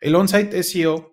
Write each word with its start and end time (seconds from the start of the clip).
El 0.00 0.14
on-site 0.14 0.62
SEO 0.62 1.12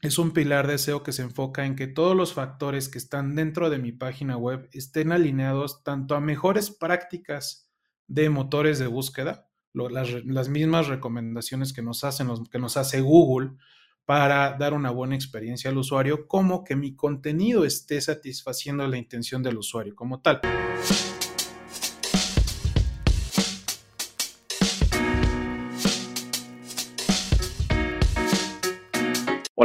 es 0.00 0.18
un 0.18 0.30
pilar 0.30 0.66
de 0.66 0.78
SEO 0.78 1.02
que 1.02 1.12
se 1.12 1.20
enfoca 1.20 1.66
en 1.66 1.76
que 1.76 1.86
todos 1.86 2.16
los 2.16 2.32
factores 2.32 2.88
que 2.88 2.96
están 2.96 3.36
dentro 3.36 3.68
de 3.68 3.78
mi 3.78 3.92
página 3.92 4.38
web 4.38 4.70
estén 4.72 5.12
alineados 5.12 5.84
tanto 5.84 6.14
a 6.14 6.20
mejores 6.20 6.70
prácticas 6.70 7.70
de 8.06 8.30
motores 8.30 8.78
de 8.78 8.86
búsqueda, 8.86 9.50
las, 9.74 10.48
mismas 10.48 10.88
recomendaciones 10.88 11.74
que 11.74 11.82
nos 11.82 12.04
hacen, 12.04 12.28
que 12.50 12.58
nos 12.58 12.78
hace 12.78 13.02
Google 13.02 13.50
para 14.06 14.56
dar 14.58 14.72
una 14.72 14.90
buena 14.90 15.14
experiencia 15.14 15.70
al 15.70 15.76
usuario, 15.76 16.26
como 16.26 16.64
que 16.64 16.74
mi 16.74 16.96
contenido 16.96 17.66
esté 17.66 18.00
satisfaciendo 18.00 18.86
la 18.88 18.96
intención 18.96 19.42
del 19.42 19.58
usuario 19.58 19.94
como 19.94 20.22
tal. 20.22 20.40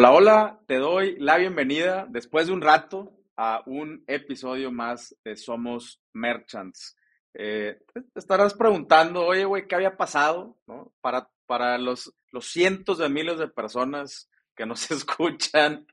Hola, 0.10 0.16
hola, 0.16 0.60
te 0.68 0.76
doy 0.78 1.18
la 1.20 1.36
bienvenida 1.36 2.08
después 2.10 2.48
de 2.48 2.54
un 2.54 2.62
rato 2.62 3.12
a 3.36 3.62
un 3.66 4.06
episodio 4.08 4.72
más 4.72 5.14
de 5.26 5.36
Somos 5.36 6.02
Merchants. 6.14 6.96
Eh, 7.34 7.78
te 7.94 8.02
estarás 8.20 8.54
preguntando, 8.54 9.26
oye, 9.26 9.44
güey, 9.44 9.68
¿qué 9.68 9.76
había 9.76 9.98
pasado? 9.98 10.56
Para, 11.02 11.30
para 11.46 11.78
los, 11.78 12.14
los 12.32 12.46
cientos 12.46 13.00
de 13.00 13.10
miles 13.10 13.38
de 13.38 13.50
personas 13.50 14.30
que 14.56 14.66
nos 14.66 14.90
escuchan 14.92 15.86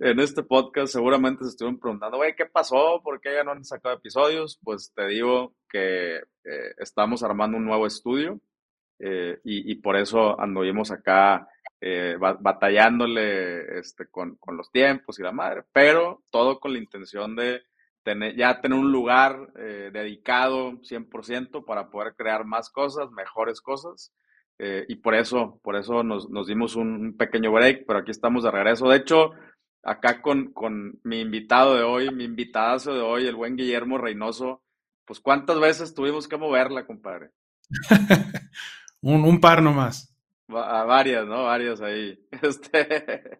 en 0.00 0.18
este 0.18 0.42
podcast, 0.42 0.90
seguramente 0.90 1.44
se 1.44 1.50
estuvieron 1.50 1.78
preguntando, 1.78 2.16
güey, 2.16 2.34
¿qué 2.34 2.46
pasó? 2.46 3.02
¿Por 3.04 3.20
qué 3.20 3.34
ya 3.34 3.44
no 3.44 3.50
han 3.50 3.66
sacado 3.66 3.96
episodios? 3.96 4.58
Pues 4.64 4.94
te 4.94 5.06
digo 5.08 5.52
que 5.68 6.16
eh, 6.16 6.74
estamos 6.78 7.22
armando 7.22 7.58
un 7.58 7.66
nuevo 7.66 7.86
estudio 7.86 8.40
eh, 8.98 9.40
y, 9.44 9.74
por 9.74 9.96
eso 9.96 10.40
anduvimos 10.40 10.90
acá 10.90 11.48
eh, 11.84 12.16
batallándole 12.16 13.80
este, 13.80 14.06
con, 14.06 14.36
con, 14.36 14.56
los 14.56 14.70
tiempos 14.70 15.18
y 15.18 15.22
la 15.24 15.32
madre, 15.32 15.64
pero 15.72 16.22
todo 16.30 16.60
con 16.60 16.72
la 16.72 16.78
intención 16.78 17.34
de 17.34 17.62
tener, 18.04 18.36
ya 18.36 18.60
tener 18.60 18.78
un 18.78 18.92
lugar 18.92 19.50
eh, 19.56 19.90
dedicado 19.92 20.74
100% 20.74 21.64
para 21.64 21.90
poder 21.90 22.14
crear 22.14 22.44
más 22.44 22.70
cosas, 22.70 23.10
mejores 23.10 23.60
cosas. 23.60 24.12
Eh, 24.60 24.84
y 24.86 24.94
por 24.94 25.16
eso, 25.16 25.58
por 25.64 25.74
eso 25.74 26.04
nos, 26.04 26.30
nos, 26.30 26.46
dimos 26.46 26.76
un 26.76 27.16
pequeño 27.16 27.50
break, 27.50 27.84
pero 27.84 27.98
aquí 27.98 28.12
estamos 28.12 28.44
de 28.44 28.52
regreso. 28.52 28.88
De 28.88 28.98
hecho, 28.98 29.32
acá 29.82 30.22
con, 30.22 30.52
con 30.52 31.00
mi 31.02 31.20
invitado 31.20 31.74
de 31.74 31.82
hoy, 31.82 32.14
mi 32.14 32.22
invitadazo 32.22 32.94
de 32.94 33.00
hoy, 33.00 33.26
el 33.26 33.34
buen 33.34 33.56
Guillermo 33.56 33.98
Reynoso, 33.98 34.62
pues 35.04 35.18
cuántas 35.18 35.58
veces 35.58 35.94
tuvimos 35.94 36.28
que 36.28 36.36
moverla, 36.36 36.86
compadre. 36.86 37.32
un, 39.00 39.24
un 39.24 39.40
par 39.40 39.64
nomás. 39.64 40.11
A 40.58 40.84
varias, 40.84 41.26
¿no? 41.26 41.44
Varias 41.44 41.80
ahí. 41.80 42.18
Este, 42.42 43.38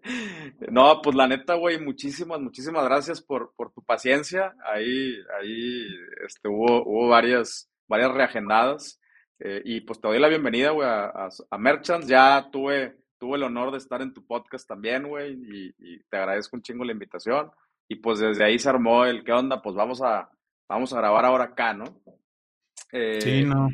no, 0.71 1.01
pues 1.03 1.17
la 1.17 1.27
neta, 1.27 1.55
güey, 1.55 1.81
muchísimas, 1.81 2.41
muchísimas 2.41 2.85
gracias 2.85 3.21
por, 3.21 3.53
por 3.57 3.73
tu 3.73 3.83
paciencia. 3.83 4.55
Ahí, 4.65 5.15
ahí, 5.41 5.87
este, 6.25 6.49
hubo, 6.49 6.85
hubo 6.85 7.09
varias, 7.09 7.71
varias 7.89 8.13
reagendadas. 8.13 9.01
Eh, 9.39 9.61
y 9.65 9.81
pues 9.81 10.01
te 10.01 10.09
doy 10.09 10.21
la 10.21 10.29
bienvenida, 10.29 10.71
güey, 10.71 10.89
a, 10.89 11.29
a, 11.51 11.59
Merchants. 11.59 12.07
Ya 12.07 12.49
tuve, 12.53 12.97
tuve 13.19 13.37
el 13.37 13.43
honor 13.43 13.73
de 13.73 13.79
estar 13.79 14.01
en 14.03 14.15
tu 14.15 14.25
podcast 14.25 14.69
también, 14.69 15.09
güey, 15.09 15.33
y, 15.33 15.75
y, 15.79 15.99
te 16.05 16.17
agradezco 16.17 16.57
un 16.57 16.63
chingo 16.63 16.85
la 16.85 16.93
invitación. 16.93 17.51
Y 17.89 17.97
pues 17.97 18.21
desde 18.21 18.45
ahí 18.45 18.59
se 18.59 18.69
armó 18.69 19.05
el, 19.05 19.25
¿qué 19.25 19.33
onda? 19.33 19.61
Pues 19.61 19.75
vamos 19.75 20.01
a, 20.01 20.31
vamos 20.69 20.93
a 20.93 20.99
grabar 20.99 21.25
ahora 21.25 21.45
acá, 21.45 21.75
¿no? 21.75 21.85
Eh, 22.93 23.21
sí, 23.21 23.45
no. 23.45 23.69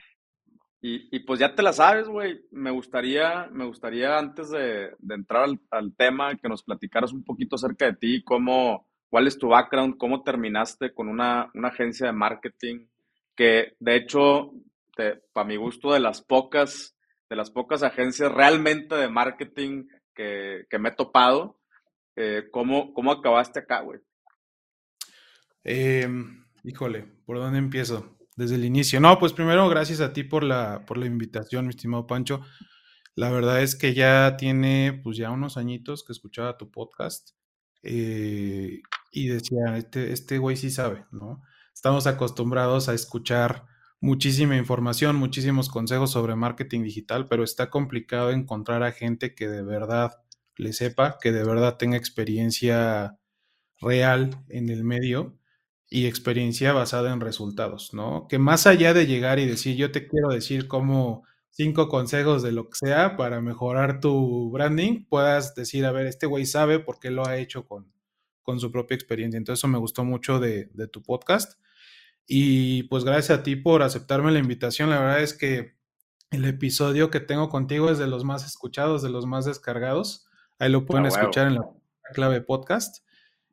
Y, 0.81 1.15
y, 1.15 1.21
pues 1.21 1.41
ya 1.41 1.55
te 1.55 1.63
la 1.63 1.73
sabes, 1.73 2.09
güey. 2.09 2.41
Me 2.53 2.71
gustaría, 2.71 3.49
me 3.51 3.65
gustaría 3.65 4.17
antes 4.17 4.51
de, 4.51 4.95
entrar 5.11 5.49
al, 5.71 5.95
tema 5.97 6.37
que 6.37 6.49
nos 6.49 6.63
platicaras 6.63 7.13
un 7.13 7.25
poquito 7.25 7.57
acerca 7.57 7.87
de 7.87 7.95
ti, 7.95 8.23
cómo, 8.23 8.87
cuál 9.09 9.27
es 9.27 9.39
tu 9.39 9.49
background, 9.49 9.97
cómo 9.97 10.23
terminaste 10.23 10.93
con 10.95 11.09
una, 11.09 11.51
una 11.55 11.69
agencia 11.69 12.07
de 12.07 12.13
marketing, 12.13 12.87
que 13.35 13.75
de 13.81 13.97
hecho, 13.97 14.53
para 15.33 15.47
mi 15.47 15.57
gusto, 15.57 15.93
de 15.93 16.01
las 16.01 16.23
pocas, 16.23 16.97
de 17.29 17.37
las 17.37 17.51
pocas 17.51 17.83
agencias 17.83 18.31
realmente 18.31 18.95
de 18.95 19.09
marketing 19.09 19.89
que, 20.15 20.65
que 20.71 20.79
me 20.79 20.91
he 20.91 20.93
topado, 20.93 21.59
eh, 22.15 22.49
¿cómo, 22.51 22.93
¿cómo 22.95 23.13
acabaste 23.13 23.61
acá, 23.61 23.81
güey? 23.81 24.01
Eh, 25.65 26.09
híjole, 26.65 27.05
¿por 27.25 27.39
dónde 27.39 27.59
empiezo? 27.59 28.18
Desde 28.39 28.55
el 28.55 28.65
inicio. 28.65 29.01
No, 29.01 29.19
pues 29.19 29.33
primero 29.33 29.69
gracias 29.69 30.01
a 30.01 30.13
ti 30.13 30.23
por 30.23 30.45
la, 30.45 30.85
por 30.87 30.97
la 30.97 31.07
invitación, 31.07 31.67
mi 31.67 31.71
estimado 31.71 32.07
Pancho. 32.07 32.41
La 33.17 33.31
verdad 33.31 33.63
es 33.63 33.75
que 33.75 33.95
ya 33.95 34.37
tiene 34.37 35.01
pues 35.03 35.17
ya 35.17 35.33
unos 35.33 35.57
añitos 35.57 36.05
que 36.05 36.13
escuchaba 36.13 36.57
tu 36.57 36.71
podcast 36.71 37.31
eh, 37.83 38.81
y 39.11 39.27
decía, 39.27 39.77
este, 39.77 40.13
este 40.13 40.39
güey 40.39 40.57
sí 40.57 40.71
sabe, 40.71 41.05
¿no? 41.11 41.43
Estamos 41.75 42.07
acostumbrados 42.07 42.89
a 42.89 42.95
escuchar 42.95 43.67
muchísima 44.01 44.57
información, 44.57 45.17
muchísimos 45.17 45.69
consejos 45.69 46.13
sobre 46.13 46.37
marketing 46.37 46.85
digital, 46.85 47.27
pero 47.27 47.43
está 47.43 47.71
complicado 47.71 48.31
encontrar 48.31 48.85
a 48.85 48.93
gente 48.93 49.35
que 49.35 49.49
de 49.49 49.63
verdad 49.65 50.13
le 50.57 50.73
sepa, 50.73 51.19
que 51.21 51.33
de 51.33 51.43
verdad 51.43 51.77
tenga 51.77 51.97
experiencia 51.97 53.19
real 53.81 54.45
en 54.49 54.69
el 54.69 54.85
medio 54.85 55.38
y 55.91 56.07
experiencia 56.07 56.73
basada 56.73 57.13
en 57.13 57.21
resultados, 57.21 57.95
¿no? 57.95 58.27
Que 58.29 58.39
más 58.39 58.67
allá 58.67 58.93
de 58.95 59.07
llegar 59.07 59.39
y 59.39 59.47
decir, 59.47 59.77
yo 59.77 59.91
te 59.91 60.07
quiero 60.07 60.29
decir 60.29 60.69
como 60.69 61.25
cinco 61.51 61.89
consejos 61.89 62.43
de 62.43 62.53
lo 62.53 62.69
que 62.69 62.77
sea 62.79 63.17
para 63.17 63.41
mejorar 63.41 64.01
tu 64.01 64.51
branding, 64.51 65.07
puedas 65.07 65.55
decir, 65.55 65.87
a 65.87 65.93
ver, 65.93 66.07
este 66.07 66.27
güey 66.27 66.47
sabe 66.47 66.79
por 66.79 67.01
qué 67.01 67.11
lo 67.11 67.27
ha 67.27 67.39
hecho 67.39 67.67
con, 67.67 67.93
con 68.43 68.61
su 68.61 68.71
propia 68.71 68.95
experiencia. 68.95 69.39
Entonces, 69.39 69.61
eso 69.61 69.69
me 69.69 69.79
gustó 69.79 70.05
mucho 70.05 70.39
de, 70.39 70.71
de 70.75 70.89
tu 70.89 71.03
podcast. 71.03 71.59
Y 72.27 72.83
pues 72.85 73.05
gracias 73.05 73.39
a 73.39 73.43
ti 73.43 73.57
por 73.57 73.83
aceptarme 73.83 74.31
la 74.31 74.39
invitación. 74.39 74.91
La 74.91 75.01
verdad 75.01 75.23
es 75.23 75.33
que 75.33 75.79
el 76.31 76.45
episodio 76.45 77.11
que 77.11 77.21
tengo 77.21 77.49
contigo 77.49 77.91
es 77.91 77.99
de 77.99 78.07
los 78.07 78.25
más 78.25 78.45
escuchados, 78.47 79.03
de 79.03 79.09
los 79.09 79.27
más 79.27 79.47
descargados. 79.47 80.27
Ahí 80.59 80.71
lo 80.71 80.85
pueden 80.85 81.07
ah, 81.07 81.09
escuchar 81.09 81.47
en 81.47 81.55
la 81.55 81.71
clave 82.13 82.43
podcast. 82.43 83.05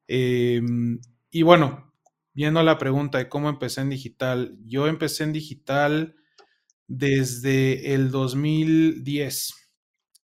Em, 0.08 1.00
y 1.32 1.44
bueno, 1.44 1.94
viendo 2.36 2.62
la 2.62 2.78
pregunta 2.78 3.18
de 3.18 3.30
cómo 3.30 3.50
empecé 3.50 3.82
en 3.82 3.90
digital, 3.90 4.58
yo 4.64 4.88
empecé 4.88 5.24
en 5.24 5.34
digital 5.34 6.16
desde 6.88 7.96
el 7.96 8.12
2010. 8.12 9.72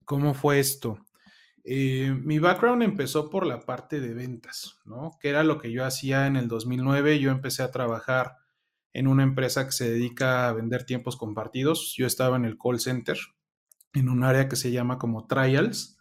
¿Cómo 0.06 0.36
fue 0.36 0.60
esto? 0.60 1.00
Eh, 1.64 2.16
mi 2.24 2.38
background 2.38 2.84
empezó 2.84 3.30
por 3.32 3.48
la 3.48 3.62
parte 3.62 4.00
de 4.00 4.14
ventas, 4.14 4.78
¿no? 4.86 5.18
Que 5.20 5.30
era 5.30 5.44
lo 5.44 5.58
que 5.58 5.72
yo 5.72 5.84
hacía 5.84 6.28
en 6.28 6.36
el 6.36 6.48
2009. 6.48 7.20
Yo 7.20 7.32
empecé 7.32 7.64
a 7.64 7.72
trabajar 7.72 8.38
en 8.94 9.08
una 9.08 9.24
empresa 9.24 9.66
que 9.66 9.72
se 9.72 9.90
dedica 9.90 10.48
a 10.48 10.54
vender 10.54 10.86
tiempos 10.86 11.18
compartidos. 11.18 11.96
Yo 11.98 12.06
estaba 12.06 12.38
en 12.38 12.46
el 12.46 12.58
call 12.58 12.80
center, 12.80 13.18
en 13.94 14.10
un 14.10 14.24
área 14.24 14.48
que 14.48 14.56
se 14.56 14.72
llama 14.72 15.00
como 15.00 15.26
trials 15.26 15.95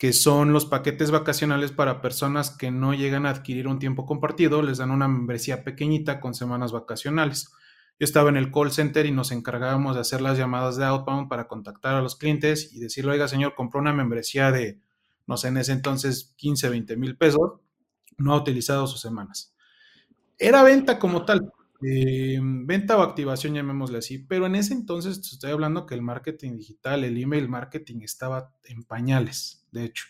que 0.00 0.14
son 0.14 0.54
los 0.54 0.64
paquetes 0.64 1.10
vacacionales 1.10 1.72
para 1.72 2.00
personas 2.00 2.48
que 2.48 2.70
no 2.70 2.94
llegan 2.94 3.26
a 3.26 3.30
adquirir 3.30 3.68
un 3.68 3.78
tiempo 3.78 4.06
compartido, 4.06 4.62
les 4.62 4.78
dan 4.78 4.92
una 4.92 5.08
membresía 5.08 5.62
pequeñita 5.62 6.20
con 6.20 6.32
semanas 6.32 6.72
vacacionales. 6.72 7.50
Yo 7.98 8.06
estaba 8.06 8.30
en 8.30 8.38
el 8.38 8.50
call 8.50 8.72
center 8.72 9.04
y 9.04 9.12
nos 9.12 9.30
encargábamos 9.30 9.96
de 9.96 10.00
hacer 10.00 10.22
las 10.22 10.38
llamadas 10.38 10.78
de 10.78 10.86
outbound 10.86 11.28
para 11.28 11.48
contactar 11.48 11.96
a 11.96 12.00
los 12.00 12.16
clientes 12.16 12.72
y 12.72 12.80
decirle, 12.80 13.12
oiga 13.12 13.28
señor, 13.28 13.54
compró 13.54 13.78
una 13.78 13.92
membresía 13.92 14.50
de, 14.50 14.80
no 15.26 15.36
sé, 15.36 15.48
en 15.48 15.58
ese 15.58 15.72
entonces 15.72 16.32
15, 16.38 16.70
20 16.70 16.96
mil 16.96 17.18
pesos, 17.18 17.60
no 18.16 18.32
ha 18.32 18.38
utilizado 18.38 18.86
sus 18.86 19.02
semanas. 19.02 19.54
Era 20.38 20.62
venta 20.62 20.98
como 20.98 21.26
tal, 21.26 21.52
eh, 21.82 22.38
venta 22.40 22.96
o 22.96 23.02
activación, 23.02 23.52
llamémosle 23.52 23.98
así, 23.98 24.16
pero 24.16 24.46
en 24.46 24.54
ese 24.54 24.72
entonces 24.72 25.18
estoy 25.18 25.50
hablando 25.50 25.84
que 25.84 25.94
el 25.94 26.00
marketing 26.00 26.56
digital, 26.56 27.04
el 27.04 27.22
email 27.22 27.50
marketing 27.50 28.00
estaba 28.00 28.54
en 28.64 28.82
pañales, 28.84 29.59
de 29.72 29.84
hecho. 29.84 30.06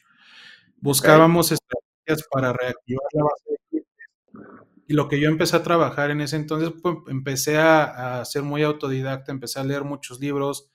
Buscábamos 0.78 1.52
estrategias 1.52 2.26
para 2.30 2.52
reactivar 2.52 3.04
la 3.12 3.24
base 3.24 3.50
de 3.50 3.58
clientes. 3.68 4.66
Y 4.86 4.94
lo 4.94 5.08
que 5.08 5.20
yo 5.20 5.28
empecé 5.28 5.56
a 5.56 5.62
trabajar 5.62 6.10
en 6.10 6.20
ese 6.20 6.36
entonces, 6.36 6.72
pues, 6.82 6.96
empecé 7.08 7.58
a, 7.58 8.20
a, 8.20 8.24
ser 8.24 8.42
muy 8.42 8.62
autodidacta, 8.62 9.32
empecé 9.32 9.60
a 9.60 9.64
leer 9.64 9.84
muchos 9.84 10.20
libros, 10.20 10.70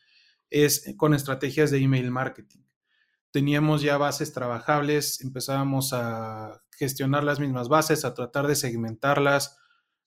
es 0.49 0.93
con 0.97 1.13
estrategias 1.13 1.71
de 1.71 1.79
email 1.79 2.11
marketing. 2.11 2.61
Teníamos 3.31 3.81
ya 3.81 3.97
bases 3.97 4.31
trabajables, 4.31 5.19
empezábamos 5.21 5.91
a 5.91 6.61
gestionar 6.77 7.23
las 7.23 7.39
mismas 7.39 7.67
bases, 7.67 8.05
a 8.05 8.13
tratar 8.13 8.47
de 8.47 8.55
segmentarlas, 8.55 9.57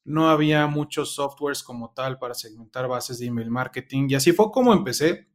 no 0.09 0.31
había 0.31 0.67
muchos 0.67 1.15
softwares 1.15 1.63
como 1.63 1.93
tal 1.93 2.19
para 2.19 2.35
segmentar 2.35 2.89
bases 2.89 3.19
de 3.19 3.27
email 3.27 3.51
marketing 3.51 4.09
y 4.09 4.15
así 4.15 4.33
fue 4.33 4.51
como 4.51 4.73
empecé. 4.73 5.29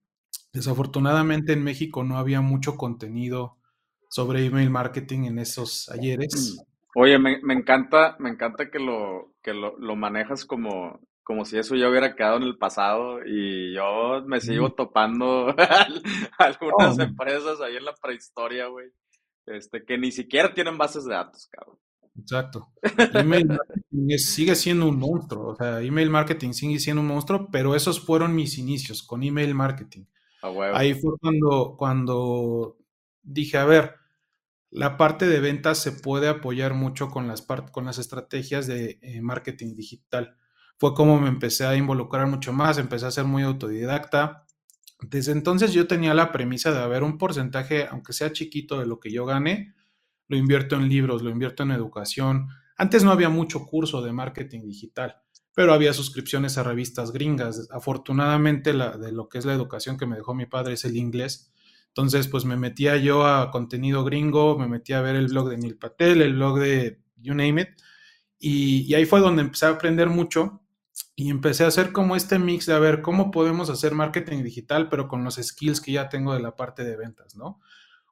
Desafortunadamente 0.53 1.53
en 1.53 1.63
México 1.63 2.03
no 2.03 2.17
había 2.17 2.41
mucho 2.41 2.77
contenido 2.77 3.57
sobre 4.07 4.45
email 4.45 4.69
marketing 4.69 5.23
en 5.23 5.39
esos 5.39 5.89
ayeres. 5.89 6.63
Oye, 6.95 7.17
me, 7.17 7.39
encanta, 7.53 8.15
me 8.19 8.29
encanta 8.29 8.69
que 8.69 8.77
lo, 8.77 9.33
que 9.41 9.53
lo, 9.53 9.95
manejas 9.95 10.45
como 10.45 10.99
como 11.23 11.45
si 11.45 11.57
eso 11.57 11.75
ya 11.75 11.89
hubiera 11.89 12.15
quedado 12.15 12.35
en 12.35 12.43
el 12.43 12.57
pasado 12.57 13.25
y 13.25 13.73
yo 13.73 14.21
me 14.27 14.41
sigo 14.41 14.73
topando 14.73 15.55
algunas 16.37 16.99
empresas 16.99 17.61
ahí 17.61 17.77
en 17.77 17.85
la 17.85 17.93
prehistoria, 17.95 18.67
güey, 18.67 18.87
este, 19.45 19.85
que 19.85 19.97
ni 19.97 20.11
siquiera 20.11 20.53
tienen 20.53 20.77
bases 20.77 21.05
de 21.05 21.13
datos, 21.13 21.47
cabrón. 21.49 21.79
Exacto. 22.19 22.67
Email 23.13 23.47
marketing 23.47 24.17
sigue 24.17 24.55
siendo 24.55 24.87
un 24.87 24.99
monstruo, 24.99 25.53
o 25.53 25.55
sea, 25.55 25.81
email 25.81 26.09
marketing 26.09 26.51
sigue 26.51 26.77
siendo 26.79 27.01
un 27.01 27.07
monstruo, 27.07 27.49
pero 27.51 27.73
esos 27.73 27.99
fueron 27.99 28.35
mis 28.35 28.57
inicios 28.57 29.01
con 29.01 29.23
email 29.23 29.55
marketing. 29.55 30.03
Ahí 30.73 30.93
fue 30.93 31.17
cuando, 31.19 31.75
cuando 31.77 32.77
dije, 33.21 33.57
a 33.57 33.65
ver, 33.65 33.95
la 34.71 34.97
parte 34.97 35.27
de 35.27 35.39
ventas 35.39 35.77
se 35.77 35.93
puede 35.93 36.27
apoyar 36.27 36.73
mucho 36.73 37.09
con 37.09 37.27
las, 37.27 37.41
con 37.71 37.85
las 37.85 37.97
estrategias 37.97 38.67
de 38.67 38.99
eh, 39.01 39.21
marketing 39.21 39.73
digital. 39.75 40.35
Fue 40.77 40.93
como 40.93 41.19
me 41.19 41.29
empecé 41.29 41.65
a 41.65 41.77
involucrar 41.77 42.27
mucho 42.27 42.51
más, 42.51 42.77
empecé 42.77 43.05
a 43.05 43.11
ser 43.11 43.23
muy 43.23 43.43
autodidacta. 43.43 44.45
Desde 44.99 45.31
entonces 45.31 45.71
yo 45.71 45.87
tenía 45.87 46.13
la 46.13 46.31
premisa 46.33 46.73
de 46.73 46.79
haber 46.79 47.03
un 47.03 47.17
porcentaje, 47.17 47.87
aunque 47.89 48.11
sea 48.11 48.33
chiquito, 48.33 48.79
de 48.79 48.85
lo 48.85 48.99
que 48.99 49.11
yo 49.11 49.25
gane, 49.25 49.75
lo 50.27 50.35
invierto 50.35 50.75
en 50.75 50.89
libros, 50.89 51.21
lo 51.21 51.29
invierto 51.29 51.63
en 51.63 51.71
educación. 51.71 52.49
Antes 52.75 53.03
no 53.05 53.11
había 53.11 53.29
mucho 53.29 53.65
curso 53.65 54.01
de 54.01 54.11
marketing 54.11 54.65
digital 54.65 55.22
pero 55.55 55.73
había 55.73 55.93
suscripciones 55.93 56.57
a 56.57 56.63
revistas 56.63 57.11
gringas. 57.11 57.67
Afortunadamente, 57.71 58.73
la, 58.73 58.97
de 58.97 59.11
lo 59.11 59.29
que 59.29 59.37
es 59.37 59.45
la 59.45 59.53
educación 59.53 59.97
que 59.97 60.05
me 60.05 60.15
dejó 60.15 60.33
mi 60.33 60.45
padre 60.45 60.73
es 60.73 60.85
el 60.85 60.97
inglés. 60.97 61.51
Entonces, 61.89 62.27
pues 62.27 62.43
me 62.43 62.57
metía 62.57 62.97
yo 62.97 63.25
a 63.25 63.51
contenido 63.51 64.03
gringo, 64.03 64.57
me 64.57 64.67
metía 64.67 64.99
a 64.99 65.01
ver 65.01 65.15
el 65.15 65.27
blog 65.27 65.49
de 65.49 65.57
Neil 65.57 65.77
Patel, 65.77 66.23
el 66.23 66.33
blog 66.33 66.59
de 66.59 66.99
You 67.17 67.35
Name 67.35 67.61
It, 67.61 67.69
y, 68.39 68.93
ahí 68.95 69.05
fue 69.05 69.21
donde 69.21 69.41
empecé 69.41 69.67
a 69.67 69.69
aprender 69.69 70.09
mucho 70.09 70.61
y 71.15 71.29
empecé 71.29 71.63
a 71.63 71.67
hacer 71.67 71.93
como 71.93 72.15
este 72.15 72.39
mix 72.39 72.65
de 72.65 72.73
a 72.73 72.79
ver 72.79 73.01
cómo 73.01 73.31
podemos 73.31 73.69
hacer 73.69 73.93
marketing 73.93 74.43
digital, 74.43 74.89
pero 74.89 75.07
con 75.07 75.23
los 75.23 75.35
skills 75.35 75.79
que 75.79 75.93
ya 75.93 76.09
tengo 76.09 76.33
de 76.33 76.41
la 76.41 76.55
parte 76.55 76.83
de 76.83 76.97
ventas, 76.97 77.35
¿no? 77.35 77.61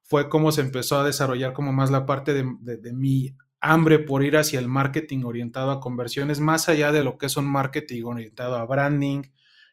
Fue 0.03 0.29
como 0.29 0.51
se 0.51 0.61
empezó 0.61 0.99
a 0.99 1.03
desarrollar 1.03 1.53
como 1.53 1.73
más 1.73 1.91
la 1.91 2.05
parte 2.05 2.33
de, 2.33 2.45
de 2.61 2.93
mi 2.93 3.35
hambre 3.61 3.99
por 3.99 4.23
ir 4.23 4.37
hacia 4.37 4.59
el 4.59 4.67
marketing 4.67 5.23
orientado 5.23 5.71
a 5.71 5.79
conversiones, 5.79 6.39
más 6.39 6.67
allá 6.67 6.91
de 6.91 7.03
lo 7.03 7.17
que 7.17 7.27
es 7.27 7.37
un 7.37 7.45
marketing 7.45 8.03
orientado 8.03 8.57
a 8.57 8.65
branding 8.65 9.21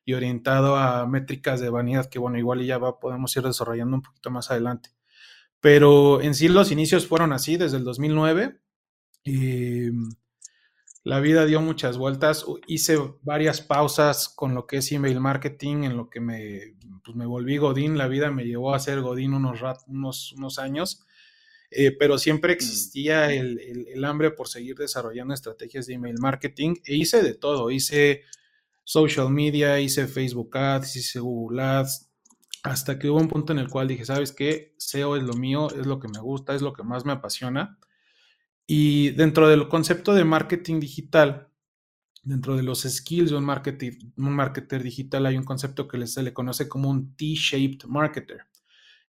y 0.05 0.13
orientado 0.15 0.77
a 0.77 1.07
métricas 1.07 1.61
de 1.61 1.71
vanidad, 1.71 2.09
que 2.09 2.19
bueno, 2.19 2.39
igual 2.39 2.65
ya 2.65 2.79
va, 2.79 3.01
podemos 3.01 3.35
ir 3.37 3.43
desarrollando 3.43 3.97
un 3.97 4.03
poquito 4.03 4.31
más 4.31 4.51
adelante. 4.51 4.91
Pero 5.61 6.23
en 6.23 6.35
sí 6.35 6.49
los 6.49 6.71
inicios 6.71 7.07
fueron 7.07 7.33
así 7.33 7.57
desde 7.57 7.79
el 7.79 7.85
2009. 7.85 8.61
Y 9.25 9.91
la 11.03 11.21
vida 11.21 11.47
dio 11.47 11.61
muchas 11.61 11.99
vueltas. 11.99 12.47
Hice 12.67 12.99
varias 13.23 13.61
pausas 13.61 14.29
con 14.29 14.55
lo 14.55 14.67
que 14.67 14.79
es 14.79 14.93
email 14.93 15.21
marketing, 15.21 15.85
en 15.85 15.97
lo 15.97 16.09
que 16.11 16.21
me, 16.21 16.77
pues 17.05 17.17
me 17.17 17.27
volví 17.27 17.57
Godín. 17.57 17.99
La 17.99 18.09
vida 18.09 18.31
me 18.31 18.45
llevó 18.45 18.75
a 18.75 18.79
ser 18.79 19.01
Godín 19.01 19.35
unos, 19.35 19.61
unos, 19.87 20.33
unos 20.33 20.59
años. 20.59 21.07
Eh, 21.71 21.93
pero 21.93 22.17
siempre 22.19 22.53
mm. 22.53 22.57
existía 22.57 23.33
el, 23.33 24.05
hambre 24.05 24.31
por 24.31 24.49
seguir 24.49 24.77
desarrollando 24.77 25.35
estrategias 25.35 25.87
de 25.87 25.95
email 25.95 26.17
marketing 26.19 26.77
e 26.85 26.97
hice 26.97 27.23
de 27.23 27.35
todo, 27.35 27.71
hice 27.71 28.23
social 28.85 29.31
media, 29.31 29.79
hice 29.81 30.07
Facebook 30.07 30.57
Ads, 30.57 30.97
hice 30.97 31.21
Google 31.21 31.63
Ads, 31.63 32.09
hasta 32.63 32.99
que 32.99 33.11
hubo 33.11 33.19
un 33.19 33.29
punto 33.29 33.53
en 33.53 33.59
el 33.59 33.69
cual 33.69 33.89
dije, 33.89 34.05
¿sabes 34.05 34.33
qué? 34.33 34.75
SEO 34.79 35.17
es 35.17 35.23
lo 35.23 35.35
mío, 35.35 35.69
es 35.71 35.87
lo 35.87 36.01
que 36.01 36.09
me 36.09 36.21
gusta, 36.21 36.55
es 36.55 36.63
lo 36.63 36.73
que 36.73 36.83
más 36.83 37.05
me 37.05 37.13
apasiona. 37.13 37.79
Y 38.67 39.11
dentro 39.11 39.49
del 39.49 39.69
concepto 39.69 40.15
de 40.15 40.25
marketing 40.25 40.81
digital, 40.81 41.49
dentro 42.23 42.57
de 42.57 42.63
los 42.63 42.83
skills 42.83 43.31
de 43.31 43.37
un, 43.37 43.45
marketing, 43.45 44.13
un 44.17 44.33
marketer 44.33 44.83
digital, 44.83 45.27
hay 45.27 45.37
un 45.37 45.45
concepto 45.45 45.87
que 45.87 46.07
se 46.07 46.23
le 46.23 46.33
conoce 46.33 46.69
como 46.69 46.91
un 46.91 47.15
T-shaped 47.15 47.85
marketer 47.87 48.47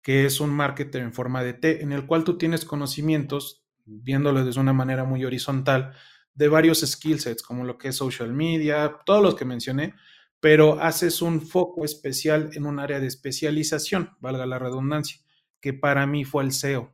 que 0.04 0.26
es 0.26 0.38
un 0.38 0.50
marketer 0.50 1.00
en 1.00 1.14
forma 1.14 1.42
de 1.42 1.54
T, 1.54 1.82
en 1.82 1.90
el 1.90 2.06
cual 2.06 2.24
tú 2.24 2.36
tienes 2.36 2.66
conocimientos, 2.66 3.64
viéndolo 3.86 4.44
desde 4.44 4.60
una 4.60 4.74
manera 4.74 5.04
muy 5.04 5.24
horizontal, 5.24 5.94
de 6.34 6.48
varios 6.48 6.80
skill 6.80 7.20
sets, 7.20 7.42
como 7.42 7.64
lo 7.64 7.78
que 7.78 7.88
es 7.88 7.96
social 7.96 8.30
media, 8.34 8.98
todos 9.06 9.22
los 9.22 9.34
que 9.34 9.46
mencioné, 9.46 9.94
pero 10.40 10.78
haces 10.78 11.22
un 11.22 11.40
foco 11.40 11.86
especial 11.86 12.50
en 12.52 12.66
un 12.66 12.80
área 12.80 13.00
de 13.00 13.06
especialización, 13.06 14.10
valga 14.20 14.44
la 14.44 14.58
redundancia, 14.58 15.20
que 15.58 15.72
para 15.72 16.06
mí 16.06 16.24
fue 16.24 16.44
el 16.44 16.52
SEO, 16.52 16.92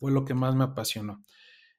fue 0.00 0.10
lo 0.10 0.24
que 0.24 0.32
más 0.32 0.54
me 0.54 0.64
apasionó. 0.64 1.22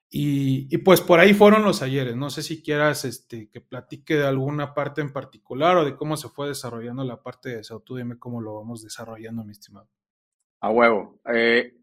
Y, 0.08 0.78
pues 0.78 1.02
por 1.02 1.20
ahí 1.20 1.34
fueron 1.34 1.64
los 1.64 1.82
ayeres. 1.82 2.16
No 2.16 2.30
sé 2.30 2.44
si 2.44 2.62
quieras 2.62 3.06
este, 3.06 3.50
que 3.50 3.60
platique 3.60 4.16
de 4.16 4.28
alguna 4.28 4.76
parte 4.76 5.02
en 5.02 5.12
particular 5.12 5.78
o 5.78 5.86
de 5.86 5.96
cómo 5.96 6.16
se 6.16 6.30
fue 6.30 6.48
desarrollando 6.48 7.04
la 7.04 7.24
parte 7.24 7.50
de 7.50 7.64
SEO. 7.64 7.80
Tú 7.80 7.96
dime 7.96 8.20
cómo 8.20 8.40
lo 8.40 8.54
vamos 8.54 8.84
desarrollando, 8.84 9.44
mi 9.44 9.54
estimado. 9.54 9.90
A 10.64 10.70
huevo. 10.70 11.20
Eh, 11.26 11.74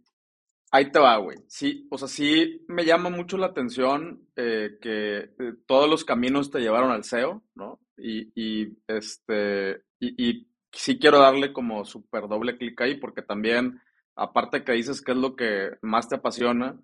ahí 0.70 0.90
te 0.90 0.98
va, 0.98 1.18
güey. 1.18 1.36
Sí, 1.48 1.86
o 1.90 1.98
sea, 1.98 2.08
sí 2.08 2.64
me 2.66 2.86
llama 2.86 3.10
mucho 3.10 3.36
la 3.36 3.48
atención 3.48 4.26
eh, 4.36 4.78
que 4.80 5.18
eh, 5.18 5.52
todos 5.66 5.88
los 5.88 6.02
caminos 6.02 6.50
te 6.50 6.60
llevaron 6.60 6.90
al 6.90 7.04
SEO, 7.04 7.42
¿no? 7.54 7.78
Y, 7.98 8.78
este, 8.88 9.82
y, 9.98 10.48
sí 10.72 10.98
quiero 10.98 11.18
darle 11.18 11.52
como 11.52 11.84
súper 11.84 12.26
doble 12.26 12.56
clic 12.56 12.80
ahí, 12.80 12.96
porque 12.96 13.20
también, 13.20 13.82
aparte 14.16 14.64
que 14.64 14.72
dices 14.72 15.02
que 15.02 15.12
es 15.12 15.18
lo 15.18 15.36
que 15.36 15.72
más 15.82 16.08
te 16.08 16.14
apasiona, 16.14 16.80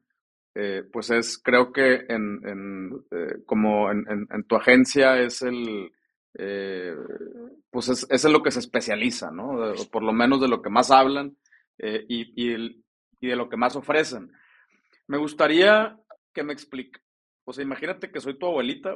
pues 0.92 1.10
es, 1.10 1.38
creo 1.38 1.72
que 1.72 2.04
en, 2.08 3.06
como 3.46 3.90
en, 3.90 4.44
tu 4.46 4.56
agencia 4.56 5.18
es 5.18 5.40
el, 5.40 5.92
pues 7.70 7.88
es, 7.88 8.06
es 8.10 8.24
en 8.26 8.32
lo 8.32 8.42
que 8.42 8.50
se 8.50 8.60
especializa, 8.60 9.30
¿no? 9.30 9.72
por 9.90 10.02
lo 10.02 10.12
menos 10.12 10.42
de 10.42 10.48
lo 10.48 10.60
que 10.60 10.68
más 10.68 10.90
hablan 10.90 11.36
eh, 11.78 12.04
y, 12.08 12.32
y, 12.36 12.82
de 13.20 13.36
lo 13.36 13.48
que 13.48 13.56
más 13.56 13.76
ofrecen. 13.76 14.30
Me 15.08 15.18
gustaría 15.18 15.98
que 16.32 16.42
me 16.42 16.52
explique, 16.52 17.00
o 17.44 17.52
sea, 17.52 17.64
imagínate 17.64 18.10
que 18.10 18.20
soy 18.20 18.38
tu 18.38 18.46
abuelita, 18.46 18.94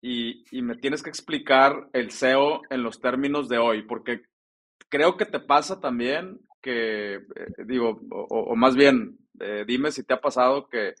y, 0.00 0.44
y, 0.50 0.60
me 0.60 0.76
tienes 0.76 1.02
que 1.02 1.08
explicar 1.08 1.88
el 1.94 2.10
SEO 2.10 2.60
en 2.68 2.82
los 2.82 3.00
términos 3.00 3.48
de 3.48 3.56
hoy, 3.56 3.82
porque 3.82 4.22
creo 4.90 5.16
que 5.16 5.24
te 5.24 5.40
pasa 5.40 5.80
también 5.80 6.40
que, 6.60 7.14
eh, 7.14 7.22
digo, 7.66 8.00
o, 8.10 8.54
más 8.54 8.76
bien, 8.76 9.18
eh, 9.40 9.64
dime 9.66 9.90
si 9.90 10.04
te 10.04 10.12
ha 10.12 10.20
pasado 10.20 10.68
que 10.68 10.94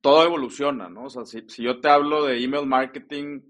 todo 0.00 0.24
evoluciona, 0.24 0.88
¿no? 0.88 1.04
O 1.04 1.10
sea, 1.10 1.24
si, 1.24 1.42
si, 1.48 1.62
yo 1.62 1.80
te 1.80 1.88
hablo 1.88 2.24
de 2.24 2.42
email 2.42 2.66
marketing, 2.66 3.40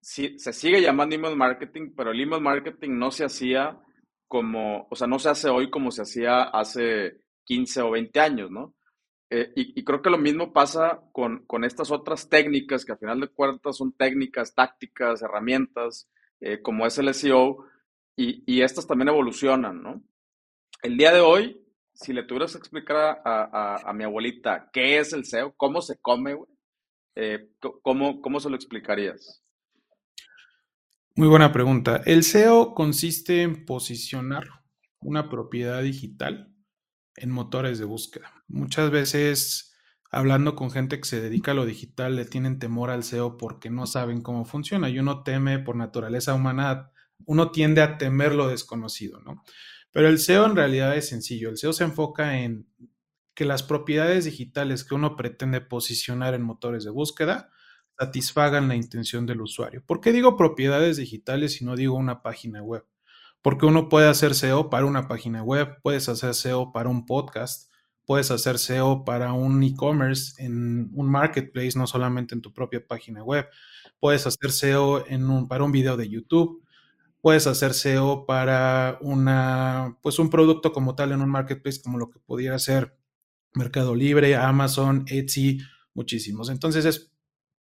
si, 0.00 0.38
se 0.38 0.52
sigue 0.52 0.80
llamando 0.80 1.14
email 1.14 1.36
marketing, 1.36 1.94
pero 1.96 2.12
el 2.12 2.20
email 2.20 2.42
marketing 2.42 2.98
no 2.98 3.10
se 3.10 3.24
hacía 3.24 3.78
como, 4.28 4.86
o 4.90 4.96
sea, 4.96 5.06
no 5.06 5.18
se 5.18 5.30
hace 5.30 5.48
hoy 5.48 5.70
como 5.70 5.90
se 5.90 6.02
hacía 6.02 6.42
hace 6.42 7.20
15 7.44 7.82
o 7.82 7.90
20 7.92 8.20
años, 8.20 8.50
¿no? 8.50 8.74
Eh, 9.30 9.52
y, 9.56 9.84
creo 9.84 10.00
que 10.02 10.10
lo 10.10 10.18
mismo 10.18 10.52
pasa 10.52 11.02
con, 11.12 11.44
estas 11.64 11.90
otras 11.90 12.28
técnicas, 12.28 12.84
que 12.84 12.92
al 12.92 12.98
final 12.98 13.20
de 13.20 13.28
cuentas 13.28 13.76
son 13.76 13.92
técnicas, 13.92 14.54
tácticas, 14.54 15.22
herramientas, 15.22 16.08
eh, 16.40 16.62
como 16.62 16.86
es 16.86 16.98
el 16.98 17.12
SEO, 17.12 17.66
y, 18.16 18.62
estas 18.62 18.86
también 18.86 19.08
evolucionan, 19.08 19.82
¿no? 19.82 20.02
El 20.82 20.96
día 20.96 21.12
de 21.12 21.20
hoy, 21.20 21.60
si 21.94 22.12
le 22.12 22.22
tuvieras 22.22 22.52
que 22.52 22.58
explicar 22.58 23.22
a, 23.24 23.92
mi 23.94 24.04
abuelita 24.04 24.70
qué 24.72 24.98
es 24.98 25.12
el 25.12 25.24
SEO, 25.24 25.54
cómo 25.56 25.82
se 25.82 25.98
come, 25.98 26.34
güey, 26.34 26.50
eh, 27.16 27.48
¿cómo, 27.82 28.20
¿cómo 28.20 28.40
se 28.40 28.50
lo 28.50 28.56
explicarías? 28.56 29.43
Muy 31.16 31.28
buena 31.28 31.52
pregunta. 31.52 32.02
El 32.06 32.24
SEO 32.24 32.74
consiste 32.74 33.42
en 33.42 33.64
posicionar 33.64 34.48
una 34.98 35.28
propiedad 35.28 35.80
digital 35.80 36.52
en 37.14 37.30
motores 37.30 37.78
de 37.78 37.84
búsqueda. 37.84 38.42
Muchas 38.48 38.90
veces, 38.90 39.76
hablando 40.10 40.56
con 40.56 40.72
gente 40.72 40.98
que 40.98 41.06
se 41.06 41.20
dedica 41.20 41.52
a 41.52 41.54
lo 41.54 41.66
digital, 41.66 42.16
le 42.16 42.24
tienen 42.24 42.58
temor 42.58 42.90
al 42.90 43.04
SEO 43.04 43.38
porque 43.38 43.70
no 43.70 43.86
saben 43.86 44.22
cómo 44.22 44.44
funciona 44.44 44.88
y 44.88 44.98
uno 44.98 45.22
teme 45.22 45.60
por 45.60 45.76
naturaleza 45.76 46.34
humana, 46.34 46.90
uno 47.26 47.52
tiende 47.52 47.80
a 47.80 47.96
temer 47.96 48.34
lo 48.34 48.48
desconocido, 48.48 49.20
¿no? 49.20 49.44
Pero 49.92 50.08
el 50.08 50.18
SEO 50.18 50.46
en 50.46 50.56
realidad 50.56 50.96
es 50.96 51.08
sencillo. 51.08 51.48
El 51.48 51.58
SEO 51.58 51.72
se 51.72 51.84
enfoca 51.84 52.40
en 52.40 52.66
que 53.34 53.44
las 53.44 53.62
propiedades 53.62 54.24
digitales 54.24 54.82
que 54.82 54.96
uno 54.96 55.14
pretende 55.14 55.60
posicionar 55.60 56.34
en 56.34 56.42
motores 56.42 56.82
de 56.82 56.90
búsqueda 56.90 57.52
satisfagan 57.98 58.68
la 58.68 58.74
intención 58.74 59.26
del 59.26 59.40
usuario. 59.40 59.82
¿Por 59.84 60.00
qué 60.00 60.12
digo 60.12 60.36
propiedades 60.36 60.96
digitales 60.96 61.60
y 61.60 61.64
no 61.64 61.76
digo 61.76 61.94
una 61.94 62.22
página 62.22 62.62
web? 62.62 62.84
Porque 63.42 63.66
uno 63.66 63.88
puede 63.88 64.08
hacer 64.08 64.34
SEO 64.34 64.70
para 64.70 64.86
una 64.86 65.06
página 65.06 65.42
web, 65.42 65.78
puedes 65.82 66.08
hacer 66.08 66.34
SEO 66.34 66.72
para 66.72 66.88
un 66.88 67.04
podcast, 67.06 67.70
puedes 68.06 68.30
hacer 68.30 68.58
SEO 68.58 69.04
para 69.04 69.32
un 69.32 69.62
e-commerce 69.62 70.42
en 70.42 70.90
un 70.94 71.08
marketplace, 71.08 71.78
no 71.78 71.86
solamente 71.86 72.34
en 72.34 72.40
tu 72.40 72.52
propia 72.52 72.86
página 72.86 73.22
web. 73.22 73.46
Puedes 74.00 74.26
hacer 74.26 74.50
SEO 74.50 75.06
en 75.06 75.28
un, 75.28 75.48
para 75.48 75.64
un 75.64 75.72
video 75.72 75.96
de 75.96 76.08
YouTube. 76.08 76.62
Puedes 77.20 77.46
hacer 77.46 77.74
SEO 77.74 78.26
para 78.26 78.98
una, 79.00 79.98
pues 80.02 80.18
un 80.18 80.30
producto 80.30 80.72
como 80.72 80.94
tal 80.94 81.12
en 81.12 81.20
un 81.20 81.30
marketplace, 81.30 81.80
como 81.82 81.98
lo 81.98 82.10
que 82.10 82.18
pudiera 82.20 82.58
ser 82.58 82.96
Mercado 83.54 83.94
Libre, 83.94 84.36
Amazon, 84.36 85.04
Etsy, 85.06 85.60
muchísimos. 85.94 86.50
Entonces 86.50 86.84
es 86.84 87.13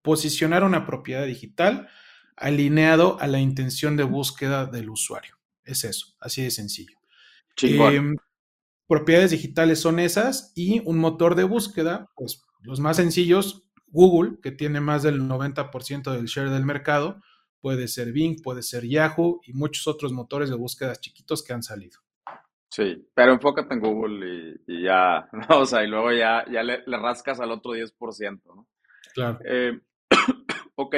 posicionar 0.03 0.63
una 0.63 0.85
propiedad 0.85 1.25
digital 1.25 1.89
alineado 2.35 3.19
a 3.19 3.27
la 3.27 3.39
intención 3.39 3.97
de 3.97 4.03
búsqueda 4.03 4.65
del 4.65 4.89
usuario. 4.89 5.37
Es 5.63 5.83
eso, 5.83 6.15
así 6.19 6.43
de 6.43 6.51
sencillo. 6.51 6.97
Em, 7.61 8.15
propiedades 8.87 9.31
digitales 9.31 9.79
son 9.79 9.99
esas 9.99 10.51
y 10.55 10.81
un 10.85 10.99
motor 10.99 11.35
de 11.35 11.43
búsqueda, 11.43 12.11
pues 12.15 12.43
los 12.61 12.79
más 12.79 12.97
sencillos, 12.97 13.69
Google, 13.87 14.39
que 14.41 14.51
tiene 14.51 14.81
más 14.81 15.03
del 15.03 15.21
90% 15.21 16.11
del 16.11 16.25
share 16.25 16.49
del 16.49 16.65
mercado, 16.65 17.21
puede 17.61 17.87
ser 17.87 18.11
Bing, 18.11 18.41
puede 18.41 18.61
ser 18.61 18.85
Yahoo 18.85 19.39
y 19.45 19.53
muchos 19.53 19.87
otros 19.87 20.11
motores 20.11 20.49
de 20.49 20.55
búsqueda 20.55 20.95
chiquitos 20.95 21.43
que 21.43 21.53
han 21.53 21.63
salido. 21.63 21.99
Sí, 22.69 23.07
pero 23.13 23.33
enfócate 23.33 23.73
en 23.73 23.79
Google 23.79 24.57
y, 24.65 24.83
ya, 24.83 25.29
o 25.49 25.65
sea, 25.65 25.83
y 25.83 25.87
luego 25.87 26.11
ya, 26.11 26.43
ya 26.51 26.63
le, 26.63 26.83
rascas 26.87 27.39
al 27.39 27.51
otro 27.51 27.73
10%, 27.73 28.41
¿no? 28.45 28.67
Claro. 29.13 29.39
Eh, 29.45 29.79
ok, 30.75 30.95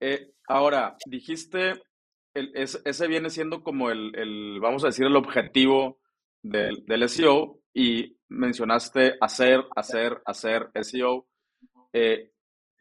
eh, 0.00 0.32
ahora, 0.48 0.96
dijiste, 1.06 1.82
ese 2.34 3.06
viene 3.08 3.30
siendo 3.30 3.62
como 3.62 3.90
el, 3.90 4.58
vamos 4.60 4.84
a 4.84 4.88
decir, 4.88 5.06
el 5.06 5.16
objetivo 5.16 5.98
del, 6.42 6.84
del 6.86 7.08
SEO 7.08 7.60
y 7.74 8.16
mencionaste 8.28 9.16
hacer, 9.20 9.64
hacer, 9.76 10.20
hacer 10.24 10.70
SEO. 10.82 11.26
Eh, 11.92 12.30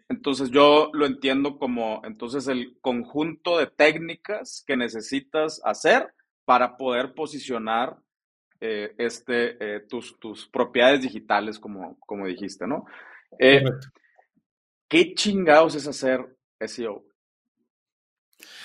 entonces 0.09 0.49
yo 0.51 0.89
lo 0.93 1.05
entiendo 1.05 1.57
como 1.57 2.01
entonces 2.03 2.47
el 2.47 2.77
conjunto 2.81 3.57
de 3.57 3.67
técnicas 3.67 4.63
que 4.65 4.75
necesitas 4.75 5.61
hacer 5.63 6.13
para 6.43 6.75
poder 6.75 7.13
posicionar 7.13 7.97
eh, 8.59 8.93
este, 8.97 9.57
eh, 9.59 9.79
tus, 9.87 10.19
tus, 10.19 10.47
propiedades 10.47 11.01
digitales, 11.01 11.57
como, 11.57 11.97
como 12.01 12.27
dijiste, 12.27 12.67
¿no? 12.67 12.85
¿Qué 14.91 15.15
chingados 15.15 15.73
es 15.75 15.87
hacer 15.87 16.37
SEO? 16.59 17.05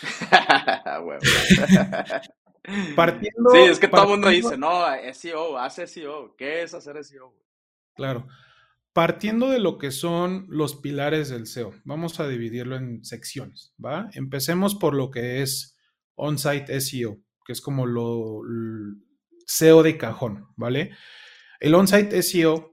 partiendo, 2.97 3.51
sí, 3.53 3.59
es 3.59 3.79
que 3.79 3.87
todo 3.87 4.03
el 4.03 4.09
mundo 4.09 4.29
dice, 4.31 4.59
no, 4.59 4.83
SEO, 5.13 5.57
hace 5.57 5.87
SEO. 5.87 6.35
¿Qué 6.37 6.65
es 6.65 6.75
hacer 6.75 7.05
SEO? 7.05 7.33
Claro. 7.95 8.27
Partiendo 8.93 9.51
de 9.51 9.61
lo 9.61 9.79
que 9.79 9.93
son 9.93 10.47
los 10.49 10.75
pilares 10.75 11.29
del 11.29 11.47
SEO, 11.47 11.75
vamos 11.85 12.19
a 12.19 12.27
dividirlo 12.27 12.75
en 12.75 13.05
secciones, 13.05 13.73
¿va? 13.79 14.11
Empecemos 14.15 14.75
por 14.75 14.95
lo 14.95 15.13
que 15.13 15.43
es 15.43 15.79
on-site 16.17 16.81
SEO, 16.81 17.21
que 17.47 17.53
es 17.53 17.61
como 17.61 17.87
lo, 17.87 18.41
SEO 19.47 19.85
de 19.85 19.97
cajón, 19.97 20.49
¿vale? 20.57 20.91
El 21.61 21.77
on-site 21.77 22.21
SEO 22.21 22.73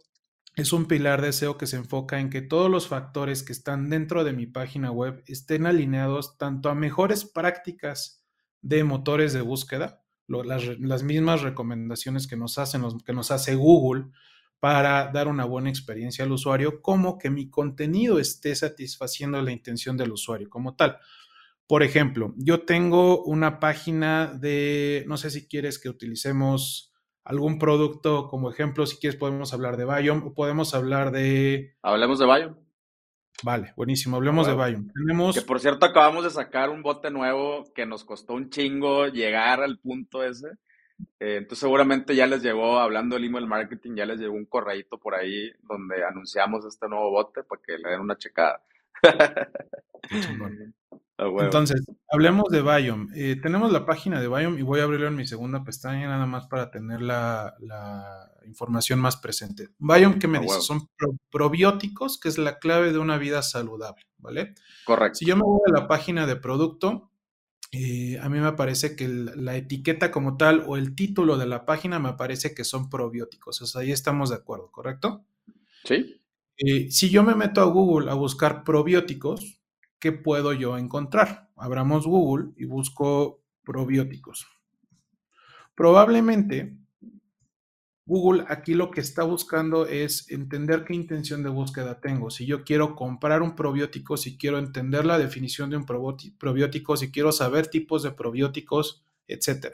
es 0.55 0.71
un 0.71 0.85
pilar 0.85 1.21
de 1.21 1.33
SEO 1.33 1.57
que 1.57 1.67
se 1.67 1.77
enfoca 1.77 2.19
en 2.19 2.29
que 2.29 2.41
todos 2.41 2.69
los 2.69 2.87
factores 2.87 3.41
que 3.43 3.53
están 3.53 3.89
dentro 3.89 4.23
de 4.23 4.33
mi 4.33 4.45
página 4.45 4.91
web 4.91 5.23
estén 5.25 5.65
alineados 5.65 6.37
tanto 6.37 6.69
a 6.69 6.75
mejores 6.75 7.25
prácticas 7.25 8.23
de 8.61 8.83
motores 8.83 9.33
de 9.33 9.41
búsqueda, 9.41 10.03
las, 10.27 11.03
mismas 11.03 11.41
recomendaciones 11.41 12.27
que 12.27 12.37
nos, 12.37 12.57
hacen 12.57 12.83
que 13.05 13.13
nos 13.13 13.31
hace 13.31 13.55
Google 13.55 14.05
para 14.59 15.11
dar 15.11 15.27
una 15.27 15.43
buena 15.43 15.69
experiencia 15.69 16.23
al 16.23 16.31
usuario, 16.31 16.81
como 16.81 17.17
que 17.17 17.29
mi 17.29 17.49
contenido 17.49 18.19
esté 18.19 18.55
satisfaciendo 18.55 19.41
la 19.41 19.51
intención 19.51 19.97
del 19.97 20.13
usuario 20.13 20.49
como 20.49 20.75
tal. 20.75 20.99
Por 21.67 21.83
ejemplo, 21.83 22.33
yo 22.37 22.61
tengo 22.61 23.23
una 23.23 23.59
página 23.59 24.27
de, 24.27 25.03
no 25.07 25.17
sé 25.17 25.31
si 25.31 25.47
quieres 25.47 25.79
que 25.79 25.89
utilicemos 25.89 26.92
algún 27.23 27.59
producto 27.59 28.27
como 28.27 28.49
ejemplo, 28.49 28.85
si 28.85 28.97
quieres 28.97 29.19
podemos 29.19 29.53
hablar 29.53 29.77
de 29.77 29.85
Biome 29.85 30.23
o 30.25 30.33
podemos 30.33 30.73
hablar 30.73 31.11
de... 31.11 31.75
Hablemos 31.81 32.19
de 32.19 32.25
Biome. 32.25 32.55
Vale, 33.43 33.73
buenísimo, 33.75 34.17
hablemos 34.17 34.47
de 34.47 34.53
Biome. 34.53 34.91
Tenemos... 34.93 35.35
Que 35.35 35.41
por 35.41 35.59
cierto 35.59 35.85
acabamos 35.85 36.23
de 36.23 36.29
sacar 36.29 36.69
un 36.69 36.81
bote 36.81 37.09
nuevo 37.11 37.65
que 37.73 37.85
nos 37.85 38.03
costó 38.03 38.33
un 38.33 38.49
chingo 38.49 39.07
llegar 39.07 39.61
al 39.61 39.79
punto 39.79 40.23
ese. 40.23 40.47
Eh, 41.19 41.37
entonces 41.37 41.59
seguramente 41.59 42.15
ya 42.15 42.27
les 42.27 42.43
llegó, 42.43 42.79
hablando 42.79 43.15
del 43.15 43.25
email 43.25 43.47
marketing, 43.47 43.95
ya 43.95 44.05
les 44.05 44.19
llegó 44.19 44.35
un 44.35 44.45
correíto 44.45 44.97
por 44.97 45.15
ahí 45.15 45.51
donde 45.63 46.03
anunciamos 46.05 46.65
este 46.65 46.87
nuevo 46.87 47.09
bote 47.09 47.43
para 47.43 47.61
que 47.61 47.77
le 47.77 47.89
den 47.89 48.01
una 48.01 48.17
checada. 48.17 48.61
Entonces, 51.39 51.83
hablemos 52.09 52.45
de 52.49 52.61
Biome. 52.61 53.07
Eh, 53.15 53.39
tenemos 53.41 53.71
la 53.71 53.85
página 53.85 54.19
de 54.19 54.27
Biome 54.27 54.59
y 54.59 54.63
voy 54.63 54.79
a 54.79 54.83
abrirlo 54.83 55.07
en 55.07 55.15
mi 55.15 55.27
segunda 55.27 55.63
pestaña 55.63 56.07
nada 56.07 56.25
más 56.25 56.47
para 56.47 56.71
tener 56.71 57.01
la, 57.01 57.55
información 58.45 58.99
más 58.99 59.17
presente. 59.17 59.69
Biome, 59.79 60.19
¿qué 60.19 60.27
me 60.27 60.39
dice? 60.39 60.61
Son 60.61 60.89
probióticos, 61.31 62.19
que 62.19 62.27
es 62.27 62.37
la 62.37 62.59
clave 62.59 62.91
de 62.91 62.99
una 62.99 63.17
vida 63.17 63.41
saludable, 63.41 64.03
¿vale? 64.17 64.53
Correcto. 64.85 65.19
Si 65.19 65.25
yo 65.25 65.35
me 65.35 65.43
voy 65.43 65.61
a 65.67 65.79
la 65.79 65.87
página 65.87 66.27
de 66.27 66.35
producto, 66.35 67.09
eh, 67.71 68.19
a 68.21 68.29
mí 68.29 68.39
me 68.39 68.51
parece 68.53 68.95
que 68.95 69.07
la 69.07 69.55
etiqueta 69.55 70.11
como 70.11 70.37
tal 70.37 70.63
o 70.67 70.77
el 70.77 70.93
título 70.93 71.37
de 71.37 71.47
la 71.47 71.65
página 71.65 71.97
me 71.97 72.13
parece 72.13 72.53
que 72.53 72.63
son 72.63 72.87
probióticos. 72.89 73.61
O 73.63 73.65
sea, 73.65 73.81
ahí 73.81 73.91
estamos 73.91 74.29
de 74.29 74.35
acuerdo, 74.35 74.69
¿correcto? 74.71 75.25
Sí. 75.83 76.21
Eh, 76.57 76.91
si 76.91 77.09
yo 77.09 77.23
me 77.23 77.33
meto 77.33 77.61
a 77.61 77.65
Google 77.65 78.11
a 78.11 78.13
buscar 78.13 78.63
probióticos, 78.63 79.62
¿qué 80.03 80.11
puedo 80.11 80.51
yo 80.51 80.77
encontrar? 80.77 81.49
Abramos 81.55 82.05
Google 82.05 82.51
y 82.57 82.65
busco 82.65 83.41
probióticos. 83.63 84.45
Probablemente 85.75 86.77
Google 88.05 88.43
aquí 88.49 88.73
lo 88.73 88.91
que 88.91 88.99
está 88.99 89.23
buscando 89.23 89.85
es 89.85 90.29
entender 90.29 90.83
qué 90.83 90.93
intención 90.93 91.41
de 91.41 91.47
búsqueda 91.47 92.01
tengo. 92.01 92.31
Si 92.31 92.45
yo 92.45 92.65
quiero 92.65 92.97
comprar 92.97 93.41
un 93.41 93.55
probiótico, 93.55 94.17
si 94.17 94.37
quiero 94.37 94.57
entender 94.57 95.05
la 95.05 95.17
definición 95.17 95.69
de 95.69 95.77
un 95.77 95.85
probiótico, 95.85 96.97
si 96.97 97.09
quiero 97.09 97.31
saber 97.31 97.67
tipos 97.67 98.03
de 98.03 98.11
probióticos, 98.11 99.05
etc. 99.25 99.67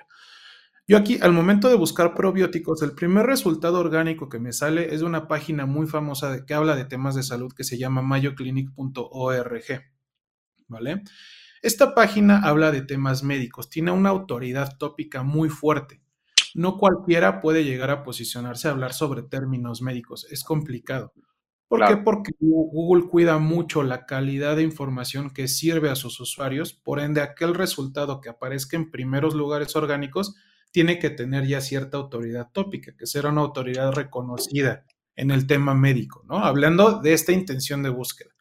Yo 0.88 0.98
aquí, 0.98 1.18
al 1.24 1.34
momento 1.34 1.70
de 1.70 1.76
buscar 1.76 2.14
probióticos, 2.14 2.84
el 2.84 2.92
primer 2.92 3.26
resultado 3.26 3.80
orgánico 3.80 4.30
que 4.30 4.38
me 4.38 4.54
sale 4.54 4.94
es 4.94 5.00
de 5.00 5.08
una 5.08 5.28
página 5.28 5.66
muy 5.66 5.88
famosa 5.88 6.46
que 6.46 6.54
habla 6.54 6.76
de 6.76 6.86
temas 6.86 7.16
de 7.16 7.24
salud 7.24 7.52
que 7.52 7.64
se 7.64 7.80
llama 7.80 8.04
mayoclinic.org. 8.04 9.99
¿vale? 10.70 11.04
Esta 11.62 11.94
página 11.94 12.40
habla 12.40 12.72
de 12.72 12.82
temas 12.82 13.24
médicos, 13.24 13.70
tiene 13.70 13.92
una 13.92 14.10
autoridad 14.10 14.78
tópica 14.78 15.24
muy 15.24 15.50
fuerte. 15.50 16.02
No 16.56 16.78
cualquiera 16.78 17.42
puede 17.42 17.64
llegar 17.64 17.92
a 17.92 18.04
posicionarse 18.04 18.68
a 18.68 18.72
hablar 18.72 18.94
sobre 18.94 19.24
términos 19.24 19.82
médicos, 19.82 20.26
es 20.32 20.44
complicado. 20.44 21.14
¿Por 21.68 21.86
qué? 21.86 21.98
Porque 21.98 22.32
Google 22.40 23.08
cuida 23.08 23.38
mucho 23.38 23.84
la 23.84 24.08
calidad 24.08 24.56
de 24.56 24.64
información 24.64 25.30
que 25.30 25.48
sirve 25.48 25.92
a 25.92 25.96
sus 25.96 26.20
usuarios, 26.20 26.74
por 26.74 27.00
ende 27.00 27.22
aquel 27.22 27.54
resultado 27.54 28.22
que 28.22 28.30
aparezca 28.30 28.76
en 28.76 28.90
primeros 28.90 29.36
lugares 29.36 29.76
orgánicos 29.76 30.36
tiene 30.72 30.98
que 30.98 31.10
tener 31.12 31.46
ya 31.46 31.62
cierta 31.62 31.98
autoridad 31.98 32.50
tópica, 32.52 32.96
que 32.98 33.06
será 33.06 33.30
una 33.30 33.42
autoridad 33.42 33.92
reconocida 33.92 34.86
en 35.16 35.32
el 35.32 35.46
tema 35.46 35.74
médico, 35.74 36.24
¿no? 36.28 36.40
Hablando 36.40 37.00
de 37.02 37.14
esta 37.14 37.34
intención 37.34 37.84
de 37.84 37.90
búsqueda. 37.90 38.32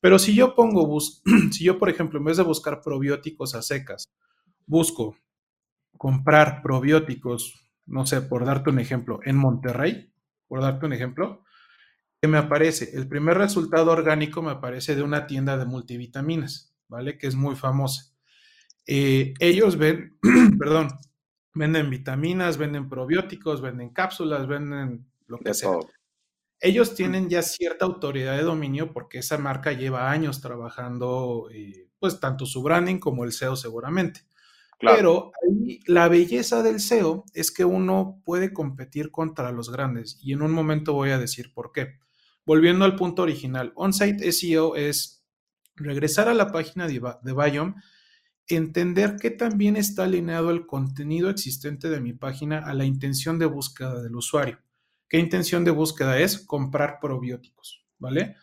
Pero 0.00 0.18
si 0.18 0.34
yo 0.34 0.54
pongo, 0.54 0.86
bus 0.86 1.22
si 1.52 1.64
yo, 1.64 1.78
por 1.78 1.88
ejemplo, 1.88 2.18
en 2.18 2.24
vez 2.24 2.36
de 2.36 2.42
buscar 2.42 2.80
probióticos 2.80 3.54
a 3.54 3.62
secas, 3.62 4.08
busco 4.66 5.16
comprar 5.96 6.62
probióticos, 6.62 7.66
no 7.86 8.06
sé, 8.06 8.20
por 8.20 8.44
darte 8.44 8.70
un 8.70 8.78
ejemplo, 8.78 9.20
en 9.24 9.36
Monterrey, 9.36 10.12
por 10.46 10.60
darte 10.60 10.86
un 10.86 10.92
ejemplo, 10.92 11.42
¿qué 12.20 12.28
me 12.28 12.38
aparece? 12.38 12.90
El 12.94 13.08
primer 13.08 13.38
resultado 13.38 13.90
orgánico 13.92 14.42
me 14.42 14.50
aparece 14.50 14.94
de 14.94 15.02
una 15.02 15.26
tienda 15.26 15.56
de 15.56 15.66
multivitaminas, 15.66 16.74
¿vale? 16.88 17.16
Que 17.18 17.26
es 17.26 17.34
muy 17.34 17.56
famosa. 17.56 18.12
Eh, 18.86 19.34
ellos 19.40 19.76
ven, 19.76 20.18
perdón, 20.58 20.88
venden 21.54 21.90
vitaminas, 21.90 22.58
venden 22.58 22.88
probióticos, 22.88 23.62
venden 23.62 23.90
cápsulas, 23.90 24.46
venden 24.46 25.06
lo 25.26 25.38
que 25.38 25.54
sea 25.54 25.70
ellos 26.60 26.94
tienen 26.94 27.28
ya 27.28 27.42
cierta 27.42 27.84
autoridad 27.84 28.36
de 28.36 28.42
dominio 28.42 28.92
porque 28.92 29.18
esa 29.18 29.38
marca 29.38 29.72
lleva 29.72 30.10
años 30.10 30.40
trabajando, 30.40 31.48
eh, 31.52 31.88
pues 31.98 32.20
tanto 32.20 32.46
su 32.46 32.62
branding 32.62 32.98
como 32.98 33.24
el 33.24 33.32
SEO 33.32 33.56
seguramente. 33.56 34.22
Pero 34.78 35.32
la 35.86 36.08
belleza 36.08 36.62
del 36.62 36.80
SEO 36.80 37.24
es 37.32 37.50
que 37.50 37.64
uno 37.64 38.20
puede 38.24 38.52
competir 38.52 39.10
contra 39.10 39.50
los 39.50 39.70
grandes 39.70 40.18
y 40.22 40.34
en 40.34 40.42
un 40.42 40.52
momento 40.52 40.92
voy 40.92 41.10
a 41.10 41.18
decir 41.18 41.52
por 41.54 41.72
qué. 41.72 41.98
Volviendo 42.44 42.84
al 42.84 42.94
punto 42.94 43.22
original, 43.22 43.72
on-site 43.74 44.30
SEO 44.32 44.76
es 44.76 45.24
regresar 45.74 46.28
a 46.28 46.34
la 46.34 46.52
página 46.52 46.86
de, 46.86 47.02
de 47.22 47.32
Biome, 47.32 47.74
entender 48.48 49.16
que 49.16 49.30
también 49.30 49.76
está 49.76 50.04
alineado 50.04 50.50
el 50.50 50.66
contenido 50.66 51.30
existente 51.30 51.88
de 51.88 52.00
mi 52.00 52.12
página 52.12 52.58
a 52.58 52.74
la 52.74 52.84
intención 52.84 53.38
de 53.38 53.46
búsqueda 53.46 54.02
del 54.02 54.14
usuario. 54.14 54.58
¿Qué 55.08 55.18
intención 55.18 55.64
de 55.64 55.70
búsqueda 55.70 56.18
es? 56.18 56.38
Comprar 56.38 56.98
probióticos, 57.00 57.84
¿vale? 57.98 58.36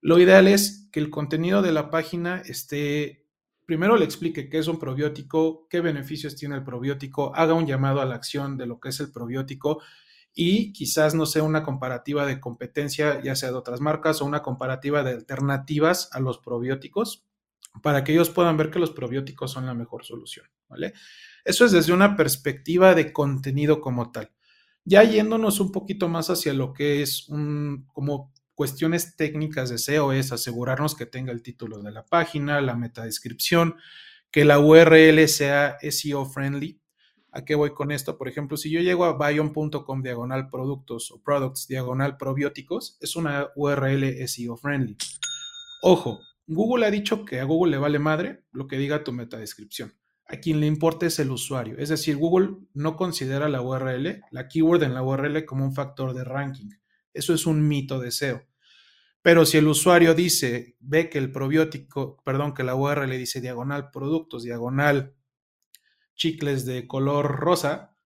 Lo 0.00 0.18
ideal 0.18 0.48
es 0.48 0.88
que 0.92 1.00
el 1.00 1.10
contenido 1.10 1.62
de 1.62 1.72
la 1.72 1.90
página 1.90 2.42
esté, 2.46 3.26
primero 3.64 3.96
le 3.96 4.04
explique 4.04 4.48
qué 4.48 4.58
es 4.58 4.68
un 4.68 4.78
probiótico, 4.78 5.66
qué 5.68 5.80
beneficios 5.80 6.36
tiene 6.36 6.54
el 6.54 6.64
probiótico, 6.64 7.34
haga 7.34 7.54
un 7.54 7.66
llamado 7.66 8.00
a 8.00 8.04
la 8.04 8.14
acción 8.14 8.56
de 8.56 8.66
lo 8.66 8.80
que 8.80 8.90
es 8.90 9.00
el 9.00 9.10
probiótico 9.10 9.82
y 10.32 10.72
quizás 10.72 11.14
no 11.14 11.26
sea 11.26 11.42
una 11.42 11.62
comparativa 11.62 12.26
de 12.26 12.40
competencia, 12.40 13.22
ya 13.22 13.34
sea 13.34 13.50
de 13.50 13.56
otras 13.56 13.80
marcas 13.80 14.20
o 14.20 14.26
una 14.26 14.42
comparativa 14.42 15.02
de 15.02 15.12
alternativas 15.12 16.10
a 16.12 16.20
los 16.20 16.38
probióticos 16.38 17.26
para 17.82 18.04
que 18.04 18.12
ellos 18.12 18.30
puedan 18.30 18.56
ver 18.56 18.70
que 18.70 18.78
los 18.78 18.90
probióticos 18.90 19.50
son 19.50 19.66
la 19.66 19.74
mejor 19.74 20.04
solución, 20.04 20.46
¿vale? 20.68 20.92
Eso 21.44 21.64
es 21.64 21.72
desde 21.72 21.92
una 21.92 22.16
perspectiva 22.16 22.94
de 22.94 23.12
contenido 23.12 23.80
como 23.80 24.12
tal. 24.12 24.30
Ya 24.88 25.02
yéndonos 25.02 25.58
un 25.58 25.72
poquito 25.72 26.08
más 26.08 26.30
hacia 26.30 26.52
lo 26.52 26.72
que 26.72 27.02
es 27.02 27.28
un, 27.28 27.88
como 27.92 28.32
cuestiones 28.54 29.16
técnicas 29.16 29.68
de 29.68 29.78
SEO 29.78 30.12
es 30.12 30.30
asegurarnos 30.30 30.94
que 30.94 31.06
tenga 31.06 31.32
el 31.32 31.42
título 31.42 31.80
de 31.80 31.90
la 31.90 32.06
página, 32.06 32.60
la 32.60 32.76
metadescripción, 32.76 33.74
que 34.30 34.44
la 34.44 34.60
URL 34.60 35.26
sea 35.26 35.76
SEO 35.82 36.24
friendly. 36.24 36.80
¿A 37.32 37.44
qué 37.44 37.56
voy 37.56 37.74
con 37.74 37.90
esto? 37.90 38.16
Por 38.16 38.28
ejemplo, 38.28 38.56
si 38.56 38.70
yo 38.70 38.80
llego 38.80 39.04
a 39.06 39.18
bion.com 39.18 40.02
diagonal 40.02 40.48
productos 40.50 41.10
o 41.10 41.20
products 41.20 41.66
diagonal 41.66 42.16
probióticos, 42.16 42.96
es 43.00 43.16
una 43.16 43.48
URL 43.56 44.04
SEO 44.28 44.56
friendly. 44.56 44.96
Ojo, 45.82 46.20
Google 46.46 46.86
ha 46.86 46.92
dicho 46.92 47.24
que 47.24 47.40
a 47.40 47.44
Google 47.44 47.72
le 47.72 47.78
vale 47.78 47.98
madre 47.98 48.44
lo 48.52 48.68
que 48.68 48.78
diga 48.78 49.02
tu 49.02 49.12
metadescripción. 49.12 49.92
A 50.28 50.38
quien 50.38 50.60
le 50.60 50.66
importa 50.66 51.06
es 51.06 51.18
el 51.18 51.30
usuario. 51.30 51.76
Es 51.78 51.88
decir, 51.88 52.16
Google 52.16 52.56
no 52.74 52.96
considera 52.96 53.48
la 53.48 53.62
URL, 53.62 54.22
la 54.30 54.48
keyword 54.48 54.82
en 54.82 54.94
la 54.94 55.02
URL 55.02 55.44
como 55.44 55.64
un 55.64 55.74
factor 55.74 56.14
de 56.14 56.24
ranking. 56.24 56.68
Eso 57.12 57.32
es 57.32 57.46
un 57.46 57.66
mito 57.66 58.00
de 58.00 58.10
SEO. 58.10 58.42
Pero 59.22 59.44
si 59.44 59.58
el 59.58 59.66
usuario 59.66 60.14
dice, 60.14 60.76
ve 60.78 61.10
que 61.10 61.18
el 61.18 61.32
probiótico, 61.32 62.22
perdón, 62.24 62.54
que 62.54 62.62
la 62.62 62.76
URL 62.76 63.10
dice 63.10 63.40
diagonal 63.40 63.90
productos, 63.90 64.44
diagonal 64.44 65.16
chicles 66.14 66.64
de 66.64 66.86
color 66.86 67.26
rosa, 67.26 67.96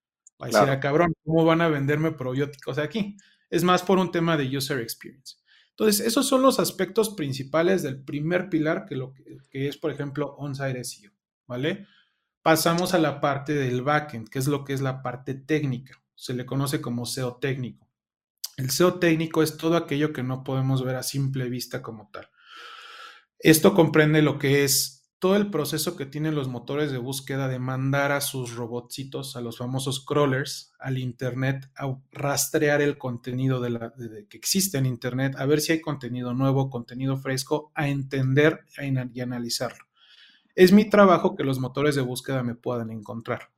va 0.40 0.46
a 0.46 0.48
decir, 0.48 0.68
ah, 0.68 0.80
cabrón, 0.80 1.12
¿cómo 1.24 1.44
van 1.44 1.60
a 1.60 1.68
venderme 1.68 2.12
probióticos 2.12 2.78
aquí? 2.78 3.16
Es 3.50 3.64
más 3.64 3.82
por 3.82 3.98
un 3.98 4.10
tema 4.10 4.36
de 4.36 4.56
user 4.56 4.80
experience. 4.80 5.36
Entonces, 5.70 6.06
esos 6.06 6.26
son 6.26 6.42
los 6.42 6.60
aspectos 6.60 7.10
principales 7.10 7.82
del 7.82 8.02
primer 8.02 8.48
pilar 8.48 8.84
que, 8.86 8.96
lo 8.96 9.14
que, 9.50 9.68
es, 9.68 9.76
por 9.76 9.90
ejemplo, 9.90 10.34
on-site 10.36 10.84
SEO, 10.84 11.12
¿vale? 11.46 11.86
Pasamos 12.42 12.94
a 12.94 12.98
la 12.98 13.20
parte 13.20 13.54
del 13.54 13.82
backend, 13.82 14.28
que 14.28 14.38
es 14.38 14.46
lo 14.46 14.64
que 14.64 14.72
es 14.72 14.80
la 14.80 15.02
parte 15.02 15.34
técnica. 15.34 16.02
Se 16.14 16.32
le 16.32 16.46
conoce 16.46 16.80
como 16.80 17.04
SEO 17.04 17.36
técnico. 17.36 17.86
El 18.56 18.70
SEO 18.70 18.98
técnico 18.98 19.42
es 19.42 19.56
todo 19.56 19.76
aquello 19.76 20.12
que 20.12 20.22
no 20.22 20.42
podemos 20.42 20.84
ver 20.84 20.96
a 20.96 21.02
simple 21.02 21.48
vista 21.48 21.82
como 21.82 22.10
tal. 22.10 22.28
Esto 23.38 23.74
comprende 23.74 24.22
lo 24.22 24.38
que 24.38 24.64
es 24.64 25.00
todo 25.18 25.36
el 25.36 25.50
proceso 25.50 25.96
que 25.96 26.06
tienen 26.06 26.34
los 26.34 26.48
motores 26.48 26.90
de 26.90 26.96
búsqueda 26.96 27.46
de 27.46 27.58
mandar 27.58 28.10
a 28.10 28.22
sus 28.22 28.54
robotcitos, 28.54 29.36
a 29.36 29.42
los 29.42 29.58
famosos 29.58 30.02
crawlers, 30.04 30.72
al 30.78 30.96
Internet, 30.96 31.70
a 31.76 31.94
rastrear 32.10 32.80
el 32.80 32.96
contenido 32.96 33.60
de 33.60 34.26
que 34.28 34.36
existe 34.38 34.78
en 34.78 34.86
Internet, 34.86 35.34
a 35.36 35.44
ver 35.44 35.60
si 35.60 35.72
hay 35.72 35.82
contenido 35.82 36.32
nuevo, 36.32 36.70
contenido 36.70 37.18
fresco, 37.18 37.70
a 37.74 37.88
entender 37.88 38.64
y 39.12 39.20
analizarlo. 39.20 39.89
Es 40.60 40.72
mi 40.72 40.84
trabajo 40.84 41.36
que 41.36 41.42
los 41.42 41.58
motores 41.58 41.94
de 41.94 42.02
búsqueda 42.02 42.42
me 42.42 42.54
puedan 42.54 42.90
encontrar, 42.90 43.48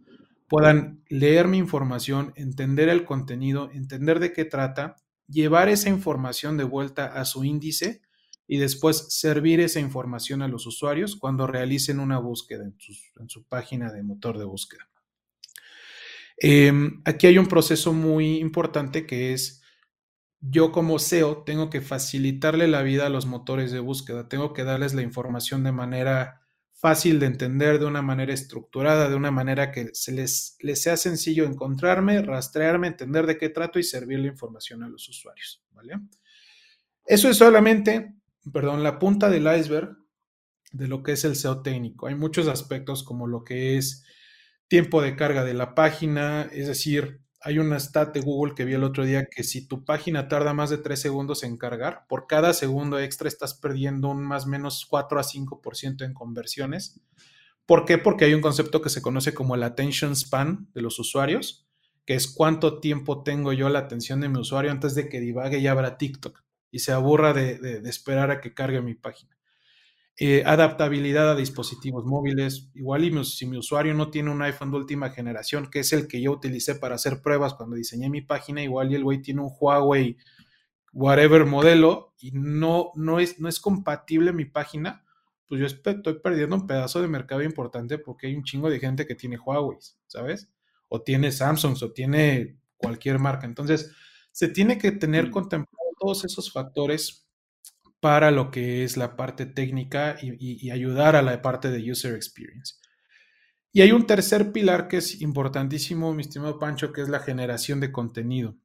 puedan 0.46 1.02
leer 1.08 1.48
mi 1.48 1.58
información, 1.58 2.32
entender 2.36 2.88
el 2.88 3.04
contenido, 3.04 3.72
entender 3.72 4.20
de 4.20 4.32
qué 4.32 4.44
trata, 4.44 4.94
llevar 5.26 5.68
esa 5.68 5.88
información 5.88 6.56
de 6.56 6.62
vuelta 6.62 7.06
a 7.06 7.24
su 7.24 7.42
índice 7.42 8.02
y 8.46 8.58
después 8.58 9.18
servir 9.18 9.58
esa 9.58 9.80
información 9.80 10.42
a 10.42 10.46
los 10.46 10.64
usuarios 10.64 11.16
cuando 11.16 11.48
realicen 11.48 11.98
una 11.98 12.20
búsqueda 12.20 12.62
en, 12.62 13.28
su 13.28 13.48
página 13.48 13.90
de 13.90 14.04
motor 14.04 14.38
de 14.38 14.44
búsqueda. 14.44 14.88
Em, 16.36 17.02
aquí 17.04 17.26
hay 17.26 17.36
un 17.36 17.48
proceso 17.48 17.92
muy 17.92 18.36
importante 18.36 19.06
que 19.06 19.32
es 19.32 19.60
yo 20.38 20.70
como 20.70 21.00
SEO 21.00 21.42
tengo 21.42 21.68
que 21.68 21.80
facilitarle 21.80 22.68
la 22.68 22.82
vida 22.82 23.06
a 23.06 23.10
los 23.10 23.26
motores 23.26 23.72
de 23.72 23.80
búsqueda, 23.80 24.28
tengo 24.28 24.52
que 24.52 24.62
darles 24.62 24.94
la 24.94 25.02
información 25.02 25.64
de 25.64 25.72
manera 25.72 26.41
fácil 26.82 27.18
de 27.18 27.26
entender, 27.26 27.78
de 27.78 27.86
una 27.86 28.02
manera 28.02 28.34
estructurada, 28.34 29.08
de 29.08 29.14
una 29.14 29.30
manera 29.30 29.72
que 29.72 29.90
se 29.94 30.12
les, 30.12 30.56
les 30.60 30.82
sea 30.82 30.98
sencillo 30.98 31.44
encontrarme, 31.44 32.20
rastrearme, 32.20 32.88
entender 32.88 33.24
de 33.26 33.38
qué 33.38 33.48
trato 33.48 33.78
y 33.78 33.84
servir 33.84 34.18
la 34.18 34.26
información 34.26 34.82
a 34.82 34.88
los 34.88 35.08
usuarios. 35.08 35.64
¿vale? 35.70 35.94
Eso 37.06 37.30
es 37.30 37.38
solamente 37.38 38.16
perdón, 38.50 38.82
la 38.82 38.98
punta 38.98 39.30
del 39.30 39.46
iceberg 39.56 39.96
de 40.72 40.88
lo 40.88 41.02
que 41.02 41.12
es 41.12 41.24
el 41.24 41.36
SEO 41.36 41.62
técnico. 41.62 42.06
Hay 42.06 42.14
muchos 42.14 42.48
aspectos 42.48 43.02
como 43.02 43.26
lo 43.26 43.44
que 43.44 43.76
es 43.76 44.04
tiempo 44.68 45.02
de 45.02 45.16
carga 45.16 45.44
de 45.44 45.54
la 45.54 45.74
página, 45.74 46.48
es 46.52 46.66
decir, 46.66 47.20
hay 47.44 47.58
una 47.58 47.78
stat 47.78 48.14
de 48.14 48.20
Google 48.20 48.54
que 48.54 48.64
vi 48.64 48.74
el 48.74 48.84
otro 48.84 49.04
día 49.04 49.26
que 49.26 49.42
si 49.42 49.66
tu 49.66 49.84
página 49.84 50.28
tarda 50.28 50.54
más 50.54 50.70
de 50.70 50.78
3 50.78 51.00
segundos 51.00 51.42
en 51.42 51.56
cargar, 51.56 52.06
por 52.08 52.26
cada 52.26 52.52
segundo 52.54 52.98
extra 52.98 53.28
estás 53.28 53.54
perdiendo 53.54 54.08
un 54.08 54.22
más 54.22 54.46
o 54.46 54.48
menos 54.48 54.86
4 54.88 55.18
a 55.18 55.22
5% 55.22 56.04
en 56.04 56.14
conversiones. 56.14 57.00
¿Por 57.66 57.84
qué? 57.84 57.98
Porque 57.98 58.24
hay 58.26 58.34
un 58.34 58.40
concepto 58.40 58.82
que 58.82 58.90
se 58.90 59.02
conoce 59.02 59.34
como 59.34 59.54
el 59.54 59.62
attention 59.62 60.14
span 60.14 60.68
de 60.74 60.82
los 60.82 60.98
usuarios, 60.98 61.66
que 62.04 62.14
es 62.14 62.26
cuánto 62.26 62.80
tiempo 62.80 63.22
tengo 63.22 63.52
yo 63.52 63.68
la 63.68 63.80
atención 63.80 64.20
de 64.20 64.28
mi 64.28 64.38
usuario 64.38 64.70
antes 64.70 64.94
de 64.94 65.08
que 65.08 65.20
divague 65.20 65.58
y 65.58 65.66
abra 65.66 65.98
TikTok 65.98 66.42
y 66.70 66.80
se 66.80 66.92
aburra 66.92 67.32
de, 67.32 67.82
esperar 67.88 68.30
a 68.30 68.40
que 68.40 68.54
cargue 68.54 68.80
mi 68.80 68.94
página. 68.94 69.36
Eh, 70.18 70.42
adaptabilidad 70.44 71.30
a 71.30 71.34
dispositivos 71.34 72.04
móviles. 72.04 72.68
Igual 72.74 73.04
y 73.04 73.24
si 73.24 73.46
mi 73.46 73.56
usuario 73.56 73.94
no 73.94 74.10
tiene 74.10 74.30
un 74.30 74.42
iPhone 74.42 74.70
de 74.70 74.76
última 74.76 75.10
generación, 75.10 75.70
que 75.70 75.80
es 75.80 75.92
el 75.92 76.06
que 76.06 76.20
yo 76.20 76.32
utilicé 76.32 76.74
para 76.74 76.96
hacer 76.96 77.22
pruebas 77.22 77.54
cuando 77.54 77.76
diseñé 77.76 78.10
mi 78.10 78.20
página, 78.20 78.62
igual 78.62 78.92
y 78.92 78.96
el 78.96 79.04
güey 79.04 79.22
tiene 79.22 79.40
un 79.40 79.50
Huawei 79.58 80.18
whatever 80.92 81.46
modelo 81.46 82.14
y 82.18 82.32
no, 82.32 82.92
no, 82.94 83.18
es, 83.18 83.40
no 83.40 83.48
es 83.48 83.58
compatible 83.58 84.32
mi 84.34 84.44
página, 84.44 85.04
pues 85.46 85.60
yo 85.60 85.66
estoy 85.66 86.20
perdiendo 86.22 86.56
un 86.56 86.66
pedazo 86.66 87.00
de 87.00 87.08
mercado 87.08 87.42
importante 87.42 87.98
porque 87.98 88.26
hay 88.26 88.36
un 88.36 88.44
chingo 88.44 88.68
de 88.68 88.78
gente 88.78 89.06
que 89.06 89.14
tiene 89.14 89.38
Huawei, 89.38 89.78
¿sabes? 90.06 90.50
O 90.88 91.00
tiene 91.00 91.32
Samsung 91.32 91.76
o 91.82 91.92
tiene 91.92 92.58
cualquier 92.76 93.18
marca. 93.18 93.46
Entonces, 93.46 93.90
se 94.30 94.48
tiene 94.48 94.76
que 94.78 94.92
tener 94.92 95.28
mm. 95.28 95.30
contemplado 95.30 95.88
todos 95.98 96.24
esos 96.24 96.52
factores 96.52 97.21
para 98.02 98.32
lo 98.32 98.50
que 98.50 98.82
es 98.82 98.96
la 98.96 99.14
parte 99.14 99.46
técnica 99.46 100.16
y, 100.20 100.70
ayudar 100.70 101.14
a 101.14 101.22
la 101.22 101.40
parte 101.40 101.70
de 101.70 101.88
user 101.88 102.16
experience. 102.16 102.74
Y 103.72 103.80
hay 103.82 103.92
un 103.92 104.08
tercer 104.08 104.50
pilar 104.50 104.88
que 104.88 104.96
es 104.96 105.22
importantísimo, 105.22 106.12
mi 106.12 106.22
estimado 106.22 106.58
Pancho, 106.58 106.92
que 106.92 107.00
es 107.00 107.08
la 107.08 107.20
generación 107.20 107.78
de 107.78 107.92
contenido. 107.92 108.56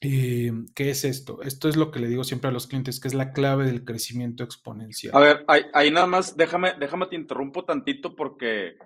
Eh, 0.00 0.52
¿Qué 0.76 0.90
es 0.90 1.04
esto? 1.04 1.42
Esto 1.42 1.68
es 1.68 1.76
lo 1.76 1.90
que 1.90 1.98
le 1.98 2.06
digo 2.06 2.22
siempre 2.22 2.48
a 2.48 2.52
los 2.52 2.68
clientes, 2.68 3.00
que 3.00 3.08
es 3.08 3.14
la 3.14 3.32
clave 3.32 3.66
del 3.66 3.84
crecimiento 3.84 4.44
exponencial. 4.44 5.16
A 5.16 5.18
ver, 5.18 5.44
ahí, 5.48 5.90
nada 5.90 6.06
más, 6.06 6.36
déjame, 6.36 6.74
déjame 6.78 7.06
te 7.06 7.16
interrumpo 7.16 7.64
tantito 7.64 8.14
porque 8.14 8.76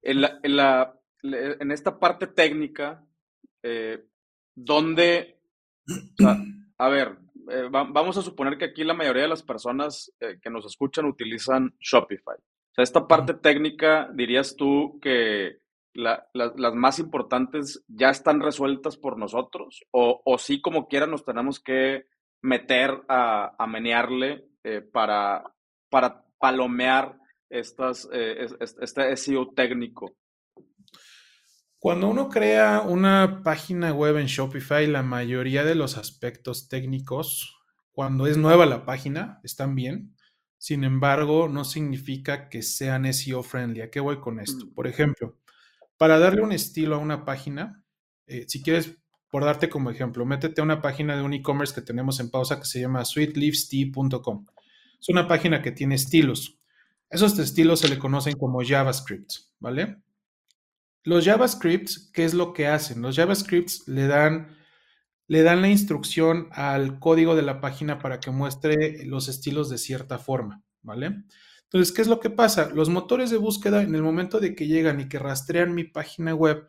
en, 0.00 0.22
la, 0.22 0.98
en, 1.22 1.70
esta 1.70 1.98
parte 1.98 2.28
técnica, 2.28 3.04
eh, 3.62 4.06
donde 4.54 5.38
a 6.78 6.88
ver, 6.88 7.18
eh, 7.50 7.68
vamos 7.70 8.16
a 8.16 8.22
suponer 8.22 8.58
que 8.58 8.66
aquí 8.66 8.84
la 8.84 8.94
mayoría 8.94 9.22
de 9.22 9.28
las 9.28 9.42
personas 9.42 10.12
eh, 10.20 10.38
que 10.40 10.50
nos 10.50 10.64
escuchan 10.66 11.06
utilizan 11.06 11.74
Shopify. 11.80 12.36
O 12.36 12.74
sea, 12.74 12.82
esta 12.82 13.06
parte 13.06 13.34
técnica, 13.34 14.10
dirías 14.12 14.56
tú 14.56 14.98
que 15.00 15.60
las 15.94 16.74
más 16.74 16.98
importantes 16.98 17.82
ya 17.88 18.10
están 18.10 18.42
resueltas 18.42 18.98
por 18.98 19.16
nosotros 19.16 19.82
o, 19.92 20.20
o 20.26 20.36
sí 20.36 20.60
como 20.60 20.88
quiera 20.88 21.06
nos 21.06 21.24
tenemos 21.24 21.58
que 21.58 22.04
meter 22.42 23.02
a, 23.08 23.54
a 23.58 23.66
menearle 23.66 24.44
eh, 24.62 24.82
para, 24.82 25.42
para 25.88 26.22
palomear 26.38 27.18
estas, 27.48 28.06
este 28.12 29.16
SEO 29.16 29.54
técnico. 29.54 30.14
Cuando 31.78 32.08
uno 32.08 32.28
crea 32.28 32.80
una 32.80 33.42
página 33.42 33.92
web 33.92 34.16
en 34.16 34.26
Shopify, 34.26 34.86
la 34.86 35.02
mayoría 35.02 35.62
de 35.64 35.74
los 35.74 35.98
aspectos 35.98 36.68
técnicos, 36.68 37.54
cuando 37.92 38.26
es 38.26 38.36
nueva 38.38 38.66
la 38.66 38.84
página, 38.84 39.40
están 39.44 39.74
bien. 39.74 40.16
Sin 40.58 40.84
embargo, 40.84 41.48
no 41.48 41.64
significa 41.64 42.48
que 42.48 42.62
sean 42.62 43.12
SEO 43.12 43.42
friendly. 43.42 43.82
¿A 43.82 43.90
qué 43.90 44.00
voy 44.00 44.20
con 44.20 44.40
esto? 44.40 44.66
Por 44.74 44.86
ejemplo, 44.86 45.38
para 45.98 46.18
darle 46.18 46.42
un 46.42 46.52
estilo 46.52 46.96
a 46.96 46.98
una 46.98 47.24
página, 47.24 47.84
eh, 48.26 48.46
si 48.48 48.62
quieres, 48.62 48.98
por 49.30 49.44
darte 49.44 49.68
como 49.68 49.90
ejemplo, 49.90 50.24
métete 50.24 50.60
a 50.60 50.64
una 50.64 50.80
página 50.80 51.14
de 51.14 51.22
un 51.22 51.34
e-commerce 51.34 51.74
que 51.74 51.82
tenemos 51.82 52.20
en 52.20 52.30
pausa 52.30 52.58
que 52.58 52.66
se 52.66 52.80
llama 52.80 53.04
sweetleafstea.com. 53.04 54.46
Es 54.98 55.08
una 55.10 55.28
página 55.28 55.62
que 55.62 55.72
tiene 55.72 55.94
estilos. 55.94 56.58
Esos 57.10 57.38
estilos 57.38 57.80
se 57.80 57.88
le 57.88 57.98
conocen 57.98 58.36
como 58.36 58.64
JavaScript, 58.64 59.30
¿vale? 59.60 60.02
Los 61.06 61.24
JavaScripts, 61.24 62.10
¿qué 62.12 62.24
es 62.24 62.34
lo 62.34 62.52
que 62.52 62.66
hacen? 62.66 63.00
Los 63.00 63.14
JavaScripts 63.14 63.86
le 63.86 64.08
dan, 64.08 64.56
le 65.28 65.44
dan 65.44 65.62
la 65.62 65.68
instrucción 65.68 66.48
al 66.50 66.98
código 66.98 67.36
de 67.36 67.42
la 67.42 67.60
página 67.60 68.00
para 68.00 68.18
que 68.18 68.32
muestre 68.32 69.06
los 69.06 69.28
estilos 69.28 69.70
de 69.70 69.78
cierta 69.78 70.18
forma, 70.18 70.64
¿vale? 70.82 71.22
Entonces, 71.62 71.94
¿qué 71.94 72.02
es 72.02 72.08
lo 72.08 72.18
que 72.18 72.28
pasa? 72.28 72.70
Los 72.74 72.88
motores 72.88 73.30
de 73.30 73.36
búsqueda, 73.36 73.82
en 73.82 73.94
el 73.94 74.02
momento 74.02 74.40
de 74.40 74.56
que 74.56 74.66
llegan 74.66 74.98
y 74.98 75.08
que 75.08 75.20
rastrean 75.20 75.76
mi 75.76 75.84
página 75.84 76.34
web, 76.34 76.66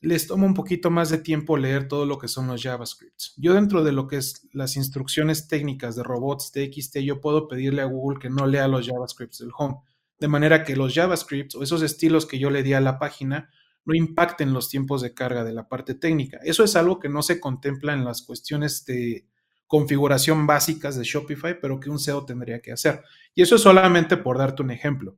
les 0.00 0.26
toma 0.26 0.46
un 0.46 0.54
poquito 0.54 0.88
más 0.88 1.10
de 1.10 1.18
tiempo 1.18 1.58
leer 1.58 1.88
todo 1.88 2.06
lo 2.06 2.18
que 2.18 2.28
son 2.28 2.46
los 2.46 2.62
JavaScripts. 2.62 3.34
Yo 3.36 3.52
dentro 3.52 3.84
de 3.84 3.92
lo 3.92 4.06
que 4.06 4.16
es 4.16 4.48
las 4.54 4.76
instrucciones 4.76 5.46
técnicas 5.46 5.94
de 5.94 6.04
robots 6.04 6.52
TXT, 6.52 7.00
yo 7.00 7.20
puedo 7.20 7.48
pedirle 7.48 7.82
a 7.82 7.84
Google 7.84 8.18
que 8.18 8.30
no 8.30 8.46
lea 8.46 8.66
los 8.66 8.86
JavaScripts 8.86 9.40
del 9.40 9.50
home, 9.54 9.76
de 10.18 10.28
manera 10.28 10.64
que 10.64 10.74
los 10.74 10.94
JavaScripts 10.94 11.54
o 11.54 11.62
esos 11.62 11.82
estilos 11.82 12.24
que 12.24 12.38
yo 12.38 12.48
le 12.48 12.62
di 12.62 12.72
a 12.72 12.80
la 12.80 12.98
página 12.98 13.50
no 13.88 13.94
impacten 13.94 14.52
los 14.52 14.68
tiempos 14.68 15.00
de 15.00 15.14
carga 15.14 15.44
de 15.44 15.54
la 15.54 15.66
parte 15.66 15.94
técnica. 15.94 16.38
Eso 16.42 16.62
es 16.62 16.76
algo 16.76 16.98
que 16.98 17.08
no 17.08 17.22
se 17.22 17.40
contempla 17.40 17.94
en 17.94 18.04
las 18.04 18.20
cuestiones 18.20 18.84
de 18.84 19.26
configuración 19.66 20.46
básicas 20.46 20.96
de 20.96 21.04
Shopify, 21.04 21.58
pero 21.58 21.80
que 21.80 21.88
un 21.88 21.98
SEO 21.98 22.26
tendría 22.26 22.60
que 22.60 22.70
hacer. 22.70 23.02
Y 23.34 23.40
eso 23.40 23.54
es 23.54 23.62
solamente 23.62 24.18
por 24.18 24.36
darte 24.36 24.62
un 24.62 24.70
ejemplo. 24.70 25.16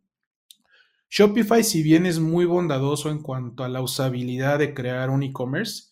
Shopify, 1.11 1.65
si 1.65 1.83
bien 1.83 2.07
es 2.07 2.21
muy 2.21 2.45
bondadoso 2.45 3.11
en 3.11 3.23
cuanto 3.23 3.65
a 3.65 3.69
la 3.69 3.83
usabilidad 3.83 4.61
de 4.61 4.73
crear 4.73 5.11
un 5.11 5.25
e-commerce, 5.25 5.91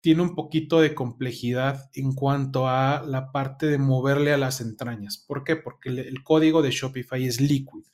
tiene 0.00 0.22
un 0.22 0.34
poquito 0.34 0.80
de 0.80 0.94
complejidad 0.94 1.90
en 1.92 2.14
cuanto 2.14 2.68
a 2.70 3.02
la 3.06 3.32
parte 3.32 3.66
de 3.66 3.76
moverle 3.76 4.32
a 4.32 4.38
las 4.38 4.62
entrañas. 4.62 5.18
¿Por 5.18 5.44
qué? 5.44 5.56
Porque 5.56 5.90
el, 5.90 6.22
código 6.22 6.62
de 6.62 6.70
Shopify 6.70 7.22
es 7.26 7.38
liquid 7.42 7.84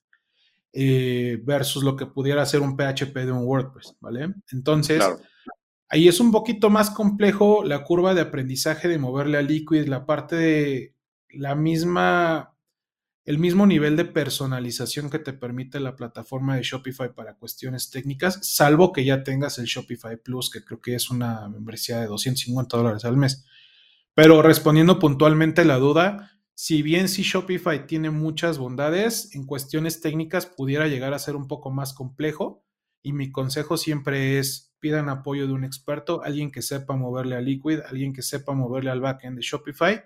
eh, 0.73 1.41
versus 1.43 1.83
lo 1.83 1.97
que 1.97 2.07
pudiera 2.07 2.47
ser 2.47 2.61
un 2.61 2.77
PHP 2.77 3.15
de 3.15 3.33
un 3.33 3.45
WordPress, 3.45 3.97
¿vale? 4.01 4.35
Entonces, 4.53 5.03
ahí 5.89 6.09
es 6.09 6.21
un 6.21 6.31
poquito 6.31 6.71
más 6.71 6.91
complejo 6.91 7.65
la 7.65 7.85
curva 7.85 8.15
de 8.15 8.23
aprendizaje 8.23 8.89
de 8.89 8.99
moverle 8.99 9.39
a 9.39 9.43
liquid, 9.43 9.87
la 9.87 10.07
parte 10.07 10.37
de 10.37 10.95
la 11.31 11.55
misma 11.55 12.51
el 13.31 13.39
mismo 13.39 13.67
nivel 13.67 13.97
de 13.97 14.07
personalización 14.07 15.11
que 15.11 15.19
te 15.19 15.33
permite 15.33 15.79
la 15.79 15.95
plataforma 15.95 16.57
de 16.57 16.63
Shopify 16.63 17.15
para 17.15 17.37
cuestiones 17.37 17.91
técnicas, 17.91 18.41
salvo 18.43 18.93
que 18.93 19.05
ya 19.05 19.23
tengas 19.23 19.59
el 19.59 19.67
Shopify 19.67 20.17
Plus, 20.17 20.51
que 20.51 20.65
creo 20.65 20.81
que 20.81 20.95
es 20.95 21.11
una 21.11 21.49
membresía 21.49 22.01
de 22.01 22.07
250 22.07 22.77
dólares 22.77 23.05
al 23.05 23.17
mes. 23.17 23.45
Pero 24.15 24.43
respondiendo 24.43 24.99
puntualmente 24.99 25.65
la 25.65 25.77
duda, 25.77 26.40
si 26.61 26.83
bien 26.83 27.09
si 27.09 27.23
Shopify 27.23 27.87
tiene 27.87 28.11
muchas 28.11 28.59
bondades, 28.59 29.35
en 29.35 29.47
cuestiones 29.47 30.03
técnicas 30.03 30.45
pudiera 30.45 30.89
llegar 30.89 31.15
a 31.15 31.19
ser 31.19 31.35
un 31.35 31.49
poco 31.49 31.71
más 31.71 31.95
complejo. 31.95 32.63
Y 33.03 33.15
mi 33.15 33.33
consejo 33.33 33.79
siempre 33.79 34.39
es 34.39 34.75
pidan 34.79 35.09
apoyo 35.09 35.47
de 35.47 35.55
un 35.55 35.65
experto, 35.65 36.23
alguien 36.23 36.53
que 36.53 36.61
sepa 36.61 36.97
moverle 36.97 37.37
a 37.37 37.41
Liquid, 37.41 37.81
alguien 37.89 38.13
que 38.13 38.21
sepa 38.21 38.53
moverle 38.53 38.91
al 38.91 39.01
backend 39.01 39.37
de 39.37 39.43
Shopify 39.43 40.03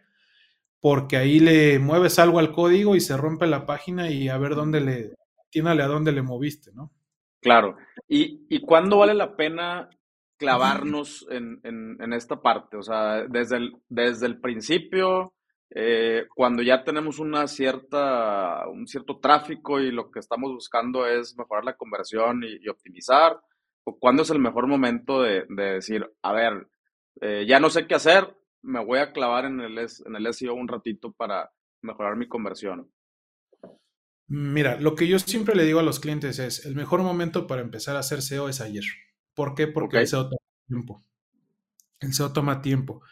porque 0.84 1.16
ahí 1.16 1.40
le 1.40 1.78
mueves 1.78 2.18
algo 2.18 2.38
al 2.38 2.52
código 2.52 2.94
y 2.94 3.00
se 3.00 3.16
rompe 3.16 3.46
la 3.46 3.64
página 3.64 4.10
y 4.10 4.28
a 4.28 4.36
ver 4.36 4.54
dónde 4.54 4.82
le, 4.82 5.14
tínale 5.48 5.82
a 5.82 5.86
dónde 5.86 6.12
le 6.12 6.20
moviste, 6.20 6.72
¿no? 6.74 6.92
Claro. 7.40 7.78
¿Y, 8.06 8.46
y 8.50 8.60
cuándo 8.60 8.98
vale 8.98 9.14
la 9.14 9.34
pena 9.34 9.88
clavarnos 10.36 11.26
en, 11.30 11.58
en, 11.64 12.12
esta 12.12 12.42
parte? 12.42 12.76
O 12.76 12.82
sea, 12.82 13.26
desde 13.26 13.56
el, 13.56 13.72
desde 13.88 14.26
el 14.26 14.38
principio, 14.42 15.32
eh, 15.70 16.26
cuando 16.34 16.62
ya 16.62 16.84
tenemos 16.84 17.18
una 17.18 17.46
cierta, 17.48 18.68
un 18.68 18.86
cierto 18.86 19.18
tráfico 19.18 19.80
y 19.80 19.90
lo 19.90 20.10
que 20.10 20.20
estamos 20.20 20.52
buscando 20.52 21.06
es 21.06 21.36
mejorar 21.36 21.64
la 21.64 21.76
conversión 21.76 22.42
y, 22.44 22.68
optimizar, 22.68 23.40
o 23.84 23.98
cuándo 23.98 24.22
es 24.22 24.30
el 24.30 24.38
mejor 24.38 24.66
momento 24.66 25.22
de, 25.22 25.44
decir, 25.48 26.10
a 26.22 26.32
ver, 26.32 26.68
eh, 27.20 27.44
ya 27.46 27.60
no 27.60 27.70
sé 27.70 27.86
qué 27.86 27.94
hacer, 27.94 28.36
me 28.62 28.84
voy 28.84 28.98
a 28.98 29.12
clavar 29.12 29.44
en 29.44 29.60
el, 29.60 29.78
en 29.78 30.16
el 30.16 30.34
SEO 30.34 30.54
un 30.54 30.68
ratito 30.68 31.12
para 31.12 31.50
mejorar 31.84 32.16
mi 32.16 32.26
conversión? 32.26 32.90
Mira, 34.26 34.80
lo 34.80 34.94
que 34.94 35.06
yo 35.06 35.18
siempre 35.18 35.54
le 35.54 35.64
digo 35.64 35.80
a 35.80 35.84
los 35.84 36.00
clientes 36.00 36.38
es, 36.38 36.64
el 36.64 36.74
mejor 36.74 37.02
momento 37.02 37.46
para 37.46 37.60
empezar 37.60 37.94
a 37.96 38.00
hacer 38.00 38.22
SEO 38.22 38.48
es 38.48 38.60
ayer. 38.60 38.84
¿Por 39.34 39.54
qué? 39.54 39.66
Porque 39.66 39.98
el 39.98 40.08
SEO 40.08 40.30
toma 40.30 40.38
tiempo. 40.66 41.04
El 42.00 42.12
SEO 42.14 42.32
toma 42.32 42.62
tiempo. 42.62 43.02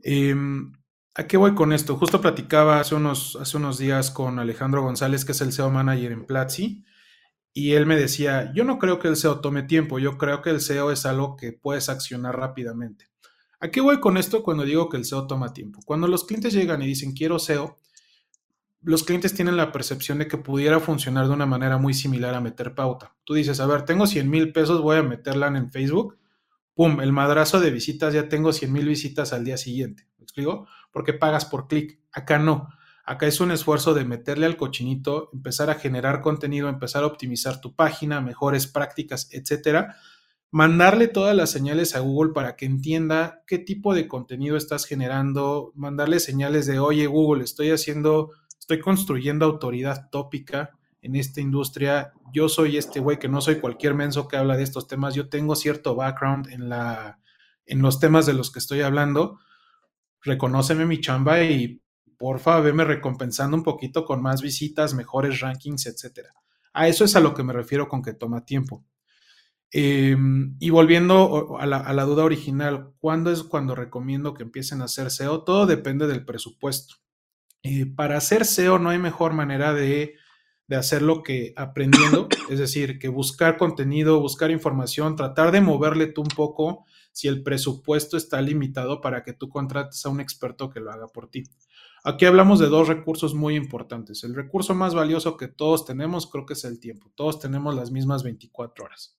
Em, 0.00 0.72
¿A 1.18 1.26
qué 1.26 1.38
voy 1.38 1.54
con 1.54 1.72
esto? 1.72 1.96
Justo 1.96 2.20
platicaba 2.20 2.78
hace 2.78 2.94
unos, 2.94 3.78
días 3.78 4.10
con 4.10 4.38
Alejandro 4.38 4.82
González, 4.82 5.24
que 5.24 5.32
es 5.32 5.40
el 5.40 5.50
SEO 5.50 5.70
manager 5.70 6.12
en 6.12 6.26
Platzi, 6.26 6.84
y 7.54 7.72
él 7.72 7.86
me 7.86 7.96
decía, 7.96 8.52
yo 8.54 8.64
no 8.64 8.78
creo 8.78 8.98
que 8.98 9.08
el 9.08 9.16
SEO 9.16 9.40
tome 9.40 9.62
tiempo, 9.62 9.98
yo 9.98 10.18
creo 10.18 10.42
que 10.42 10.50
el 10.50 10.60
SEO 10.60 10.92
es 10.92 11.06
algo 11.06 11.34
que 11.36 11.52
puedes 11.52 11.88
accionar 11.88 12.36
rápidamente. 12.36 13.08
¿A 13.60 13.70
qué 13.70 13.80
voy 13.80 13.98
con 13.98 14.18
esto 14.18 14.42
cuando 14.42 14.64
digo 14.64 14.90
que 14.90 14.98
el 14.98 15.06
SEO 15.06 15.26
toma 15.26 15.54
tiempo? 15.54 15.80
Cuando 15.86 16.06
los 16.06 16.24
clientes 16.24 16.52
llegan 16.52 16.82
y 16.82 16.86
dicen 16.86 17.14
quiero 17.14 17.38
SEO, 17.38 17.78
los 18.82 19.02
clientes 19.02 19.32
tienen 19.32 19.56
la 19.56 19.72
percepción 19.72 20.18
de 20.18 20.28
que 20.28 20.36
pudiera 20.36 20.80
funcionar 20.80 21.28
de 21.28 21.32
una 21.32 21.46
manera 21.46 21.78
muy 21.78 21.94
similar 21.94 22.34
a 22.34 22.42
meter 22.42 22.74
pauta. 22.74 23.16
Tú 23.24 23.32
dices, 23.32 23.58
a 23.60 23.66
ver, 23.66 23.86
tengo 23.86 24.06
100 24.06 24.28
mil 24.28 24.52
pesos, 24.52 24.82
voy 24.82 24.98
a 24.98 25.02
meterla 25.02 25.46
en 25.46 25.72
Facebook. 25.72 26.18
¡Pum! 26.74 27.00
El 27.00 27.14
madrazo 27.14 27.58
de 27.58 27.70
visitas, 27.70 28.12
ya 28.12 28.28
tengo 28.28 28.52
100 28.52 28.70
mil 28.70 28.86
visitas 28.86 29.32
al 29.32 29.46
día 29.46 29.56
siguiente. 29.56 30.06
¿Me 30.18 30.24
explico? 30.24 30.68
Porque 30.96 31.12
pagas 31.12 31.44
por 31.44 31.68
clic. 31.68 32.00
Acá 32.10 32.38
no. 32.38 32.70
Acá 33.04 33.26
es 33.26 33.38
un 33.40 33.50
esfuerzo 33.50 33.92
de 33.92 34.06
meterle 34.06 34.46
al 34.46 34.56
cochinito, 34.56 35.28
empezar 35.34 35.68
a 35.68 35.74
generar 35.74 36.22
contenido, 36.22 36.70
empezar 36.70 37.04
a 37.04 37.06
optimizar 37.06 37.60
tu 37.60 37.76
página, 37.76 38.22
mejores 38.22 38.66
prácticas, 38.66 39.28
etcétera, 39.30 39.96
mandarle 40.50 41.08
todas 41.08 41.36
las 41.36 41.50
señales 41.50 41.94
a 41.94 42.00
Google 42.00 42.32
para 42.32 42.56
que 42.56 42.64
entienda 42.64 43.42
qué 43.46 43.58
tipo 43.58 43.92
de 43.94 44.08
contenido 44.08 44.56
estás 44.56 44.86
generando, 44.86 45.70
mandarle 45.74 46.18
señales 46.18 46.64
de, 46.64 46.78
oye 46.78 47.06
Google, 47.06 47.44
estoy 47.44 47.72
haciendo, 47.72 48.30
estoy 48.58 48.80
construyendo 48.80 49.44
autoridad 49.44 50.08
tópica 50.10 50.70
en 51.02 51.14
esta 51.14 51.42
industria, 51.42 52.14
yo 52.32 52.48
soy 52.48 52.78
este 52.78 53.00
güey 53.00 53.18
que 53.18 53.28
no 53.28 53.42
soy 53.42 53.56
cualquier 53.56 53.92
menso 53.92 54.28
que 54.28 54.38
habla 54.38 54.56
de 54.56 54.62
estos 54.62 54.88
temas, 54.88 55.14
yo 55.14 55.28
tengo 55.28 55.56
cierto 55.56 55.94
background 55.94 56.48
en, 56.48 56.70
la, 56.70 57.18
en 57.66 57.82
los 57.82 58.00
temas 58.00 58.24
de 58.24 58.32
los 58.32 58.50
que 58.50 58.60
estoy 58.60 58.80
hablando, 58.80 59.40
reconóceme 60.26 60.84
mi 60.84 61.00
chamba 61.00 61.42
y 61.42 61.80
porfa, 62.18 62.60
veme 62.60 62.84
recompensando 62.84 63.56
un 63.56 63.62
poquito 63.62 64.04
con 64.04 64.20
más 64.20 64.42
visitas, 64.42 64.94
mejores 64.94 65.40
rankings, 65.40 65.86
etcétera. 65.86 66.34
A 66.74 66.88
eso 66.88 67.04
es 67.04 67.16
a 67.16 67.20
lo 67.20 67.32
que 67.32 67.42
me 67.42 67.52
refiero 67.52 67.88
con 67.88 68.02
que 68.02 68.12
toma 68.12 68.44
tiempo. 68.44 68.84
Em, 69.72 70.56
y 70.60 70.70
volviendo 70.70 71.58
a 71.58 71.66
la, 71.66 72.04
duda 72.04 72.24
original, 72.24 72.92
¿cuándo 72.98 73.32
es 73.32 73.42
cuando 73.42 73.74
recomiendo 73.74 74.34
que 74.34 74.42
empiecen 74.42 74.80
a 74.80 74.84
hacer 74.84 75.10
SEO? 75.10 75.42
Todo 75.42 75.66
depende 75.66 76.06
del 76.06 76.24
presupuesto. 76.24 76.96
Eh, 77.62 77.86
para 77.86 78.16
hacer 78.16 78.44
SEO 78.44 78.78
no 78.78 78.90
hay 78.90 78.98
mejor 78.98 79.32
manera 79.32 79.72
de, 79.74 80.14
de 80.68 80.76
hacerlo 80.76 81.22
que 81.22 81.52
aprendiendo, 81.56 82.28
es 82.50 82.58
decir, 82.58 82.98
que 82.98 83.08
buscar 83.08 83.56
contenido, 83.56 84.20
buscar 84.20 84.50
información, 84.50 85.16
tratar 85.16 85.50
de 85.52 85.60
moverle 85.60 86.06
tú 86.06 86.22
un 86.22 86.28
poco 86.28 86.84
si 87.16 87.28
el 87.28 87.42
presupuesto 87.42 88.18
está 88.18 88.42
limitado 88.42 89.00
para 89.00 89.22
que 89.22 89.32
tú 89.32 89.48
contrates 89.48 90.04
a 90.04 90.10
un 90.10 90.20
experto 90.20 90.68
que 90.68 90.80
lo 90.80 90.92
haga 90.92 91.06
por 91.06 91.30
ti. 91.30 91.44
Aquí 92.04 92.26
hablamos 92.26 92.58
de 92.58 92.66
dos 92.66 92.88
recursos 92.88 93.32
muy 93.32 93.56
importantes. 93.56 94.22
El 94.22 94.34
recurso 94.34 94.74
más 94.74 94.94
valioso 94.94 95.38
que 95.38 95.48
todos 95.48 95.86
tenemos 95.86 96.30
creo 96.30 96.44
que 96.44 96.52
es 96.52 96.64
el 96.66 96.78
tiempo. 96.78 97.10
Todos 97.14 97.40
tenemos 97.40 97.74
las 97.74 97.90
mismas 97.90 98.22
24 98.22 98.84
horas. 98.84 99.18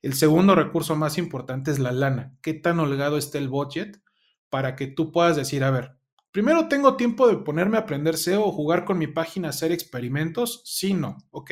El 0.00 0.14
segundo 0.14 0.54
recurso 0.54 0.96
más 0.96 1.18
importante 1.18 1.70
es 1.70 1.78
la 1.78 1.92
lana. 1.92 2.34
¿Qué 2.40 2.54
tan 2.54 2.80
holgado 2.80 3.18
está 3.18 3.36
el 3.36 3.50
budget 3.50 4.00
para 4.48 4.74
que 4.74 4.86
tú 4.86 5.12
puedas 5.12 5.36
decir, 5.36 5.64
a 5.64 5.70
ver, 5.70 5.98
primero 6.30 6.68
tengo 6.68 6.96
tiempo 6.96 7.28
de 7.28 7.36
ponerme 7.36 7.76
a 7.76 7.80
aprender 7.80 8.16
SEO 8.16 8.46
o 8.46 8.52
jugar 8.52 8.86
con 8.86 8.96
mi 8.96 9.06
página, 9.06 9.50
hacer 9.50 9.70
experimentos? 9.70 10.62
Sí, 10.64 10.94
no. 10.94 11.18
Ok. 11.30 11.50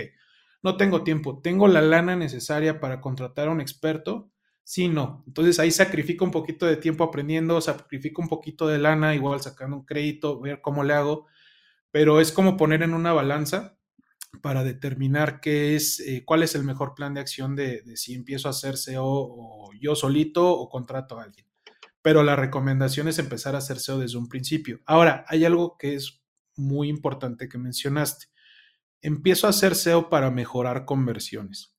No 0.62 0.78
tengo 0.78 1.04
tiempo. 1.04 1.42
¿Tengo 1.42 1.68
la 1.68 1.82
lana 1.82 2.16
necesaria 2.16 2.80
para 2.80 3.02
contratar 3.02 3.48
a 3.48 3.50
un 3.50 3.60
experto? 3.60 4.31
Sí, 4.64 4.88
no. 4.88 5.24
Entonces 5.26 5.58
ahí 5.58 5.70
sacrifico 5.70 6.24
un 6.24 6.30
poquito 6.30 6.66
de 6.66 6.76
tiempo 6.76 7.04
aprendiendo, 7.04 7.60
sacrifico 7.60 8.22
un 8.22 8.28
poquito 8.28 8.68
de 8.68 8.78
lana, 8.78 9.14
igual 9.14 9.40
sacando 9.40 9.76
un 9.76 9.84
crédito, 9.84 10.40
ver 10.40 10.60
cómo 10.60 10.84
le 10.84 10.94
hago. 10.94 11.26
Pero 11.90 12.20
es 12.20 12.32
como 12.32 12.56
poner 12.56 12.82
en 12.82 12.94
una 12.94 13.12
balanza 13.12 13.76
para 14.40 14.64
determinar 14.64 15.40
qué 15.40 15.76
es, 15.76 16.00
eh, 16.00 16.24
cuál 16.24 16.42
es 16.42 16.54
el 16.54 16.64
mejor 16.64 16.94
plan 16.94 17.14
de 17.14 17.20
acción 17.20 17.54
de, 17.54 17.82
si 17.96 18.14
empiezo 18.14 18.48
a 18.48 18.52
hacer 18.52 18.76
SEO 18.76 19.04
o 19.04 19.70
yo 19.78 19.94
solito 19.94 20.50
o 20.50 20.68
contrato 20.70 21.18
a 21.18 21.24
alguien. 21.24 21.46
Pero 22.00 22.22
la 22.22 22.34
recomendación 22.36 23.08
es 23.08 23.18
empezar 23.18 23.54
a 23.54 23.58
hacer 23.58 23.78
SEO 23.78 23.98
desde 23.98 24.18
un 24.18 24.28
principio. 24.28 24.80
Ahora, 24.86 25.24
hay 25.28 25.44
algo 25.44 25.76
que 25.76 25.94
es 25.94 26.22
muy 26.56 26.88
importante 26.88 27.48
que 27.48 27.58
mencionaste. 27.58 28.26
Empiezo 29.02 29.46
a 29.46 29.50
hacer 29.50 29.74
SEO 29.74 30.08
para 30.08 30.30
mejorar 30.30 30.84
conversiones. 30.84 31.76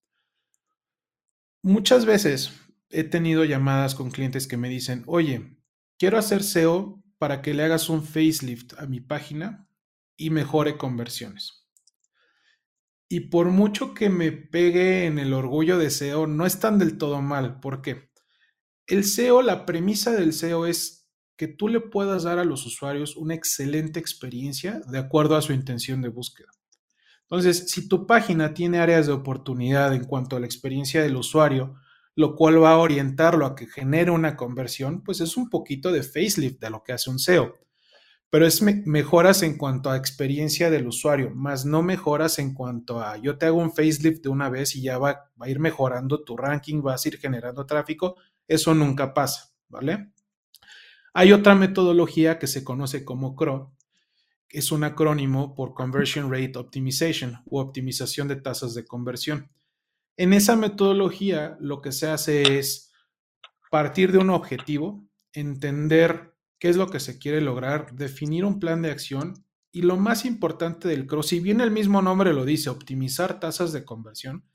Muchas 1.62 2.06
veces 2.06 2.54
he 2.94 3.04
tenido 3.04 3.44
llamadas 3.44 3.96
con 3.96 4.12
clientes 4.12 4.48
que 4.48 4.56
me 4.56 4.70
dicen, 4.70 5.04
oye, 5.08 5.58
quiero 5.98 6.18
hacer 6.18 6.44
SEO 6.44 7.04
para 7.18 7.42
que 7.42 7.54
le 7.54 7.64
hagas 7.64 7.90
un 7.90 8.04
facelift 8.04 8.74
a 8.78 8.86
mi 8.86 9.02
página 9.02 9.68
y 10.16 10.30
mejore 10.30 10.78
conversiones. 10.78 11.68
Y 13.10 13.22
por 13.22 13.48
mucho 13.48 13.94
que 13.94 14.10
me 14.10 14.32
pegue 14.32 15.06
en 15.06 15.18
el 15.18 15.34
orgullo 15.34 15.78
de 15.78 15.90
SEO, 15.90 16.28
no 16.28 16.46
están 16.46 16.78
del 16.78 16.98
todo 16.98 17.22
mal. 17.22 17.60
¿Por 17.60 17.82
qué? 17.82 18.12
El 18.86 19.04
SEO, 19.06 19.42
la 19.42 19.66
premisa 19.66 20.12
del 20.12 20.34
SEO 20.34 20.66
es 20.68 21.10
que 21.36 21.48
tú 21.48 21.68
le 21.68 21.80
puedas 21.80 22.24
dar 22.24 22.38
a 22.38 22.46
los 22.46 22.66
usuarios 22.66 23.16
una 23.16 23.34
excelente 23.34 24.00
experiencia 24.00 24.82
de 24.88 25.00
acuerdo 25.00 25.36
a 25.36 25.42
su 25.42 25.52
intención 25.52 26.02
de 26.02 26.10
búsqueda. 26.10 26.50
Entonces, 27.24 27.72
si 27.72 27.88
tu 27.88 28.06
página 28.06 28.54
tiene 28.54 28.78
áreas 28.78 29.08
de 29.08 29.14
oportunidad 29.14 29.96
en 29.96 30.04
cuanto 30.04 30.36
a 30.36 30.40
la 30.40 30.46
experiencia 30.46 31.02
del 31.02 31.16
usuario, 31.16 31.76
lo 32.16 32.36
cual 32.36 32.62
va 32.62 32.72
a 32.72 32.78
orientarlo 32.78 33.46
a 33.46 33.56
que 33.56 33.68
genere 33.68 34.12
una 34.12 34.36
conversión, 34.36 35.04
pues 35.04 35.22
es 35.22 35.38
un 35.38 35.50
poquito 35.50 35.92
de 35.92 36.04
facelift 36.04 36.60
de 36.60 36.70
lo 36.70 36.84
que 36.84 36.94
hace 36.94 37.10
un 37.10 37.20
SEO. 37.20 37.54
Pero 38.30 38.48
es 38.48 38.62
mejoras 38.62 39.44
en 39.44 39.58
cuanto 39.58 39.92
a 39.92 39.98
experiencia 39.98 40.72
del 40.72 40.88
usuario, 40.88 41.30
más 41.36 41.66
no 41.66 41.84
mejoras 41.84 42.40
en 42.40 42.54
cuanto 42.54 43.00
a 43.00 43.18
yo 43.18 43.38
te 43.38 43.46
hago 43.46 43.60
un 43.60 43.72
facelift 43.72 44.24
de 44.24 44.30
una 44.30 44.50
vez 44.50 44.76
y 44.76 44.82
ya 44.82 44.98
va, 44.98 45.32
va 45.40 45.46
a 45.46 45.50
ir 45.50 45.60
mejorando 45.60 46.24
tu 46.24 46.36
ranking, 46.36 46.82
vas 46.82 47.06
a 47.06 47.10
ir 47.10 47.20
generando 47.20 47.66
tráfico. 47.66 48.16
Eso 48.48 48.74
nunca 48.74 49.14
pasa, 49.14 49.54
¿vale? 49.70 50.12
Hay 51.14 51.32
otra 51.32 51.54
metodología 51.54 52.40
que 52.40 52.48
se 52.48 52.64
conoce 52.64 53.06
como 53.06 53.36
CRO, 53.36 53.74
es 54.54 54.72
un 54.72 54.84
acrónimo 54.84 55.56
por 55.56 55.74
Conversion 55.74 56.32
Rate 56.32 56.60
Optimization 56.60 57.42
o 57.50 57.60
optimización 57.60 58.28
de 58.28 58.36
tasas 58.36 58.76
de 58.76 58.86
conversión. 58.86 59.50
En 60.16 60.34
esa 60.34 60.56
metodología 60.56 61.58
lo 61.60 61.82
que 61.82 61.92
se 61.92 62.08
hace 62.08 62.60
es 62.60 62.92
partir 63.72 64.12
de 64.12 64.20
un 64.20 64.30
objetivo, 64.30 65.08
entender 65.34 66.36
qué 66.60 66.70
es 66.70 66.78
lo 66.78 66.90
que 66.90 67.00
se 67.00 67.18
quiere 67.18 67.42
lograr, 67.42 67.96
definir 67.96 68.46
un 68.46 68.60
plan 68.60 68.84
de 68.84 68.92
acción 68.92 69.34
y 69.72 69.82
lo 69.82 69.98
más 69.98 70.26
importante 70.26 70.88
del 70.88 71.08
CRO, 71.08 71.24
si 71.24 71.40
bien 71.40 71.60
el 71.60 71.72
mismo 71.72 72.04
nombre 72.04 72.34
lo 72.34 72.46
dice, 72.46 72.70
optimizar 72.70 73.40
tasas 73.40 73.74
de 73.74 73.84
conversión, 73.84 74.46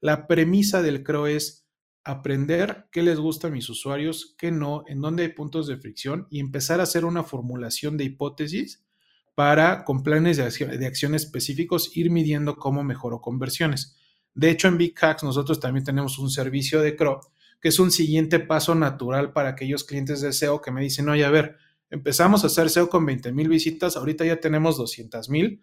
la 0.00 0.28
premisa 0.28 0.80
del 0.80 1.02
CRO 1.02 1.26
es 1.26 1.66
aprender 2.04 2.86
qué 2.92 3.02
les 3.02 3.18
gusta 3.18 3.48
a 3.48 3.50
mis 3.50 3.68
usuarios, 3.68 4.36
qué 4.38 4.52
no, 4.52 4.84
en 4.86 5.00
dónde 5.00 5.24
hay 5.24 5.30
puntos 5.30 5.66
de 5.66 5.76
fricción 5.76 6.28
y 6.30 6.38
empezar 6.38 6.78
a 6.78 6.84
hacer 6.84 7.04
una 7.04 7.24
formulación 7.24 7.96
de 7.96 8.04
hipótesis 8.04 8.86
para, 9.34 9.84
con 9.84 10.04
planes 10.04 10.36
de 10.36 10.44
acción, 10.44 10.70
de 10.70 10.86
acción 10.86 11.16
específicos, 11.16 11.96
ir 11.96 12.12
midiendo 12.12 12.56
cómo 12.56 12.84
mejoró 12.84 13.20
conversiones. 13.20 13.97
De 14.38 14.50
hecho, 14.50 14.68
en 14.68 14.78
Big 14.78 14.94
Hacks 15.00 15.24
nosotros 15.24 15.60
también 15.60 15.84
tenemos 15.84 16.18
un 16.18 16.30
servicio 16.30 16.80
de 16.80 16.96
CRO, 16.96 17.20
que 17.60 17.68
es 17.68 17.78
un 17.78 17.90
siguiente 17.90 18.38
paso 18.38 18.74
natural 18.74 19.32
para 19.32 19.50
aquellos 19.50 19.84
clientes 19.84 20.20
de 20.20 20.32
SEO 20.32 20.60
que 20.60 20.70
me 20.70 20.80
dicen, 20.80 21.08
oye, 21.08 21.24
a 21.24 21.30
ver, 21.30 21.56
empezamos 21.90 22.44
a 22.44 22.46
hacer 22.46 22.70
SEO 22.70 22.88
con 22.88 23.04
20 23.04 23.32
mil 23.32 23.48
visitas, 23.48 23.96
ahorita 23.96 24.24
ya 24.24 24.40
tenemos 24.40 24.76
200 24.76 25.28
mil, 25.28 25.62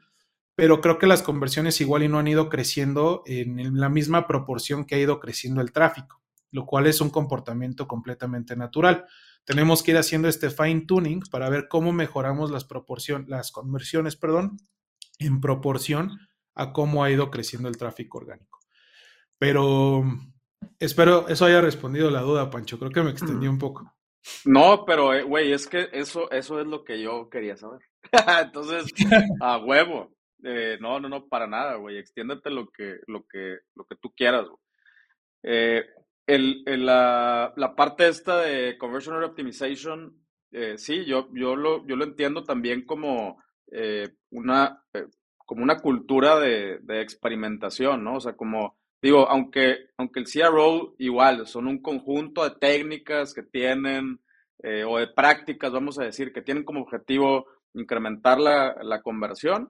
pero 0.56 0.82
creo 0.82 0.98
que 0.98 1.08
las 1.08 1.22
conversiones 1.22 1.80
igual 1.82 2.04
y 2.04 2.08
no 2.08 2.20
han 2.20 2.28
ido 2.28 2.50
creciendo 2.50 3.24
en 3.26 3.80
la 3.80 3.90
misma 3.90 4.28
proporción 4.28 4.86
que 4.86 4.96
ha 4.96 5.00
ido 5.00 5.20
creciendo 5.20 5.62
el 5.62 5.72
tráfico, 5.72 6.22
lo 6.52 6.66
cual 6.66 6.88
es 6.88 7.02
un 7.02 7.10
comportamiento 7.10 7.88
completamente 7.88 8.56
natural 8.56 9.06
tenemos 9.46 9.84
que 9.84 9.92
ir 9.92 9.98
haciendo 9.98 10.28
este 10.28 10.50
fine 10.50 10.82
tuning 10.82 11.22
para 11.32 11.50
ver 11.50 11.68
cómo 11.70 11.94
mejoramos 11.94 12.52
las, 12.52 12.68
las 13.28 13.52
conversiones 13.52 14.16
perdón, 14.16 14.58
en 15.20 15.40
proporción 15.40 16.20
a 16.56 16.74
cómo 16.74 17.04
ha 17.04 17.12
ido 17.12 17.30
creciendo 17.30 17.70
el 17.70 17.78
tráfico 17.78 18.18
orgánico. 18.18 18.55
Pero 19.38 20.04
espero 20.80 21.28
eso 21.28 21.46
haya 21.46 21.62
respondido 21.62 22.10
la 22.10 22.22
duda, 22.22 22.50
Pancho. 22.50 22.80
Creo 22.80 22.92
que 22.92 23.04
me 23.04 23.12
extendí 23.12 23.48
un 23.48 23.60
poco. 23.60 23.96
No, 24.46 24.86
pero, 24.86 25.14
eh, 25.14 25.24
güey, 25.24 25.52
es 25.52 25.68
que 25.68 25.90
eso, 25.92 26.30
eso 26.32 26.60
es 26.60 26.68
lo 26.68 26.84
que 26.84 27.02
yo 27.02 27.30
quería 27.30 27.58
saber. 27.58 27.82
Entonces, 28.42 28.92
a 29.42 29.58
huevo. 29.58 30.16
Eh, 30.44 30.78
no, 30.80 31.00
no, 31.00 31.10
no, 31.10 31.28
para 31.28 31.48
nada, 31.48 31.76
güey. 31.76 31.98
Extiéndete 31.98 32.50
lo 32.50 32.70
que, 32.70 33.00
lo 33.08 33.26
que, 33.26 33.58
lo 33.76 33.86
que 33.86 33.96
tú 33.96 34.14
quieras, 34.16 34.46
güey. 34.48 34.60
Eh, 35.44 35.86
el, 36.28 36.64
la, 36.86 37.54
la, 37.56 37.76
parte 37.76 38.08
esta 38.08 38.42
de 38.42 38.78
Conversion 38.80 39.24
Optimization, 39.24 40.26
eh, 40.52 40.76
sí, 40.78 41.06
yo, 41.06 41.30
yo, 41.34 41.56
lo, 41.56 41.86
yo 41.86 41.96
lo 41.96 42.04
entiendo 42.04 42.44
también 42.44 42.84
como, 42.84 43.44
una, 44.32 44.84
como 45.38 45.64
una 45.64 45.80
cultura 45.80 46.40
de, 46.40 46.80
de, 46.82 47.02
experimentación, 47.02 48.04
¿no? 48.04 48.16
O 48.16 48.20
sea, 48.20 48.34
como, 48.34 48.76
digo, 49.06 49.30
aunque, 49.30 49.90
aunque 49.98 50.20
el 50.20 50.26
CRO 50.26 50.96
igual 50.98 51.46
son 51.48 51.68
un 51.68 51.82
conjunto 51.82 52.44
de 52.44 52.56
técnicas 52.60 53.34
que 53.34 53.44
tienen, 53.44 54.20
o 54.88 54.98
de 54.98 55.08
prácticas, 55.08 55.72
vamos 55.72 56.00
a 56.00 56.06
decir, 56.06 56.34
que 56.34 56.42
tienen 56.42 56.64
como 56.64 56.82
objetivo 56.82 57.46
incrementar 57.76 58.40
la, 58.40 58.76
la 58.82 59.04
conversión 59.04 59.70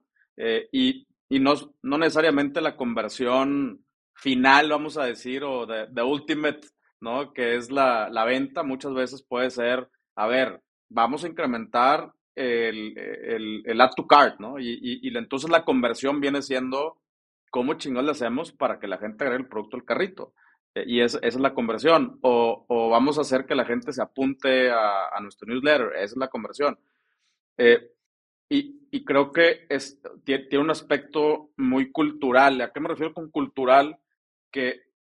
y, 0.72 1.06
y 1.28 1.40
no, 1.40 1.54
no 1.82 1.98
necesariamente 1.98 2.62
la 2.62 2.78
conversión 2.78 3.86
final, 4.14 4.70
vamos 4.70 4.98
a 4.98 5.06
decir, 5.06 5.44
o 5.44 5.66
de, 5.66 6.04
ultimate, 6.04 6.62
¿no? 7.02 7.34
Que 7.34 7.56
es 7.56 7.72
la, 7.72 8.10
venta, 8.26 8.64
muchas 8.64 8.94
veces 8.94 9.24
puede 9.24 9.50
ser, 9.50 9.90
a 10.16 10.28
ver, 10.28 10.62
vamos 10.90 11.24
a 11.24 11.28
incrementar 11.28 12.12
el, 12.36 12.98
el, 13.66 13.82
add 13.82 13.92
to 13.96 14.08
cart, 14.08 14.40
¿no? 14.40 14.60
Y, 14.60 14.80
y, 14.82 15.18
entonces 15.18 15.50
la 15.50 15.66
conversión 15.66 16.20
viene 16.20 16.42
siendo 16.42 16.98
cómo 17.50 17.76
chingados 17.76 18.06
le 18.06 18.12
hacemos 18.12 18.52
para 18.52 18.80
que 18.80 18.88
la 18.88 18.98
gente 18.98 19.24
agregue 19.24 19.44
el 19.44 19.50
producto 19.50 19.78
al 19.78 19.86
carrito. 19.86 20.34
Eh, 20.74 20.84
y 20.88 21.02
esa 21.02 21.20
es 21.22 21.36
la 21.40 21.54
conversión. 21.54 22.20
O, 22.22 22.66
o, 22.68 22.90
vamos 22.90 23.18
a 23.18 23.22
hacer 23.22 23.46
que 23.46 23.56
la 23.56 23.66
gente 23.66 23.94
se 23.94 24.02
apunte 24.02 24.70
a, 24.72 25.10
a 25.10 25.20
nuestro 25.22 25.48
newsletter. 25.48 25.94
Esa 25.96 26.04
es 26.04 26.18
la 26.18 26.28
conversión. 26.28 26.80
Eh, 27.58 27.92
y, 28.50 28.88
y, 28.92 29.04
creo 29.04 29.32
que 29.32 29.66
es, 29.70 30.02
tiene, 30.24 30.46
tiene, 30.46 30.64
un 30.64 30.72
aspecto 30.72 31.52
muy 31.58 31.92
cultural. 31.92 32.62
¿A 32.62 32.72
qué 32.72 32.80
me 32.80 32.90
refiero 32.90 33.14
con 33.14 33.32
cultural? 33.32 34.00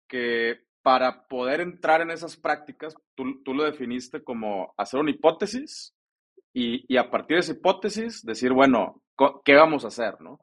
que, 0.09 0.61
para 0.83 1.27
poder 1.29 1.61
entrar 1.61 2.03
en 2.03 2.11
esas 2.11 2.37
prácticas, 2.37 2.95
tú, 3.15 3.43
tú 3.43 3.55
lo 3.55 3.65
definiste 3.65 4.23
como 4.23 4.75
hacer 4.77 5.01
una 5.01 5.11
hipótesis 5.11 5.95
y, 6.53 6.97
a 6.97 7.11
partir 7.11 7.37
de 7.37 7.41
esa 7.41 7.53
hipótesis 7.53 8.23
decir, 8.23 8.53
bueno, 8.53 9.03
¿qué 9.45 9.55
vamos 9.55 9.85
a 9.85 9.89
hacer? 9.89 10.21
¿no? 10.21 10.41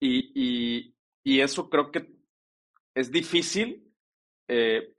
Em, 0.00 0.92
y, 1.24 1.40
eso 1.40 1.68
creo 1.68 1.90
que 1.90 2.10
es 2.94 3.10
difícil 3.10 3.92
eh, 4.48 4.94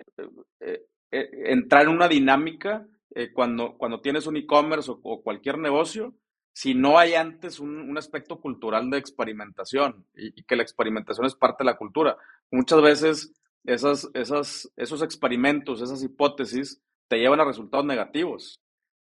eh, 0.60 0.86
eh, 1.12 1.30
entrar 1.46 1.84
en 1.84 1.90
una 1.90 2.08
dinámica 2.08 2.88
cuando, 3.34 3.78
cuando 3.78 4.00
tienes 4.00 4.26
un 4.26 4.38
e-commerce 4.38 4.90
o, 4.90 5.22
cualquier 5.22 5.58
negocio 5.58 6.16
si 6.54 6.74
no 6.74 6.98
hay 6.98 7.16
antes 7.16 7.60
un, 7.60 7.98
aspecto 7.98 8.40
cultural 8.40 8.90
de 8.90 8.98
experimentación 8.98 10.06
y, 10.16 10.44
que 10.44 10.56
la 10.56 10.64
experimentación 10.64 11.26
es 11.26 11.36
parte 11.36 11.64
de 11.64 11.72
la 11.72 11.78
cultura. 11.78 12.18
Muchas 12.52 12.82
veces 12.82 13.34
esas, 13.66 14.10
esas, 14.14 14.72
esos 14.78 15.02
experimentos, 15.02 15.82
esas 15.82 16.02
hipótesis 16.04 16.82
te 17.10 17.18
llevan 17.18 17.42
a 17.42 17.46
resultados 17.46 17.86
negativos 17.86 18.62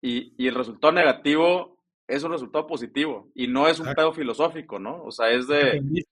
y, 0.00 0.34
y, 0.36 0.48
el 0.48 0.56
resultado 0.56 0.92
negativo 0.92 1.73
es 2.06 2.22
un 2.22 2.32
resultado 2.32 2.66
positivo 2.66 3.30
y 3.34 3.46
no 3.46 3.68
es 3.68 3.80
un 3.80 3.94
pedo 3.94 4.12
filosófico, 4.12 4.78
¿no? 4.78 5.02
O 5.04 5.10
sea, 5.10 5.30
es 5.30 5.46
de, 5.48 6.06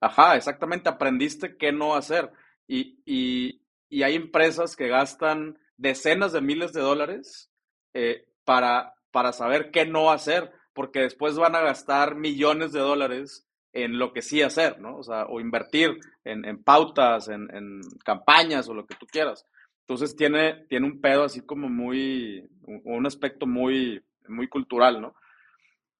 ajá, 0.00 0.36
exactamente, 0.36 0.88
aprendiste 0.88 1.56
qué 1.56 1.72
no 1.72 1.94
hacer 1.94 2.30
y, 2.66 3.00
y, 3.04 3.62
y, 3.88 4.02
hay 4.02 4.14
empresas 4.14 4.76
que 4.76 4.88
gastan 4.88 5.58
decenas 5.76 6.32
de 6.32 6.40
miles 6.40 6.72
de 6.72 6.80
dólares 6.80 7.50
eh, 7.94 8.26
para 8.44 8.94
para 9.10 9.32
saber 9.32 9.70
qué 9.70 9.86
no 9.86 10.10
hacer, 10.10 10.52
porque 10.72 11.00
después 11.00 11.36
van 11.36 11.54
a 11.54 11.60
gastar 11.60 12.14
millones 12.14 12.72
de 12.72 12.80
dólares 12.80 13.46
en 13.72 13.98
lo 13.98 14.12
que 14.12 14.22
sí 14.22 14.42
hacer, 14.42 14.80
¿no? 14.80 14.96
O 14.96 15.02
sea, 15.02 15.26
o 15.26 15.40
invertir 15.40 15.98
en, 16.24 16.62
pautas, 16.62 17.28
en, 17.28 17.80
campañas 18.04 18.68
o 18.68 18.74
lo 18.74 18.86
que 18.86 18.96
tú 18.96 19.06
quieras. 19.06 19.46
Entonces 19.80 20.16
tiene, 20.16 20.66
tiene 20.68 20.86
un 20.86 21.00
pedo 21.00 21.24
así 21.24 21.40
como 21.40 21.68
muy, 21.68 22.48
un 22.62 23.06
aspecto 23.06 23.46
muy, 23.46 24.02
muy 24.28 24.48
cultural, 24.48 25.00
¿no? 25.00 25.14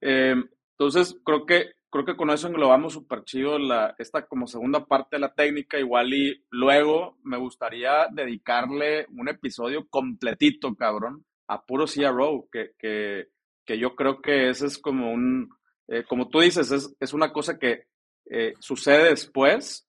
Eh, 0.00 0.34
entonces 0.72 1.18
creo 1.24 1.44
que, 1.44 1.72
creo 1.90 2.04
que 2.04 2.16
con 2.16 2.30
eso 2.30 2.48
englobamos 2.48 2.92
súper 2.92 3.24
chido 3.24 3.58
la, 3.58 3.94
esta 3.98 4.26
como 4.26 4.46
segunda 4.46 4.86
parte 4.86 5.16
de 5.16 5.20
la 5.20 5.34
técnica, 5.34 5.78
igual 5.78 6.12
y 6.14 6.44
luego 6.50 7.18
me 7.24 7.36
gustaría 7.36 8.06
dedicarle 8.10 9.06
un 9.16 9.28
episodio 9.28 9.86
completito, 9.88 10.74
cabrón, 10.74 11.24
a 11.48 11.64
puro 11.64 11.86
CRO, 11.86 12.48
que, 12.52 12.72
que, 12.78 13.28
que 13.64 13.78
yo 13.78 13.96
creo 13.96 14.20
que 14.20 14.50
ese 14.50 14.66
es 14.66 14.78
como 14.78 15.10
un, 15.10 15.50
eh, 15.88 16.04
como 16.06 16.28
tú 16.28 16.40
dices, 16.40 16.70
es, 16.70 16.94
es 17.00 17.12
una 17.12 17.32
cosa 17.32 17.58
que 17.58 17.86
eh, 18.30 18.54
sucede 18.60 19.10
después, 19.10 19.86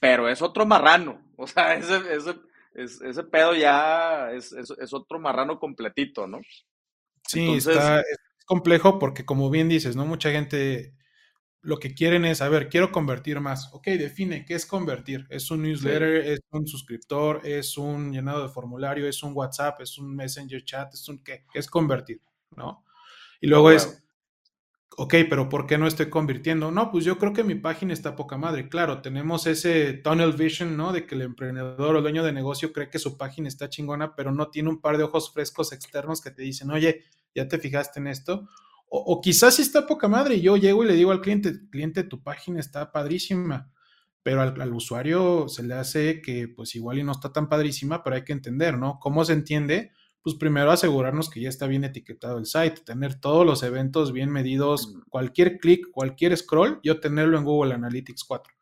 pero 0.00 0.28
es 0.28 0.42
otro 0.42 0.66
marrano. 0.66 1.22
O 1.36 1.46
sea, 1.46 1.74
ese, 1.74 2.14
ese, 2.14 2.34
ese, 2.74 3.24
pedo 3.24 3.54
ya 3.54 4.30
es, 4.32 4.52
es, 4.52 4.92
otro 4.92 5.18
marrano 5.20 5.58
completito, 5.58 6.26
¿no? 6.26 6.40
Sí, 7.28 7.56
está, 7.56 8.00
es 8.00 8.18
complejo 8.46 8.98
porque 8.98 9.24
como 9.24 9.50
bien 9.50 9.68
dices, 9.68 9.94
¿no? 9.96 10.06
Mucha 10.06 10.30
gente 10.30 10.94
lo 11.60 11.78
que 11.78 11.94
quieren 11.94 12.24
es, 12.24 12.40
a 12.40 12.48
ver, 12.48 12.68
quiero 12.68 12.90
convertir 12.90 13.40
más. 13.40 13.72
Ok, 13.74 13.88
define 13.88 14.44
qué 14.44 14.54
es 14.54 14.64
convertir. 14.64 15.26
¿Es 15.28 15.50
un 15.50 15.62
newsletter? 15.62 16.26
¿Es 16.26 16.40
un 16.50 16.66
suscriptor? 16.66 17.42
¿Es 17.44 17.76
un 17.76 18.12
llenado 18.12 18.42
de 18.42 18.48
formulario? 18.48 19.06
¿Es 19.06 19.22
un 19.22 19.32
WhatsApp? 19.34 19.80
¿Es 19.82 19.98
un 19.98 20.16
Messenger 20.16 20.64
chat? 20.64 20.94
¿Es 20.94 21.08
un 21.08 21.22
qué? 21.22 21.44
¿Qué 21.52 21.58
es 21.58 21.68
convertir? 21.68 22.22
¿No? 22.56 22.84
Y 23.40 23.48
luego 23.48 23.70
es, 23.70 24.02
ok, 25.00 25.14
pero 25.30 25.48
¿por 25.48 25.68
qué 25.68 25.78
no 25.78 25.86
estoy 25.86 26.10
convirtiendo? 26.10 26.72
No, 26.72 26.90
pues 26.90 27.04
yo 27.04 27.18
creo 27.18 27.32
que 27.32 27.44
mi 27.44 27.54
página 27.54 27.92
está 27.92 28.16
poca 28.16 28.36
madre. 28.36 28.68
Claro, 28.68 29.00
tenemos 29.00 29.46
ese 29.46 29.92
tunnel 29.92 30.32
vision, 30.32 30.76
¿no? 30.76 30.92
De 30.92 31.06
que 31.06 31.14
el 31.14 31.22
emprendedor 31.22 31.94
o 31.94 31.98
el 31.98 32.02
dueño 32.02 32.24
de 32.24 32.32
negocio 32.32 32.72
cree 32.72 32.90
que 32.90 32.98
su 32.98 33.16
página 33.16 33.46
está 33.46 33.68
chingona, 33.68 34.16
pero 34.16 34.32
no 34.32 34.48
tiene 34.48 34.70
un 34.70 34.80
par 34.80 34.98
de 34.98 35.04
ojos 35.04 35.32
frescos 35.32 35.72
externos 35.72 36.20
que 36.20 36.32
te 36.32 36.42
dicen, 36.42 36.72
oye, 36.72 37.04
¿ya 37.32 37.46
te 37.46 37.58
fijaste 37.58 38.00
en 38.00 38.08
esto? 38.08 38.48
O, 38.88 39.20
quizás 39.20 39.54
sí 39.54 39.62
está 39.62 39.86
poca 39.86 40.08
madre 40.08 40.40
yo 40.40 40.56
llego 40.56 40.82
y 40.82 40.88
le 40.88 40.94
digo 40.94 41.12
al 41.12 41.20
cliente, 41.20 41.52
cliente, 41.70 42.02
tu 42.02 42.20
página 42.22 42.58
está 42.58 42.90
padrísima, 42.90 43.70
pero 44.24 44.40
al, 44.40 44.72
usuario 44.72 45.46
se 45.48 45.62
le 45.62 45.74
hace 45.74 46.20
que 46.22 46.48
pues 46.48 46.74
igual 46.74 46.98
y 46.98 47.04
no 47.04 47.12
está 47.12 47.32
tan 47.32 47.48
padrísima, 47.48 48.02
pero 48.02 48.16
hay 48.16 48.24
que 48.24 48.32
entender, 48.32 48.76
¿no? 48.76 48.98
¿Cómo 48.98 49.24
se 49.24 49.34
entiende? 49.34 49.92
Pues 50.28 50.38
primero 50.38 50.70
asegurarnos 50.70 51.30
que 51.30 51.40
ya 51.40 51.48
está 51.48 51.66
bien 51.66 51.84
etiquetado 51.84 52.36
el 52.36 52.44
site, 52.44 52.82
tener 52.84 53.14
todos 53.14 53.46
los 53.46 53.62
eventos 53.62 54.12
bien 54.12 54.28
medidos, 54.28 54.94
mm. 54.94 55.08
cualquier 55.08 55.58
clic, 55.58 55.90
cualquier 55.90 56.36
scroll, 56.36 56.80
yo 56.82 57.00
tenerlo 57.00 57.38
en 57.38 57.44
Google 57.44 57.72
Analytics 57.72 58.24
4 58.24 58.52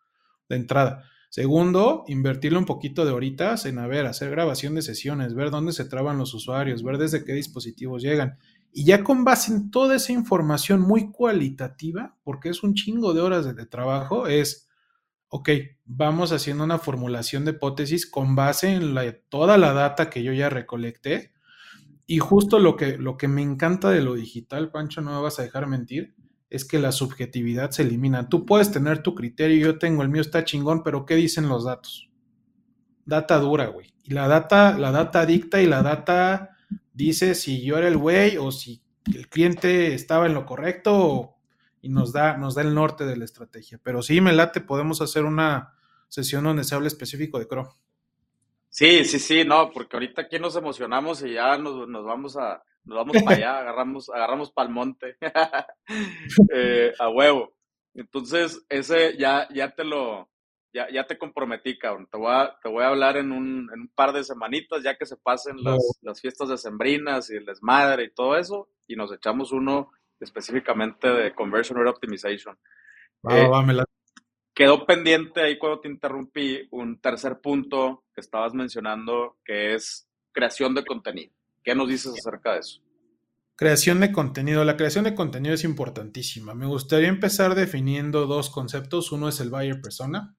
de 0.49 0.55
entrada. 0.55 1.03
Segundo, 1.29 2.05
invertirle 2.07 2.57
un 2.57 2.67
poquito 2.67 3.05
de 3.05 3.11
horitas 3.11 3.67
en, 3.67 3.81
a 3.81 3.89
ver, 3.89 4.07
hacer 4.07 4.31
grabación 4.31 4.77
de 4.77 4.83
sesiones, 4.83 5.35
ver 5.35 5.51
dónde 5.51 5.73
se 5.73 5.85
traban 5.85 6.19
los 6.19 6.35
usuarios, 6.35 6.85
ver 6.85 6.99
desde 6.99 7.25
qué 7.25 7.33
dispositivos 7.33 8.01
llegan. 8.01 8.39
Y 8.73 8.85
ya 8.85 9.03
con 9.03 9.25
base 9.25 9.53
en 9.53 9.73
toda 9.73 9.97
esa 9.97 10.13
información 10.13 10.81
muy 10.81 11.11
cualitativa, 11.11 12.17
porque 12.23 12.51
es 12.51 12.63
un 12.63 12.75
chingo 12.75 13.13
de 13.13 13.23
horas 13.23 13.57
de 13.57 13.67
trabajo, 13.67 14.29
es 14.29 14.69
ok, 15.31 15.51
vamos 15.85 16.31
haciendo 16.31 16.63
una 16.63 16.79
formulación 16.79 17.45
de 17.45 17.51
hipótesis 17.51 18.09
con 18.09 18.37
base 18.37 18.71
en 18.71 18.95
toda 19.29 19.59
la 19.59 19.73
data 19.73 20.09
que 20.11 20.23
yo 20.23 20.33
ya 20.33 20.49
recolecté. 20.49 21.33
Y 22.07 22.19
justo 22.19 22.59
lo 22.59 22.77
que, 22.77 22.99
lo 22.99 23.17
que 23.17 23.29
me 23.29 23.43
encanta 23.43 23.91
de 23.91 24.01
lo 24.01 24.15
digital, 24.15 24.71
Pancho, 24.71 25.01
no 25.01 25.13
me 25.15 25.21
vas 25.21 25.39
a 25.39 25.43
dejar 25.43 25.67
mentir, 25.67 26.15
es 26.49 26.65
que 26.65 26.79
la 26.79 26.93
subjetividad 26.93 27.71
se 27.73 27.83
elimina. 27.83 28.29
Tú 28.29 28.47
puedes 28.47 28.71
tener 28.71 29.03
tu 29.03 29.15
criterio, 29.15 29.73
yo 29.73 29.79
tengo 29.79 30.03
el 30.03 30.09
mío, 30.09 30.21
está 30.21 30.45
chingón, 30.45 30.83
pero 30.83 31.05
¿qué 31.05 31.17
dicen 31.17 31.49
los 31.49 31.65
datos? 31.65 32.09
Data 33.05 33.39
dura, 33.39 33.67
güey. 33.67 33.93
Y 34.05 34.15
la 34.15 34.29
data, 34.29 34.79
la 34.79 34.93
data 34.93 35.27
dicta 35.27 35.61
y 35.61 35.67
la 35.67 35.83
data 35.83 36.57
dice 36.93 37.35
si 37.35 37.63
yo 37.63 37.77
era 37.77 37.89
el 37.89 37.97
güey 37.97 38.37
o 38.37 38.51
si 38.53 38.83
el 39.15 39.29
cliente 39.29 39.95
estaba 39.95 40.27
en 40.27 40.35
lo 40.35 40.47
correcto 40.47 41.35
y 41.83 41.89
nos 41.89 42.13
da, 42.13 42.37
nos 42.37 42.55
da 42.55 42.63
el 42.63 42.75
norte 42.75 43.05
de 43.05 43.17
la 43.17 43.25
estrategia. 43.25 43.79
Pero 43.83 44.03
sí, 44.03 44.21
me 44.21 44.33
late, 44.33 44.61
podemos 44.61 45.01
hacer 45.01 45.25
una 45.25 45.75
sesión 46.09 46.45
donde 46.45 46.65
se 46.65 46.75
hable 46.75 46.89
específico 46.89 47.39
de 47.39 47.47
Chrome. 47.47 47.71
Sí, 48.77 49.07
sí, 49.07 49.19
sí, 49.19 49.43
no, 49.43 49.71
porque 49.71 49.97
ahorita 49.97 50.21
aquí 50.21 50.39
nos 50.39 50.55
emocionamos 50.55 51.23
y 51.23 51.33
ya 51.33 51.57
nos, 51.57 51.91
vamos 52.05 52.37
a, 52.37 52.63
nos 52.85 52.99
vamos 52.99 53.23
para 53.23 53.37
allá, 53.37 53.59
agarramos, 53.61 54.11
agarramos 54.11 54.53
pa'l 54.53 54.69
monte, 54.69 55.17
eh, 56.53 56.93
a 56.99 57.09
huevo. 57.09 57.57
Entonces, 57.95 58.67
ese 58.69 59.17
ya, 59.17 59.49
ya 59.55 59.71
te 59.71 59.83
lo, 59.83 60.29
ya, 60.75 60.91
ya 60.93 61.07
te 61.07 61.17
comprometí, 61.17 61.79
cabrón. 61.79 62.07
Te 62.13 62.19
voy 62.19 62.31
a, 62.31 62.55
te 62.63 62.69
voy 62.69 62.85
a 62.85 62.89
hablar 62.89 63.17
en 63.17 63.33
un, 63.33 63.71
en 63.73 63.81
un 63.81 63.89
par 63.95 64.13
de 64.13 64.23
semanitas, 64.23 64.83
ya 64.83 64.95
que 64.95 65.07
se 65.07 65.17
pasen 65.17 65.57
las, 65.65 65.81
las 66.03 66.21
fiestas 66.21 66.51
decembrinas 66.51 67.31
y 67.31 67.37
el 67.37 67.47
desmadre 67.47 68.05
y 68.05 68.13
todo 68.13 68.37
eso, 68.37 68.69
y 68.87 68.95
nos 68.95 69.11
echamos 69.11 69.53
uno 69.53 69.91
específicamente 70.21 71.09
de 71.09 71.35
Conversion 71.35 71.79
Rate 71.79 71.93
Optimization. 71.93 72.59
Eh, 73.31 73.49
quedó 74.57 74.87
pendiente 74.87 75.43
ahí 75.43 75.59
cuando 75.59 75.81
te 75.81 75.89
interrumpí 75.89 76.67
un 76.71 76.99
tercer 76.99 77.41
punto 77.43 78.05
que 78.15 78.23
estabas 78.23 78.55
mencionando, 78.55 79.37
que 79.45 79.75
es 79.75 80.09
creación 80.33 80.75
de 80.75 80.83
contenido. 80.83 81.31
¿Qué 81.63 81.75
nos 81.75 81.89
dices 81.89 82.15
acerca 82.19 82.55
de 82.55 82.61
eso? 82.61 82.81
Creación 83.55 84.01
de 84.01 84.13
contenido. 84.13 84.65
La 84.65 84.79
creación 84.79 85.05
de 85.05 85.15
contenido 85.15 85.55
es 85.55 85.63
importantísima. 85.63 86.55
Me 86.55 86.65
gustaría 86.65 87.09
empezar 87.09 87.55
definiendo 87.55 88.27
dos 88.27 88.49
conceptos. 88.49 89.13
Uno 89.13 89.29
es 89.29 89.41
el 89.41 89.51
buyer 89.51 89.83
persona, 89.83 90.37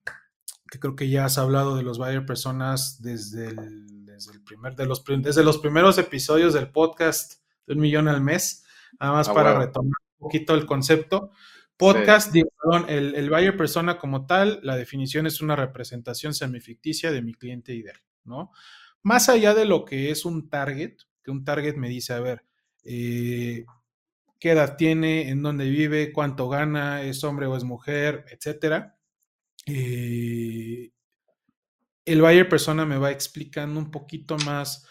que 0.72 0.80
creo 0.80 0.96
que 0.96 1.10
ya 1.10 1.26
has 1.26 1.38
hablado 1.38 1.78
de 1.78 1.84
los 1.84 2.00
buyer 2.00 2.26
personas 2.26 3.00
desde 3.04 3.50
el, 3.50 4.04
desde 4.04 4.34
el 4.34 4.42
primer, 4.42 4.76
de 4.76 4.88
los, 4.88 5.04
desde 5.06 5.44
los 5.44 5.60
primeros 5.60 6.00
episodios 6.00 6.56
del 6.56 6.72
podcast 6.72 7.44
de 7.68 7.76
un 7.76 7.82
millón 7.82 8.08
al 8.08 8.22
mes. 8.22 8.66
Nada 9.00 9.14
más 9.14 9.30
ah, 9.30 9.34
para 9.36 9.60
retomar 9.60 10.00
un 10.18 10.26
poquito 10.26 10.56
el 10.56 10.66
concepto. 10.66 11.30
Podcast, 11.78 12.34
perdón, 12.34 12.86
el, 12.90 13.14
el 13.16 13.30
buyer 13.30 13.56
persona 13.56 14.00
como 14.00 14.26
tal, 14.26 14.60
la 14.64 14.76
definición 14.76 15.28
es 15.28 15.42
una 15.42 15.56
representación 15.56 16.34
semificticia 16.34 17.12
de 17.12 17.22
mi 17.22 17.36
cliente 17.36 17.74
ideal, 17.74 18.02
¿no? 18.24 18.52
Más 19.04 19.30
allá 19.30 19.54
de 19.54 19.66
lo 19.66 19.86
que 19.86 20.10
es 20.10 20.26
un 20.26 20.50
target, 20.50 20.98
que 21.24 21.32
un 21.32 21.46
target 21.46 21.76
me 21.76 21.88
dice, 21.88 22.14
a 22.14 22.20
ver, 22.20 22.44
eh, 22.84 23.66
qué 24.40 24.52
edad 24.52 24.76
tiene, 24.76 25.30
en 25.30 25.44
dónde 25.44 25.70
vive, 25.70 26.12
cuánto 26.12 26.50
gana, 26.50 27.04
es 27.04 27.24
hombre 27.24 27.46
o 27.46 27.56
es 27.56 27.64
mujer, 27.64 28.26
etcétera. 28.32 28.98
Eh, 29.66 30.92
el 32.06 32.22
buyer 32.22 32.48
persona 32.48 32.86
me 32.86 32.98
va 32.98 33.12
explicando 33.12 33.80
un 33.80 33.92
poquito 33.92 34.38
más 34.40 34.88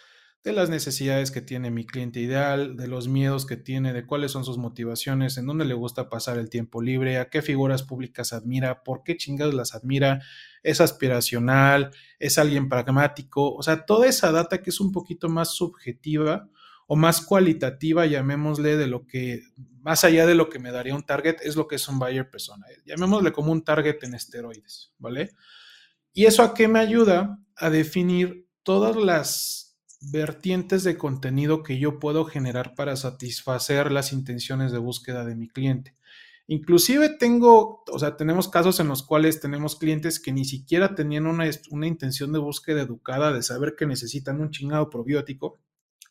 de 0.46 0.52
las 0.52 0.70
necesidades 0.70 1.32
que 1.32 1.40
tiene 1.40 1.72
mi 1.72 1.84
cliente 1.84 2.20
ideal, 2.20 2.76
de 2.76 2.86
los 2.86 3.08
miedos 3.08 3.46
que 3.46 3.56
tiene, 3.56 3.92
de 3.92 4.06
cuáles 4.06 4.30
son 4.30 4.44
sus 4.44 4.58
motivaciones, 4.58 5.38
en 5.38 5.46
dónde 5.46 5.64
le 5.64 5.74
gusta 5.74 6.08
pasar 6.08 6.38
el 6.38 6.50
tiempo 6.50 6.80
libre, 6.80 7.18
a 7.18 7.28
qué 7.28 7.42
figuras 7.42 7.82
públicas 7.82 8.32
admira, 8.32 8.84
por 8.84 9.02
qué 9.02 9.16
chingados 9.16 9.54
las 9.54 9.74
admira, 9.74 10.22
es 10.62 10.80
aspiracional, 10.80 11.90
es 12.20 12.38
alguien 12.38 12.68
pragmático, 12.68 13.56
o 13.56 13.62
sea, 13.64 13.86
toda 13.86 14.06
esa 14.06 14.30
data 14.30 14.62
que 14.62 14.70
es 14.70 14.78
un 14.78 14.92
poquito 14.92 15.28
más 15.28 15.52
subjetiva 15.52 16.48
o 16.86 16.94
más 16.94 17.22
cualitativa, 17.22 18.06
llamémosle 18.06 18.76
de 18.76 18.86
lo 18.86 19.04
que, 19.04 19.42
más 19.80 20.04
allá 20.04 20.26
de 20.26 20.36
lo 20.36 20.48
que 20.48 20.60
me 20.60 20.70
daría 20.70 20.94
un 20.94 21.02
target, 21.02 21.38
es 21.42 21.56
lo 21.56 21.66
que 21.66 21.74
es 21.74 21.88
un 21.88 21.98
buyer 21.98 22.30
persona. 22.30 22.66
Llamémosle 22.84 23.32
como 23.32 23.50
un 23.50 23.64
target 23.64 23.96
en 24.04 24.14
esteroides, 24.14 24.92
¿vale? 24.98 25.30
¿Y 26.12 26.26
eso 26.26 26.44
a 26.44 26.54
qué 26.54 26.68
me 26.68 26.78
ayuda? 26.78 27.40
A 27.56 27.68
definir 27.68 28.46
todas 28.62 28.94
las 28.94 29.65
vertientes 30.00 30.84
de 30.84 30.96
contenido 30.96 31.62
que 31.62 31.78
yo 31.78 31.98
puedo 31.98 32.24
generar 32.24 32.74
para 32.74 32.96
satisfacer 32.96 33.92
las 33.92 34.12
intenciones 34.12 34.72
de 34.72 34.78
búsqueda 34.78 35.24
de 35.24 35.36
mi 35.36 35.48
cliente. 35.48 35.96
Inclusive 36.48 37.08
tengo, 37.08 37.82
o 37.90 37.98
sea, 37.98 38.16
tenemos 38.16 38.48
casos 38.48 38.78
en 38.78 38.86
los 38.86 39.02
cuales 39.02 39.40
tenemos 39.40 39.76
clientes 39.76 40.20
que 40.20 40.32
ni 40.32 40.44
siquiera 40.44 40.94
tenían 40.94 41.26
una, 41.26 41.44
una 41.70 41.86
intención 41.88 42.32
de 42.32 42.38
búsqueda 42.38 42.82
educada 42.82 43.32
de 43.32 43.42
saber 43.42 43.74
que 43.76 43.86
necesitan 43.86 44.40
un 44.40 44.50
chingado 44.50 44.88
probiótico, 44.88 45.58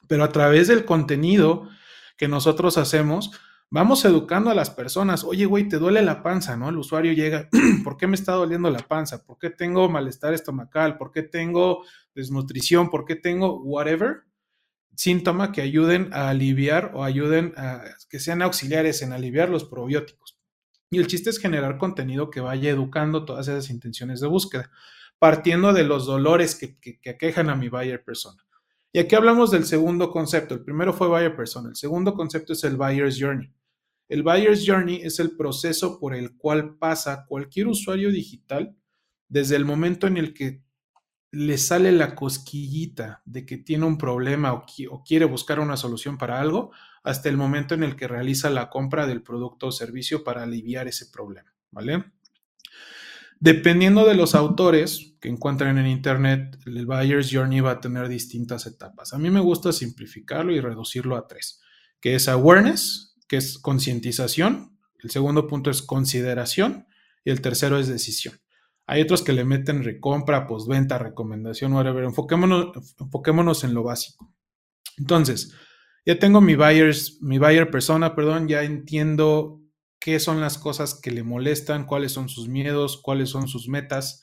pero 0.08 0.26
a 0.26 0.30
través 0.30 0.68
del 0.68 0.84
contenido 0.84 1.70
que 2.18 2.28
nosotros 2.28 2.78
hacemos, 2.78 3.32
vamos 3.70 4.06
educando 4.06 4.50
a 4.50 4.56
las 4.56 4.70
personas. 4.70 5.24
Oye, 5.24 5.46
güey, 5.46 5.68
te 5.68 5.78
duele 5.78 6.02
la 6.02 6.24
panza, 6.24 6.56
¿no? 6.56 6.70
El 6.70 6.78
usuario 6.78 7.14
llega, 7.14 7.50
¿por 7.84 7.98
qué 7.98 8.08
me 8.08 8.16
está 8.16 8.34
doliendo 8.34 8.70
la 8.70 8.80
panza? 8.80 9.26
¿Por 9.26 9.38
qué 9.38 9.50
tengo 9.50 9.90
malestar 9.90 10.34
estomacal? 10.34 10.98
¿Por 10.98 11.12
qué 11.12 11.24
tengo 11.24 11.84
desnutrición? 12.14 12.90
¿Por 12.90 13.06
qué 13.06 13.16
tengo 13.16 13.62
whatever? 13.62 14.24
Síntoma 14.96 15.52
que 15.52 15.62
ayuden 15.62 16.10
a 16.14 16.30
aliviar 16.30 16.92
o 16.94 17.04
ayuden 17.04 17.54
a 17.58 17.84
que 18.10 18.20
sean 18.20 18.42
auxiliares 18.42 19.02
en 19.02 19.12
aliviar 19.12 19.50
los 19.50 19.66
probióticos. 19.66 20.40
Y 20.90 21.00
el 21.00 21.08
chiste 21.08 21.30
es 21.30 21.40
generar 21.40 21.78
contenido 21.78 22.30
que 22.30 22.40
vaya 22.40 22.70
educando 22.70 23.26
todas 23.26 23.48
esas 23.48 23.70
intenciones 23.70 24.22
de 24.22 24.28
búsqueda, 24.28 24.72
partiendo 25.20 25.74
de 25.74 25.84
los 25.84 26.06
dolores 26.06 26.56
que, 26.56 26.80
que 26.80 27.10
aquejan 27.10 27.50
a 27.50 27.56
mi 27.56 27.68
buyer 27.68 28.04
persona. 28.04 28.45
Y 28.96 29.00
aquí 29.00 29.14
hablamos 29.14 29.52
del 29.52 29.66
segundo 29.66 30.10
concepto. 30.10 30.54
El 30.54 30.64
primero 30.64 30.94
fue 30.94 31.10
buyer 31.10 31.36
persona. 31.36 31.68
El 31.68 31.76
segundo 31.76 32.14
concepto 32.14 32.54
es 32.54 32.64
el 32.64 32.78
buyer's 32.78 33.20
journey. 33.20 33.52
El 34.08 34.24
buyer's 34.24 34.64
journey 34.66 35.02
es 35.04 35.20
el 35.20 35.36
proceso 35.36 36.00
por 36.00 36.16
el 36.16 36.38
cual 36.38 36.78
pasa 36.78 37.26
cualquier 37.28 37.68
usuario 37.68 38.10
digital 38.10 38.74
desde 39.28 39.58
el 39.58 39.66
momento 39.66 40.08
en 40.08 40.16
el 40.16 40.34
que 40.34 40.64
le 41.30 41.58
sale 41.58 41.92
la 41.92 42.16
cosquillita 42.16 43.22
de 43.26 43.46
que 43.46 43.58
tiene 43.58 43.86
un 43.86 43.98
problema 43.98 44.54
o, 44.54 44.66
o, 44.90 45.04
quiere 45.04 45.26
buscar 45.26 45.60
una 45.60 45.76
solución 45.76 46.18
para 46.18 46.40
algo, 46.40 46.72
hasta 47.04 47.28
el 47.28 47.36
momento 47.36 47.76
en 47.76 47.84
el 47.84 47.98
que 47.98 48.08
realiza 48.08 48.50
la 48.50 48.70
compra 48.70 49.06
del 49.08 49.24
producto 49.24 49.68
o 49.68 49.72
servicio 49.74 50.24
para 50.24 50.44
aliviar 50.44 50.88
ese 50.88 51.08
problema, 51.08 51.54
¿vale? 51.70 52.14
Dependiendo 53.40 54.06
de 54.06 54.16
los 54.16 54.34
autores 54.34 55.16
que 55.20 55.30
encuentran 55.30 55.78
en 55.78 55.88
Internet, 55.88 56.58
el 56.66 56.86
Buyer's 56.86 57.30
Journey 57.32 57.60
va 57.60 57.72
a 57.72 57.80
tener 57.82 58.08
distintas 58.08 58.66
etapas. 58.66 59.14
A 59.14 59.18
mí 59.18 59.30
me 59.30 59.40
gusta 59.40 59.72
simplificarlo 59.72 60.54
y 60.54 60.62
reducirlo 60.62 61.16
a 61.16 61.28
tres, 61.28 61.62
que 62.00 62.16
es 62.16 62.28
awareness, 62.28 63.18
que 63.28 63.38
es 63.38 63.58
concientización, 63.58 64.78
el 65.00 65.12
segundo 65.12 65.48
punto 65.48 65.70
es 65.70 65.82
consideración 65.82 66.88
y 67.24 67.32
el 67.32 67.42
tercero 67.42 67.78
es 67.78 67.88
decisión. 67.88 68.36
Hay 68.88 69.02
otros 69.02 69.24
que 69.24 69.34
le 69.34 69.46
meten 69.46 69.84
recompra, 69.84 70.48
postventa, 70.48 70.98
recomendación, 70.98 71.74
whatever. 71.74 72.04
Enfoquémonos 72.04 73.64
en 73.64 73.74
lo 73.74 73.84
básico. 73.84 74.34
Entonces, 74.98 75.54
ya 76.06 76.20
tengo 76.20 76.40
mi 76.40 76.56
buyers, 76.56 77.20
mi 77.22 77.40
buyer 77.40 77.70
persona, 77.70 78.16
perdón, 78.16 78.48
ya 78.48 78.64
entiendo 78.64 79.62
qué 80.06 80.20
son 80.20 80.40
las 80.40 80.60
cosas 80.60 80.94
que 80.94 81.10
le 81.10 81.24
molestan, 81.24 81.88
cuáles 81.88 82.12
son 82.12 82.30
sus 82.30 82.48
miedos, 82.48 83.02
cuáles 83.02 83.32
son 83.32 83.48
sus 83.48 83.68
metas. 83.68 84.22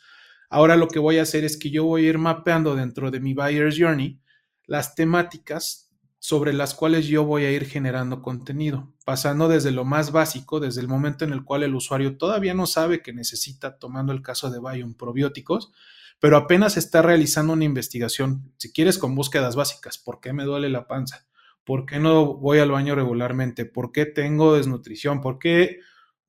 Ahora 0.48 0.76
lo 0.76 0.86
que 0.86 1.00
voy 1.00 1.18
a 1.18 1.22
hacer 1.22 1.42
es 1.42 1.56
que 1.56 1.72
yo 1.72 1.82
voy 1.82 2.06
a 2.06 2.10
ir 2.10 2.18
mapeando 2.18 2.76
dentro 2.76 3.10
de 3.10 3.18
mi 3.18 3.34
Buyer's 3.34 3.74
Journey 3.76 4.20
las 4.64 4.94
temáticas 4.94 5.90
sobre 6.20 6.52
las 6.52 6.74
cuales 6.74 7.08
yo 7.08 7.24
voy 7.24 7.46
a 7.46 7.50
ir 7.50 7.66
generando 7.66 8.22
contenido, 8.22 8.94
pasando 9.04 9.48
desde 9.48 9.72
lo 9.72 9.84
más 9.84 10.12
básico, 10.12 10.60
desde 10.60 10.80
el 10.80 10.86
momento 10.86 11.24
en 11.24 11.32
el 11.32 11.42
cual 11.42 11.64
el 11.64 11.74
usuario 11.74 12.16
todavía 12.16 12.54
no 12.54 12.66
sabe 12.66 13.02
que 13.02 13.12
necesita, 13.12 13.80
tomando 13.80 14.12
el 14.12 14.22
caso 14.22 14.52
de 14.52 14.60
Biome 14.60 14.94
probióticos, 14.94 15.72
pero 16.20 16.36
apenas 16.36 16.76
está 16.76 17.02
realizando 17.02 17.54
una 17.54 17.64
investigación, 17.64 18.52
si 18.56 18.72
quieres 18.72 18.98
con 18.98 19.16
búsquedas 19.16 19.56
básicas, 19.56 19.98
¿por 19.98 20.20
qué 20.20 20.32
me 20.32 20.44
duele 20.44 20.70
la 20.70 20.86
panza? 20.86 21.26
¿Por 21.64 21.86
qué 21.86 21.98
no 21.98 22.34
voy 22.34 22.58
al 22.58 22.70
baño 22.70 22.94
regularmente? 22.94 23.64
¿Por 23.64 23.92
qué 23.92 24.06
tengo 24.06 24.56
desnutrición? 24.56 25.20
¿Por 25.20 25.38
qué? 25.38 25.78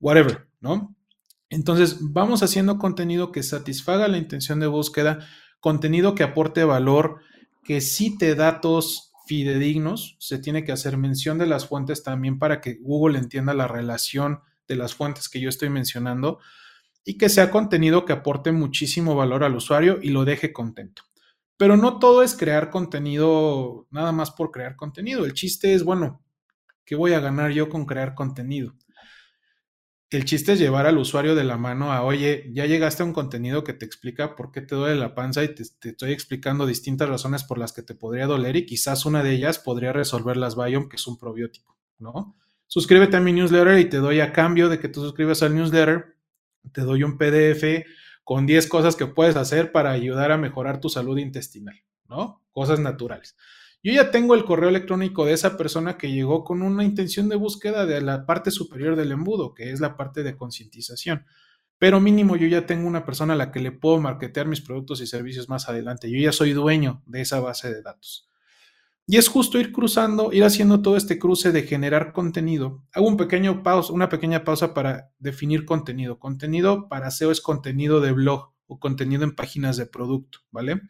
Whatever, 0.00 0.46
¿no? 0.60 0.94
Entonces, 1.50 1.98
vamos 2.00 2.42
haciendo 2.42 2.78
contenido 2.78 3.32
que 3.32 3.42
satisfaga 3.42 4.08
la 4.08 4.18
intención 4.18 4.60
de 4.60 4.66
búsqueda, 4.66 5.26
contenido 5.60 6.14
que 6.14 6.22
aporte 6.22 6.64
valor, 6.64 7.20
que 7.64 7.80
cite 7.80 8.34
datos 8.34 9.12
fidedignos, 9.26 10.16
se 10.18 10.38
tiene 10.38 10.64
que 10.64 10.72
hacer 10.72 10.96
mención 10.96 11.38
de 11.38 11.46
las 11.46 11.66
fuentes 11.66 12.02
también 12.02 12.38
para 12.38 12.60
que 12.60 12.74
Google 12.74 13.18
entienda 13.18 13.54
la 13.54 13.66
relación 13.66 14.40
de 14.68 14.76
las 14.76 14.94
fuentes 14.94 15.28
que 15.28 15.40
yo 15.40 15.48
estoy 15.48 15.70
mencionando 15.70 16.38
y 17.04 17.18
que 17.18 17.28
sea 17.28 17.50
contenido 17.50 18.04
que 18.04 18.12
aporte 18.12 18.52
muchísimo 18.52 19.14
valor 19.14 19.44
al 19.44 19.56
usuario 19.56 19.98
y 20.02 20.10
lo 20.10 20.24
deje 20.24 20.52
contento. 20.52 21.02
Pero 21.56 21.76
no 21.76 21.98
todo 21.98 22.22
es 22.22 22.34
crear 22.34 22.70
contenido 22.70 23.86
nada 23.90 24.12
más 24.12 24.30
por 24.30 24.50
crear 24.50 24.76
contenido. 24.76 25.24
El 25.24 25.34
chiste 25.34 25.74
es, 25.74 25.84
bueno, 25.84 26.22
¿qué 26.84 26.96
voy 26.96 27.12
a 27.12 27.20
ganar 27.20 27.52
yo 27.52 27.68
con 27.68 27.86
crear 27.86 28.14
contenido? 28.14 28.74
El 30.10 30.24
chiste 30.24 30.52
es 30.52 30.60
llevar 30.60 30.86
al 30.86 30.98
usuario 30.98 31.34
de 31.34 31.42
la 31.42 31.56
mano 31.56 31.92
a, 31.92 32.02
oye, 32.04 32.48
ya 32.52 32.66
llegaste 32.66 33.02
a 33.02 33.06
un 33.06 33.12
contenido 33.12 33.64
que 33.64 33.72
te 33.72 33.84
explica 33.84 34.36
por 34.36 34.52
qué 34.52 34.60
te 34.60 34.76
duele 34.76 34.94
la 34.94 35.14
panza 35.14 35.42
y 35.42 35.54
te, 35.54 35.62
estoy 35.62 36.12
explicando 36.12 36.66
distintas 36.66 37.08
razones 37.08 37.42
por 37.42 37.58
las 37.58 37.72
que 37.72 37.82
te 37.82 37.94
podría 37.94 38.26
doler 38.26 38.54
y 38.54 38.66
quizás 38.66 39.06
una 39.06 39.24
de 39.24 39.32
ellas 39.32 39.58
podría 39.58 39.92
resolver 39.92 40.36
las 40.36 40.54
Biome, 40.56 40.88
que 40.88 40.96
es 40.96 41.06
un 41.08 41.18
probiótico, 41.18 41.76
¿no? 41.98 42.36
Suscríbete 42.68 43.16
a 43.16 43.20
mi 43.20 43.32
newsletter 43.32 43.78
y 43.78 43.86
te 43.86 43.96
doy 43.96 44.20
a 44.20 44.32
cambio 44.32 44.68
de 44.68 44.78
que 44.78 44.88
tú 44.88 45.00
suscribas 45.00 45.42
al 45.42 45.54
newsletter, 45.54 46.16
te 46.72 46.82
doy 46.82 47.02
un 47.02 47.18
PDF 47.18 47.84
con 48.24 48.46
10 48.46 48.66
cosas 48.68 48.96
que 48.96 49.06
puedes 49.06 49.36
hacer 49.36 49.70
para 49.70 49.92
ayudar 49.92 50.32
a 50.32 50.38
mejorar 50.38 50.80
tu 50.80 50.88
salud 50.88 51.18
intestinal, 51.18 51.80
¿no? 52.08 52.42
Cosas 52.50 52.80
naturales. 52.80 53.36
Yo 53.82 53.92
ya 53.92 54.10
tengo 54.10 54.34
el 54.34 54.46
correo 54.46 54.70
electrónico 54.70 55.26
de 55.26 55.34
esa 55.34 55.58
persona 55.58 55.98
que 55.98 56.10
llegó 56.10 56.42
con 56.42 56.62
una 56.62 56.84
intención 56.84 57.28
de 57.28 57.36
búsqueda 57.36 57.84
de 57.84 58.00
la 58.00 58.24
parte 58.24 58.50
superior 58.50 58.96
del 58.96 59.12
embudo, 59.12 59.52
que 59.52 59.70
es 59.70 59.80
la 59.80 59.98
parte 59.98 60.22
de 60.22 60.38
concientización. 60.38 61.26
Pero 61.78 62.00
mínimo 62.00 62.36
yo 62.36 62.46
ya 62.46 62.64
tengo 62.64 62.88
una 62.88 63.04
persona 63.04 63.34
a 63.34 63.36
la 63.36 63.52
que 63.52 63.60
le 63.60 63.72
puedo 63.72 64.00
marketear 64.00 64.46
mis 64.46 64.62
productos 64.62 65.02
y 65.02 65.06
servicios 65.06 65.50
más 65.50 65.68
adelante. 65.68 66.10
Yo 66.10 66.18
ya 66.18 66.32
soy 66.32 66.54
dueño 66.54 67.02
de 67.04 67.20
esa 67.20 67.40
base 67.40 67.72
de 67.74 67.82
datos. 67.82 68.30
Y 69.06 69.18
es 69.18 69.28
justo 69.28 69.58
ir 69.58 69.70
cruzando, 69.70 70.32
ir 70.32 70.44
haciendo 70.44 70.80
todo 70.80 70.96
este 70.96 71.18
cruce 71.18 71.52
de 71.52 71.64
generar 71.64 72.12
contenido. 72.12 72.82
Hago 72.92 73.06
un 73.06 73.18
pequeño 73.18 73.62
pausa, 73.62 73.92
una 73.92 74.08
pequeña 74.08 74.44
pausa 74.44 74.72
para 74.72 75.10
definir 75.18 75.66
contenido. 75.66 76.18
Contenido 76.18 76.88
para 76.88 77.10
SEO 77.10 77.30
es 77.30 77.42
contenido 77.42 78.00
de 78.00 78.12
blog 78.12 78.52
o 78.66 78.78
contenido 78.80 79.24
en 79.24 79.34
páginas 79.34 79.76
de 79.76 79.84
producto, 79.84 80.38
¿vale? 80.50 80.80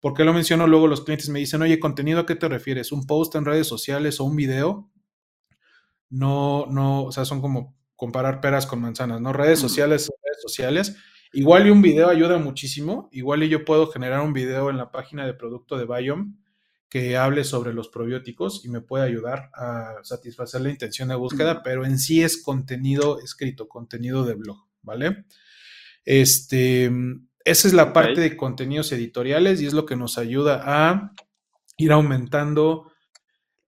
¿Por 0.00 0.14
qué 0.14 0.24
lo 0.24 0.32
menciono? 0.32 0.66
Luego 0.66 0.86
los 0.88 1.02
clientes 1.02 1.28
me 1.28 1.40
dicen, 1.40 1.60
oye, 1.60 1.78
¿contenido 1.78 2.20
a 2.20 2.26
qué 2.26 2.36
te 2.36 2.48
refieres? 2.48 2.90
¿Un 2.90 3.06
post 3.06 3.34
en 3.34 3.44
redes 3.44 3.66
sociales 3.66 4.18
o 4.18 4.24
un 4.24 4.34
video? 4.34 4.90
No, 6.08 6.66
no, 6.70 7.04
o 7.04 7.12
sea, 7.12 7.26
son 7.26 7.42
como 7.42 7.76
comparar 7.96 8.40
peras 8.40 8.66
con 8.66 8.80
manzanas, 8.80 9.20
¿no? 9.20 9.32
Redes 9.34 9.58
sociales, 9.58 10.10
redes 10.24 10.40
sociales. 10.40 10.96
Igual 11.34 11.66
y 11.66 11.70
un 11.70 11.82
video 11.82 12.08
ayuda 12.08 12.38
muchísimo. 12.38 13.10
Igual 13.12 13.42
y 13.42 13.50
yo 13.50 13.64
puedo 13.66 13.88
generar 13.88 14.20
un 14.22 14.32
video 14.32 14.70
en 14.70 14.78
la 14.78 14.90
página 14.90 15.26
de 15.26 15.34
producto 15.34 15.76
de 15.76 15.84
Biome 15.84 16.32
que 16.92 17.16
hable 17.16 17.42
sobre 17.42 17.72
los 17.72 17.88
probióticos 17.88 18.66
y 18.66 18.68
me 18.68 18.82
puede 18.82 19.06
ayudar 19.06 19.50
a 19.54 19.94
satisfacer 20.02 20.60
la 20.60 20.68
intención 20.68 21.08
de 21.08 21.14
búsqueda, 21.14 21.62
pero 21.62 21.86
en 21.86 21.98
sí 21.98 22.22
es 22.22 22.42
contenido 22.42 23.18
escrito, 23.18 23.66
contenido 23.66 24.26
de 24.26 24.34
blog, 24.34 24.58
¿vale? 24.82 25.24
Este, 26.04 26.92
esa 27.46 27.68
es 27.68 27.72
la 27.72 27.94
parte 27.94 28.20
de 28.20 28.36
contenidos 28.36 28.92
editoriales 28.92 29.62
y 29.62 29.66
es 29.66 29.72
lo 29.72 29.86
que 29.86 29.96
nos 29.96 30.18
ayuda 30.18 30.64
a 30.66 31.14
ir 31.78 31.92
aumentando 31.92 32.92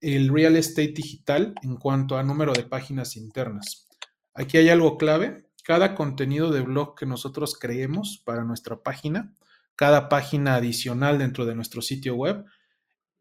el 0.01 0.29
real 0.29 0.55
estate 0.55 0.93
digital 0.95 1.55
en 1.63 1.77
cuanto 1.77 2.19
a 2.19 2.23
número 2.23 2.53
de 2.53 2.61
páginas 2.61 3.17
internas. 3.17 3.87
Aquí 4.35 4.59
hay 4.59 4.69
algo 4.69 4.99
clave. 4.99 5.47
Cada 5.63 5.95
contenido 5.95 6.51
de 6.51 6.61
blog 6.61 6.95
que 6.95 7.07
nosotros 7.07 7.57
creemos 7.59 8.21
para 8.23 8.43
nuestra 8.43 8.83
página, 8.83 9.33
cada 9.75 10.09
página 10.09 10.53
adicional 10.53 11.17
dentro 11.17 11.47
de 11.47 11.55
nuestro 11.55 11.81
sitio 11.81 12.13
web, 12.13 12.45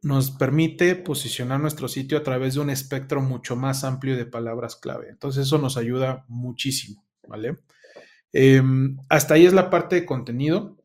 nos 0.05 0.31
permite 0.31 0.97
posicionar 0.97 1.61
nuestro 1.61 1.89
sitio 1.89 2.19
a 2.19 2.23
través 2.23 2.55
de 2.55 2.61
un 2.61 2.69
espectro 2.69 3.23
mucho 3.23 3.57
más 3.57 3.85
amplio 3.85 4.17
de 4.17 4.27
palabras 4.27 4.77
clave. 4.77 5.09
Entonces 5.09 5.47
eso 5.47 5.57
nos 5.57 5.79
ayuda 5.79 6.27
muchísimo, 6.29 7.05
¿vale? 7.27 7.59
Em, 8.31 8.99
hasta 9.09 9.35
ahí 9.35 9.47
es 9.47 9.55
la 9.55 9.71
parte 9.71 9.97
de 9.97 10.07
contenido. 10.07 10.77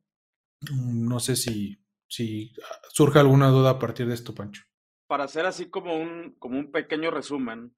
No 0.71 1.19
sé 1.19 1.35
si, 1.35 1.81
si 2.07 2.53
surge 2.93 3.19
alguna 3.19 3.49
duda 3.49 3.71
a 3.71 3.79
partir 3.79 4.07
de 4.07 4.13
esto, 4.13 4.33
Pancho. 4.33 4.63
Para 5.05 5.25
hacer 5.25 5.45
así 5.45 5.69
como 5.69 5.97
un, 5.97 6.35
como 6.39 6.57
un 6.57 6.71
pequeño 6.71 7.11
resumen, 7.11 7.75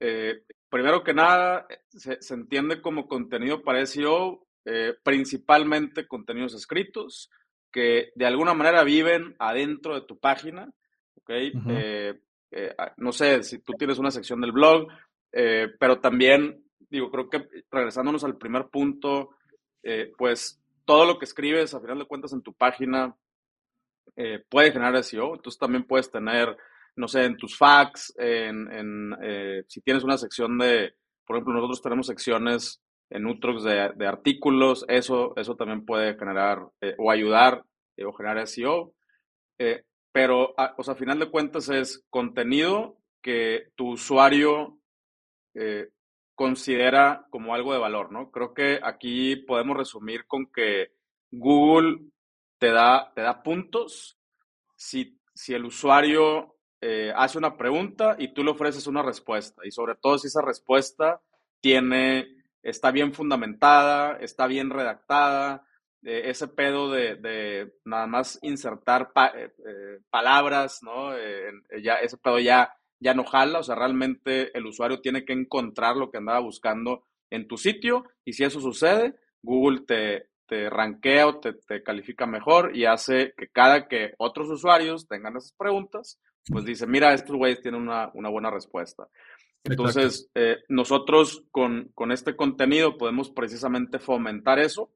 eh, 0.00 0.42
primero 0.68 1.02
que 1.02 1.14
nada, 1.14 1.66
se, 1.88 2.18
entiende 2.34 2.82
como 2.82 3.08
contenido 3.08 3.62
para 3.62 3.86
SEO 3.86 4.46
eh, 4.66 4.94
principalmente 5.02 6.06
contenidos 6.06 6.54
escritos 6.54 7.30
que 7.74 8.12
de 8.14 8.26
alguna 8.26 8.54
manera 8.54 8.84
viven 8.84 9.34
adentro 9.38 9.94
de 9.94 10.06
tu 10.06 10.18
página. 10.18 10.72
¿okay? 11.20 11.52
Eh, 11.68 12.14
no 12.98 13.10
sé 13.10 13.42
si 13.42 13.58
tú 13.58 13.72
tienes 13.72 13.98
una 13.98 14.12
sección 14.12 14.40
del 14.40 14.52
blog, 14.52 14.86
pero 15.32 15.98
también 15.98 16.64
digo, 16.94 17.10
creo 17.10 17.28
que 17.28 17.48
regresándonos 17.70 18.24
al 18.24 18.36
primer 18.36 18.68
punto, 18.68 19.30
eh, 19.82 20.12
pues 20.16 20.62
todo 20.84 21.04
lo 21.04 21.18
que 21.18 21.24
escribes, 21.24 21.74
a 21.74 21.80
final 21.80 21.98
de 21.98 22.06
cuentas, 22.06 22.32
en 22.32 22.42
tu 22.42 22.54
página 22.54 23.14
eh, 24.16 24.44
puede 24.48 24.72
generar 24.72 25.02
SEO. 25.02 25.34
Entonces 25.34 25.58
también 25.58 25.84
puedes 25.84 26.10
tener, 26.10 26.56
no 26.96 27.08
sé, 27.08 27.24
en 27.24 27.36
tus 27.36 27.56
facts, 27.56 28.14
en, 28.16 29.16
eh, 29.22 29.64
si 29.68 29.80
tienes 29.80 30.04
una 30.04 30.18
sección 30.18 30.56
de, 30.58 30.94
por 31.26 31.36
ejemplo, 31.36 31.54
nosotros 31.54 31.82
tenemos 31.82 32.06
secciones 32.06 32.80
en 33.14 33.26
Utrox 33.26 33.62
de, 33.64 33.92
de 33.96 34.06
artículos, 34.06 34.84
eso, 34.88 35.32
eso 35.36 35.56
también 35.56 35.86
puede 35.86 36.18
generar 36.18 36.66
o 36.98 37.10
ayudar 37.10 37.64
o 38.04 38.12
generar 38.12 38.46
SEO. 38.46 38.92
pero, 40.12 40.54
a, 40.58 40.74
o 40.76 40.82
sea, 40.82 40.94
a 40.94 40.96
final 40.96 41.18
de 41.18 41.30
cuentas 41.30 41.68
es 41.70 42.04
contenido 42.10 42.98
que 43.22 43.68
tu 43.76 43.92
usuario 43.92 44.78
considera 46.34 47.26
como 47.30 47.54
algo 47.54 47.72
de 47.72 47.78
valor, 47.78 48.10
¿no? 48.10 48.30
Creo 48.30 48.54
que 48.54 48.80
aquí 48.82 49.36
podemos 49.36 49.76
resumir 49.76 50.26
con 50.26 50.46
que 50.46 50.92
Google 51.30 52.00
te 52.58 52.70
da, 52.70 53.12
te 53.14 53.22
da 53.22 53.42
puntos 53.42 54.18
si, 54.76 55.18
si 55.34 55.54
el 55.54 55.64
usuario 55.64 56.56
eh, 56.80 57.12
hace 57.14 57.38
una 57.38 57.56
pregunta 57.56 58.16
y 58.18 58.34
tú 58.34 58.42
le 58.42 58.50
ofreces 58.50 58.86
una 58.86 59.02
respuesta. 59.02 59.62
Y 59.64 59.70
sobre 59.70 59.94
todo 59.96 60.18
si 60.18 60.26
esa 60.26 60.42
respuesta 60.42 61.20
tiene, 61.60 62.33
está 62.64 62.90
bien 62.90 63.12
fundamentada, 63.12 64.18
está 64.20 64.48
bien 64.48 64.70
redactada, 64.70 65.66
eh, 66.02 66.22
ese 66.24 66.48
pedo 66.48 66.90
de, 66.90 67.72
nada 67.84 68.06
más 68.08 68.38
insertar 68.42 69.12
eh, 69.36 70.00
palabras, 70.10 70.80
¿no? 70.82 71.12
ya, 71.80 71.94
ese 71.96 72.16
pedo 72.18 72.40
ya 72.40 72.74
ya 73.04 73.12
no 73.12 73.24
jala, 73.24 73.58
o 73.58 73.62
sea, 73.62 73.74
realmente 73.74 74.56
el 74.56 74.66
usuario 74.66 75.00
tiene 75.00 75.26
que 75.26 75.34
encontrar 75.34 75.94
lo 75.94 76.10
que 76.10 76.18
andaba 76.18 76.40
buscando 76.40 77.04
en 77.30 77.46
tu 77.46 77.58
sitio 77.58 78.04
y 78.24 78.32
si 78.32 78.44
eso 78.44 78.60
sucede, 78.60 79.14
Google 79.42 79.80
te, 79.86 80.30
te 80.46 80.70
rankea 80.70 81.26
o 81.26 81.38
te, 81.38 81.82
califica 81.82 82.26
mejor 82.26 82.74
y 82.74 82.86
hace 82.86 83.34
que 83.36 83.48
cada 83.48 83.88
que 83.88 84.14
otros 84.18 84.48
usuarios 84.48 85.06
tengan 85.06 85.36
esas 85.36 85.52
preguntas, 85.52 86.18
pues 86.46 86.64
dice, 86.64 86.86
mira, 86.86 87.12
estos 87.12 87.36
güeyes 87.36 87.60
tienen 87.60 87.82
una, 87.82 88.10
buena 88.30 88.50
respuesta. 88.50 89.06
Entonces, 89.64 90.30
eh, 90.34 90.58
nosotros 90.68 91.44
con, 91.50 91.90
este 92.12 92.36
contenido 92.36 92.98
podemos 92.98 93.30
precisamente 93.30 93.98
fomentar 93.98 94.58
eso 94.58 94.90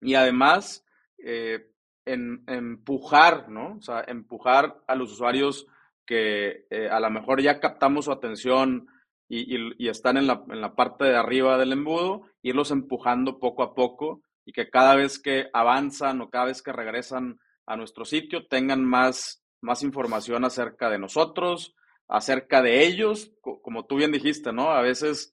y 0.00 0.14
además 0.14 0.84
eh, 1.18 1.70
empujar, 2.06 3.50
¿no? 3.50 3.76
O 3.76 3.82
sea, 3.82 4.02
empujar 4.08 4.80
a 4.86 4.94
los 4.94 5.12
usuarios 5.12 5.66
que 6.06 6.66
eh, 6.70 6.88
a 6.90 6.98
lo 6.98 7.10
mejor 7.10 7.42
ya 7.42 7.60
captamos 7.60 8.06
su 8.06 8.12
atención 8.12 8.88
y, 9.28 9.86
están 9.88 10.16
en 10.16 10.26
la, 10.26 10.42
en 10.48 10.60
la, 10.60 10.74
parte 10.74 11.04
de 11.04 11.14
arriba 11.14 11.56
del 11.56 11.72
embudo, 11.72 12.22
irlos 12.42 12.72
empujando 12.72 13.38
poco 13.38 13.62
a 13.62 13.74
poco 13.74 14.22
y 14.44 14.52
que 14.52 14.70
cada 14.70 14.96
vez 14.96 15.20
que 15.20 15.48
avanzan 15.52 16.20
o 16.20 16.30
cada 16.30 16.46
vez 16.46 16.62
que 16.62 16.72
regresan 16.72 17.38
a 17.66 17.76
nuestro 17.76 18.04
sitio 18.04 18.48
tengan 18.48 18.84
más, 18.84 19.44
más 19.60 19.84
información 19.84 20.44
acerca 20.44 20.90
de 20.90 20.98
nosotros, 20.98 21.76
acerca 22.10 22.60
de 22.60 22.84
ellos, 22.84 23.32
como 23.40 23.86
tú 23.86 23.96
bien 23.96 24.10
dijiste, 24.10 24.52
¿no? 24.52 24.72
A 24.72 24.82
veces 24.82 25.32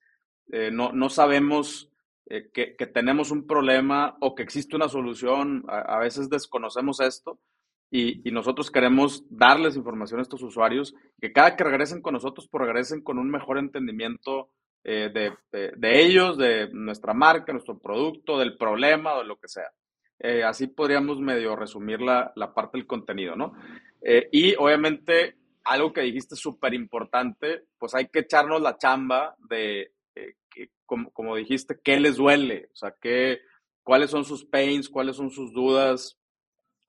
eh, 0.52 0.70
no, 0.72 0.92
no, 0.94 1.10
sabemos 1.10 1.92
eh, 2.28 2.50
que, 2.54 2.76
que, 2.76 2.86
tenemos 2.86 3.32
un 3.32 3.48
problema 3.48 4.16
o 4.22 4.36
que 4.36 4.44
existe 4.44 4.76
una 4.76 4.88
solución, 4.88 5.66
a 5.68 5.98
veces 5.98 6.30
desconocemos 6.30 7.00
esto 7.00 7.40
y, 7.90 8.32
nosotros 8.32 8.70
queremos 8.70 9.26
darles 9.30 9.76
información 9.76 10.20
a 10.20 10.24
estos 10.24 10.44
usuarios, 10.44 10.94
que 11.20 11.34
cada 11.34 11.56
que 11.56 11.64
regresen 11.64 12.02
con 12.02 12.14
nosotros, 12.14 12.48
pues 12.48 12.66
regresen 12.66 13.02
con 13.02 13.18
un 13.18 13.32
mejor 13.32 13.58
entendimiento 13.58 14.52
eh, 14.84 15.10
de, 15.12 16.00
ellos, 16.00 16.38
de 16.38 16.70
nuestra 16.72 17.14
marca, 17.16 17.54
nuestro 17.54 17.80
producto, 17.80 18.38
del 18.38 18.56
problema 18.56 19.16
o 19.16 19.20
de 19.22 19.28
lo 19.28 19.40
que 19.40 19.48
sea. 19.48 19.72
Así 20.48 20.68
podríamos 20.68 21.20
medio 21.22 21.56
resumir 21.56 22.02
la, 22.02 22.34
parte 22.56 22.78
del 22.78 22.88
contenido, 22.88 23.36
¿no? 23.36 23.54
Y 24.32 24.56
obviamente, 24.56 25.36
algo 25.68 25.94
que 25.94 26.02
dijiste 26.02 26.36
súper 26.36 26.74
importante, 26.74 27.64
pues 27.78 27.94
hay 27.96 28.08
que 28.08 28.20
echarnos 28.20 28.62
la 28.62 28.78
chamba 28.78 29.36
de 29.50 29.92
como, 30.88 31.12
como 31.12 31.36
dijiste, 31.36 31.80
qué 31.84 32.00
les 32.00 32.16
duele, 32.16 32.70
o 32.74 32.76
sea, 32.76 32.96
qué, 33.00 33.42
cuáles 33.84 34.10
son 34.10 34.26
sus 34.26 34.46
pains, 34.46 34.90
cuáles 34.90 35.18
son 35.18 35.30
sus 35.30 35.54
dudas, 35.54 36.18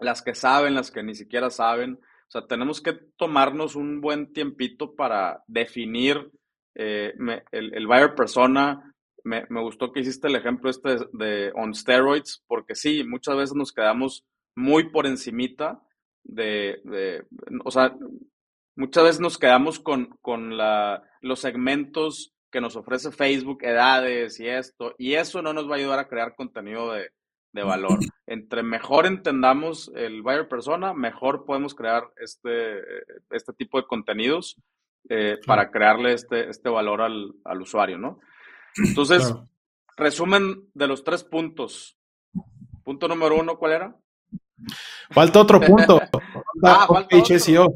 las 0.01 0.23
que 0.23 0.35
saben, 0.35 0.75
las 0.75 0.91
que 0.91 1.03
ni 1.03 1.15
siquiera 1.15 1.51
saben. 1.51 1.95
O 1.95 2.31
sea, 2.31 2.47
tenemos 2.47 2.81
que 2.81 2.95
tomarnos 3.17 3.75
un 3.75 4.01
buen 4.01 4.33
tiempito 4.33 4.95
para 4.95 5.43
definir 5.47 6.31
eh, 6.75 7.13
el, 7.51 7.75
el, 7.75 7.87
buyer 7.87 8.15
persona. 8.15 8.95
Me, 9.25 9.45
me, 9.49 9.61
gustó 9.61 9.93
que 9.93 10.01
hiciste 10.01 10.29
el 10.29 10.37
ejemplo 10.37 10.71
este 10.71 10.97
de, 11.13 11.51
on 11.55 11.75
steroids, 11.75 12.45
porque 12.47 12.75
sí, 12.75 13.03
muchas 13.05 13.37
veces 13.37 13.55
nos 13.55 13.73
quedamos 13.73 14.25
muy 14.55 14.91
por 14.91 15.07
encimita 15.07 15.81
de, 16.23 16.81
de 16.85 17.25
o 17.65 17.71
sea, 17.71 17.97
muchas 18.79 19.05
veces 19.05 19.21
nos 19.21 19.39
quedamos 19.39 19.81
con, 19.81 20.17
con 20.23 20.57
la, 20.57 21.03
los 21.21 21.41
segmentos 21.41 22.33
que 22.51 22.61
nos 22.61 22.77
ofrece 22.77 23.11
Facebook, 23.11 23.59
edades 23.63 24.39
y 24.41 24.47
esto, 24.47 24.95
y 24.97 25.15
eso 25.15 25.43
no 25.43 25.53
nos 25.53 25.69
va 25.69 25.75
a 25.75 25.79
ayudar 25.79 25.99
a 25.99 26.09
crear 26.09 26.35
contenido 26.35 26.93
de, 26.93 27.11
valor. 27.53 27.99
Entre 28.29 28.63
mejor 28.63 29.05
entendamos 29.05 29.91
el 29.97 30.23
buyer 30.23 30.47
persona, 30.47 30.95
mejor 30.95 31.45
podemos 31.45 31.75
crear 31.75 32.05
este, 32.23 32.79
este 33.31 33.53
tipo 33.53 33.79
de 33.81 33.87
contenidos 33.89 34.55
eh, 35.09 35.39
para 35.45 35.69
crearle 35.69 36.13
este, 36.13 36.49
este 36.49 36.69
valor 36.69 37.03
al, 37.03 37.61
usuario, 37.61 37.99
¿no? 37.99 38.21
Entonces, 38.77 39.35
resumen 39.97 40.69
de 40.73 40.87
los 40.87 41.03
tres 41.03 41.25
puntos. 41.25 41.99
Punto 42.85 43.09
número 43.09 43.35
uno, 43.35 43.59
¿cuál 43.59 43.73
era? 43.73 43.97
Falta 45.11 45.41
otro 45.41 45.61
punto. 45.61 46.01
ah, 46.63 46.87
Off-page 46.89 47.41
SEO. 47.41 47.75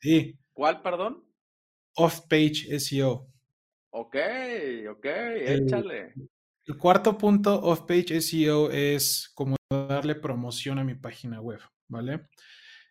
Sí. 0.00 0.38
¿Cuál, 0.52 0.82
perdón? 0.82 1.24
Off-page 1.96 2.78
SEO. 2.78 3.28
Ok, 3.90 4.16
ok, 4.90 5.06
échale. 5.06 6.14
El, 6.64 6.76
cuarto 6.76 7.16
punto 7.16 7.60
off-page 7.62 8.20
SEO 8.20 8.70
es 8.70 9.30
como 9.34 9.56
darle 9.70 10.14
promoción 10.14 10.78
a 10.78 10.84
mi 10.84 10.94
página 10.94 11.40
web, 11.40 11.60
¿vale? 11.88 12.28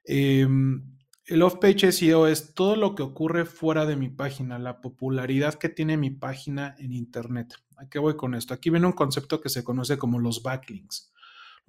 Em, 0.03 0.97
el 1.25 1.41
off-page 1.41 1.91
SEO 1.91 2.27
es 2.27 2.53
todo 2.53 2.75
lo 2.75 2.95
que 2.95 3.03
ocurre 3.03 3.45
fuera 3.45 3.85
de 3.85 3.95
mi 3.95 4.09
página, 4.09 4.57
la 4.59 4.81
popularidad 4.81 5.55
que 5.55 5.69
tiene 5.69 5.97
mi 5.97 6.09
página 6.09 6.75
en 6.79 6.93
Internet. 6.93 7.53
¿A 7.77 7.87
qué 7.87 7.99
voy 7.99 8.15
con 8.15 8.33
esto? 8.33 8.53
Aquí 8.53 8.69
viene 8.69 8.87
un 8.87 8.93
concepto 8.93 9.39
que 9.39 9.49
se 9.49 9.63
conoce 9.63 9.97
como 9.97 10.19
los 10.19 10.41
backlinks. 10.41 11.13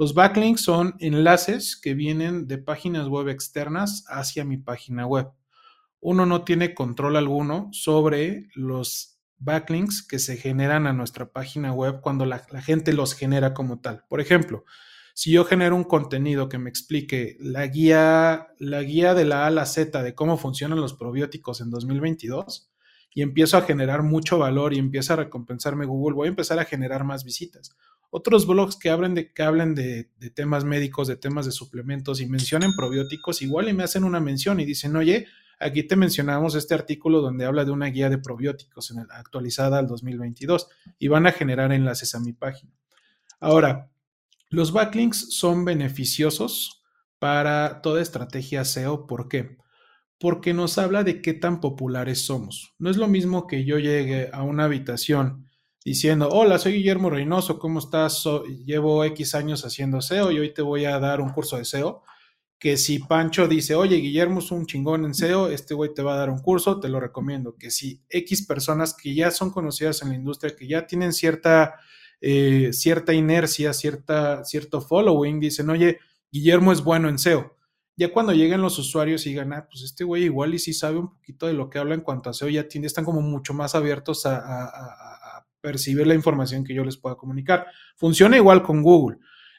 Los 0.01 0.15
backlinks 0.15 0.61
son 0.61 0.95
enlaces 1.01 1.77
que 1.77 1.95
vienen 1.95 2.47
de 2.47 2.59
páginas 2.59 3.09
web 3.09 3.29
externas 3.29 4.05
hacia 4.07 4.45
mi 4.45 4.57
página 4.57 5.05
web. 5.07 5.27
Uno 5.99 6.25
no 6.25 6.45
tiene 6.45 6.73
control 6.73 7.17
alguno 7.17 7.69
sobre 7.73 8.49
los 8.55 9.19
backlinks 9.39 10.07
que 10.07 10.21
se 10.21 10.37
generan 10.37 10.87
a 10.87 10.93
nuestra 10.93 11.33
página 11.33 11.73
web 11.73 12.01
cuando 12.01 12.27
la, 12.27 12.39
gente 12.39 12.93
los 12.93 13.15
genera 13.15 13.55
como 13.55 13.81
tal. 13.81 14.05
Por 14.09 14.21
ejemplo, 14.21 14.65
si 15.15 15.33
yo 15.33 15.45
genero 15.45 15.75
un 15.75 15.83
contenido 15.83 16.49
que 16.49 16.59
me 16.59 16.71
explique 16.71 17.37
la 17.41 17.67
guía, 17.67 18.47
la 18.61 18.83
guía 18.85 19.15
de 19.15 19.25
la 19.25 19.43
A 19.43 19.47
a 19.49 19.51
la 19.51 19.67
Z 19.67 20.01
de 20.01 20.15
cómo 20.15 20.37
funcionan 20.37 20.81
los 20.81 20.95
probióticos 20.95 21.61
en 21.61 21.71
2022 21.71 22.71
y 23.13 23.23
empiezo 23.23 23.57
a 23.57 23.63
generar 23.63 24.05
mucho 24.05 24.39
valor 24.39 24.75
y 24.75 24.79
empieza 24.79 25.15
a 25.15 25.17
recompensarme 25.17 25.87
Google, 25.87 26.15
voy 26.15 26.27
a 26.27 26.31
empezar 26.31 26.61
a 26.61 26.65
generar 26.67 27.03
más 27.03 27.25
visitas. 27.25 27.75
Otros 28.11 28.47
blogs 28.47 28.77
que 28.77 28.91
hablen 28.91 29.15
de, 29.15 29.33
que 29.33 29.43
de, 29.45 30.31
temas 30.31 30.65
médicos, 30.65 31.09
de 31.09 31.17
temas 31.17 31.45
de 31.47 31.53
suplementos 31.53 32.21
y 32.21 32.27
mencionen 32.27 32.75
probióticos, 32.75 33.43
igual 33.43 33.69
y 33.69 33.75
me 33.75 33.83
hacen 33.83 34.05
una 34.05 34.21
mención 34.21 34.61
y 34.61 34.65
dicen, 34.65 34.97
oye, 34.97 35.27
Aquí 35.61 35.83
te 35.83 35.97
mencionamos 35.97 36.55
este 36.55 36.75
artículo 36.75 37.21
donde 37.21 37.45
habla 37.45 37.65
de 37.65 37.73
una 37.73 37.87
guía 37.87 38.09
de 38.09 38.19
probióticos 38.19 38.93
en 38.93 39.01
actualizada 39.11 39.79
al 39.79 39.89
2022 39.89 40.69
y 41.01 41.09
van 41.09 41.27
a 41.27 41.33
generar 41.33 41.73
enlaces 41.73 42.15
a 42.15 42.21
mi 42.21 42.33
página. 42.33 42.73
Ahora, 43.41 43.91
los 44.51 44.73
backlinks 44.73 45.35
son 45.35 45.65
beneficiosos 45.65 46.85
para 47.19 47.83
toda 47.83 48.03
estrategia 48.03 48.65
SEO. 48.65 49.07
¿Por 49.09 49.29
qué? 49.29 49.59
Porque 50.21 50.55
nos 50.55 50.79
habla 50.79 51.03
de 51.03 51.21
qué 51.23 51.35
tan 51.35 51.61
populares 51.61 52.25
somos. 52.25 52.75
No 52.79 52.89
es 52.89 52.97
lo 52.97 53.09
mismo 53.09 53.49
que 53.49 53.65
yo 53.65 53.79
llegue 53.79 54.31
a 54.33 54.45
una 54.45 54.65
habitación 54.65 55.48
diciendo, 55.89 56.29
hola, 56.31 56.59
soy 56.59 56.75
Guillermo 56.75 57.11
Reynoso, 57.11 57.59
¿cómo 57.59 57.79
estás? 57.79 58.25
llevo 58.65 59.05
X 59.05 59.35
años 59.35 59.65
haciendo 59.65 60.01
SEO 60.01 60.31
y 60.31 60.39
hoy 60.39 60.55
te 60.55 60.63
voy 60.63 60.85
a 60.85 60.99
dar 60.99 61.21
un 61.21 61.31
curso 61.31 61.57
de 61.57 61.65
SEO 61.65 62.03
que 62.59 62.77
si 62.77 62.99
Pancho 62.99 63.47
dice, 63.47 63.75
oye, 63.75 63.97
Guillermo 63.97 64.41
es 64.41 64.51
un 64.51 64.67
chingón 64.67 65.05
en 65.05 65.15
SEO, 65.15 65.49
este 65.49 65.75
güey 65.75 65.95
te 65.95 66.03
va 66.03 66.15
a 66.15 66.17
dar 66.17 66.31
un 66.31 66.41
curso, 66.41 66.81
te 66.81 66.89
lo 66.89 66.99
recomiendo. 66.99 67.57
Que 67.57 67.71
si 67.71 68.03
X 68.09 68.47
personas 68.47 68.95
que 68.95 69.15
ya 69.15 69.31
son 69.31 69.51
conocidas 69.51 70.03
en 70.03 70.09
la 70.09 70.17
industria, 70.17 70.57
que 70.57 70.67
ya 70.67 70.87
tienen 70.87 71.13
cierta, 71.13 71.77
eh, 72.21 72.71
cierta 72.73 73.13
inercia, 73.15 73.73
cierta, 73.73 74.45
cierto 74.45 74.81
following, 74.81 75.39
dicen, 75.39 75.71
oye, 75.71 75.99
Guillermo 76.33 76.73
es 76.73 76.83
bueno 76.83 77.09
en 77.09 77.19
SEO. 77.19 77.57
Ya 77.97 78.13
cuando 78.13 78.33
lleguen 78.33 78.61
los 78.61 78.79
usuarios 78.79 79.25
y 79.27 79.31
digan, 79.31 79.53
ah, 79.53 79.67
pues 79.71 79.85
este 79.85 80.03
güey 80.05 80.25
igual 80.25 80.55
y 80.55 80.59
sí 80.59 80.73
sabe 80.73 80.99
un 80.99 81.11
poquito 81.11 81.47
de 81.47 81.53
lo 81.53 81.71
que 81.71 81.79
habla 81.79 81.95
en 81.95 82.01
cuanto 82.01 82.31
a 82.31 82.35
SEO, 82.35 82.49
ya 82.49 82.67
tiene, 82.67 82.89
están 82.89 83.05
como 83.05 83.21
mucho 83.21 83.55
más 83.55 83.77
abiertos 83.77 84.27
a, 84.27 84.37
a 84.37 85.18
percibir 85.61 86.07
la 86.07 86.15
información 86.15 86.65
que 86.65 86.75
yo 86.75 86.85
les 86.85 86.97
pueda 86.97 87.17
comunicar. 87.17 87.67
Funciona 87.97 88.37
igual 88.37 88.63
con 88.63 88.83
Google 88.83 89.19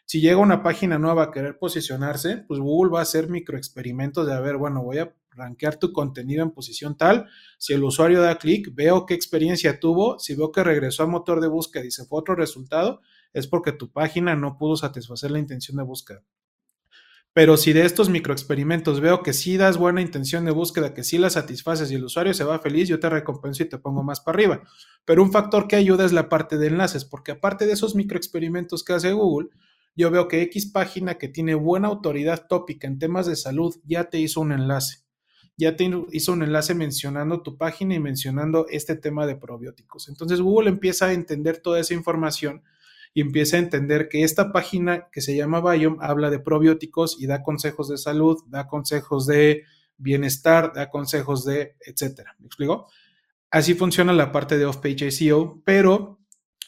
si 0.10 0.22
llega 0.22 0.38
una 0.38 0.64
página 0.64 0.97
nueva 0.97 1.26
a 1.26 1.32
querer 1.32 1.60
posicionarse, 1.60 2.38
pues 2.47 2.60
Google 2.60 2.91
va 2.91 2.97
a 2.97 3.04
hacer 3.04 3.30
microexperimentos 3.30 4.26
de, 4.26 4.34
a 4.34 4.39
ver, 4.39 4.58
bueno, 4.58 4.82
voy 4.82 4.97
a 4.97 5.14
rankear 5.30 5.78
tu 5.78 5.93
contenido 5.93 6.41
en 6.41 6.50
posición 6.50 6.97
tal. 6.97 7.28
Si 7.60 7.74
el 7.74 7.84
usuario 7.84 8.20
da 8.20 8.39
clic, 8.39 8.74
veo 8.74 9.06
qué 9.06 9.14
experiencia 9.14 9.80
tuvo. 9.80 10.18
Si 10.18 10.34
veo 10.34 10.52
que 10.52 10.64
regresó 10.64 11.04
al 11.04 11.10
motor 11.10 11.41
de 11.41 11.47
búsqueda 11.47 11.86
y 11.86 11.91
se 11.91 12.06
fue 12.06 12.22
otro 12.22 12.34
resultado, 12.34 13.02
es 13.34 13.45
porque 13.45 13.72
tu 13.72 13.91
página 13.91 14.36
no 14.36 14.58
pudo 14.58 14.78
satisfacer 14.78 15.30
la 15.30 15.38
intención 15.38 15.78
de 15.78 15.84
búsqueda. 15.84 16.24
Pero 17.39 17.55
si 17.55 17.71
de 17.71 17.85
estos 17.85 18.09
microexperimentos 18.09 18.99
veo 18.99 19.23
que 19.23 19.31
sí 19.31 19.55
das 19.55 19.77
buena 19.77 20.01
intención 20.01 20.43
de 20.43 20.51
búsqueda, 20.51 20.93
que 20.93 21.05
sí 21.05 21.17
la 21.17 21.29
satisfaces 21.29 21.89
y 21.89 21.95
el 21.95 22.03
usuario 22.03 22.33
se 22.33 22.43
va 22.43 22.59
feliz, 22.59 22.89
yo 22.89 22.99
te 22.99 23.09
recompenso 23.09 23.63
y 23.63 23.69
te 23.69 23.77
pongo 23.77 24.03
más 24.03 24.19
para 24.19 24.35
arriba. 24.35 24.63
Pero 25.05 25.23
un 25.23 25.31
factor 25.31 25.65
que 25.65 25.77
ayuda 25.77 26.03
es 26.03 26.11
la 26.11 26.27
parte 26.27 26.57
de 26.57 26.67
enlaces, 26.67 27.05
porque 27.05 27.31
aparte 27.31 27.65
de 27.65 27.71
esos 27.71 27.95
microexperimentos 27.95 28.83
que 28.83 28.91
hace 28.91 29.13
Google, 29.13 29.51
yo 29.95 30.11
veo 30.11 30.27
que 30.27 30.41
X 30.41 30.65
página 30.65 31.17
que 31.17 31.29
tiene 31.29 31.55
buena 31.55 31.87
autoridad 31.87 32.45
tópica 32.49 32.87
en 32.87 32.99
temas 32.99 33.25
de 33.25 33.37
salud 33.37 33.73
ya 33.85 34.09
te 34.09 34.19
hizo 34.19 34.41
un 34.41 34.51
enlace. 34.51 35.05
Ya 35.55 35.77
te 35.77 35.89
hizo 36.11 36.33
un 36.33 36.43
enlace 36.43 36.75
mencionando 36.75 37.41
tu 37.41 37.57
página 37.57 37.95
y 37.95 38.01
mencionando 38.01 38.65
este 38.69 38.97
tema 38.97 39.25
de 39.25 39.37
probióticos. 39.37 40.09
Entonces 40.09 40.41
Google 40.41 40.71
empieza 40.71 41.05
a 41.05 41.13
entender 41.13 41.61
toda 41.61 41.79
esa 41.79 41.93
información 41.93 42.63
y 43.14 43.22
empieza 43.22 43.57
a 43.57 43.60
entender 43.60 44.07
que 44.07 44.24
esta 44.24 44.51
página 44.51 45.10
que 45.12 45.22
se 45.22 45.36
llama 45.36 45.62
Biome 45.62 45.97
habla 46.01 46.30
de 46.30 46.39
probióticos 46.39 47.18
y 47.20 47.28
da 47.28 47.43
consejos 47.43 47.89
de 47.89 47.97
salud, 47.97 48.38
da 48.47 48.68
consejos 48.68 49.26
de 49.26 49.64
bienestar, 49.97 50.74
da 50.74 50.89
consejos 50.89 51.45
de 51.45 51.76
etcétera. 51.86 52.36
¿Me 52.39 52.47
explico? 52.47 52.88
Así 53.51 53.74
funciona 53.74 54.14
la 54.14 54.32
parte 54.32 54.57
de 54.57 54.66
off-page 54.66 55.12
SEO, 55.12 55.62
pero 55.66 56.20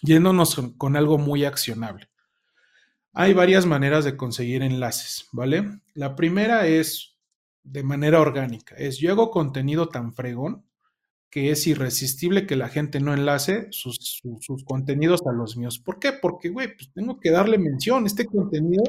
yéndonos 0.02 0.60
con 0.78 0.96
algo 0.96 1.18
muy 1.18 1.46
accionable. 1.46 2.10
Hay 3.14 3.34
varias 3.34 3.66
maneras 3.66 4.06
de 4.06 4.18
conseguir 4.18 4.64
enlaces, 4.64 5.28
¿vale? 5.32 5.82
La 5.94 6.16
primera 6.16 6.66
es 6.68 7.18
de 7.64 7.84
manera 7.84 8.20
orgánica, 8.20 8.76
es 8.76 8.98
yo 8.98 9.12
hago 9.12 9.30
contenido 9.30 9.90
tan 9.90 10.14
fregón 10.14 10.66
que 11.32 11.50
es 11.50 11.66
irresistible 11.66 12.46
que 12.46 12.58
la 12.58 12.68
gente 12.68 13.00
no 13.00 13.14
enlace 13.14 13.68
sus, 13.72 14.22
contenidos 14.66 15.22
a 15.26 15.32
los 15.32 15.56
míos. 15.56 15.80
¿Por 15.80 15.98
qué? 15.98 16.12
Porque, 16.12 16.50
güey, 16.50 16.76
pues 16.76 16.92
tengo 16.94 17.22
que 17.22 17.32
darle 17.32 17.58
mención. 17.58 18.06
Este 18.06 18.26
contenido, 18.26 18.84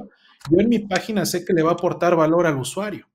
yo 0.51 0.59
en 0.59 0.68
mi 0.68 0.80
página 0.80 1.24
sé 1.24 1.45
que 1.45 1.53
le 1.53 1.62
va 1.62 1.70
a 1.70 1.74
aportar 1.74 2.16
valor 2.16 2.47
al 2.47 2.59
usuario. 2.59 3.09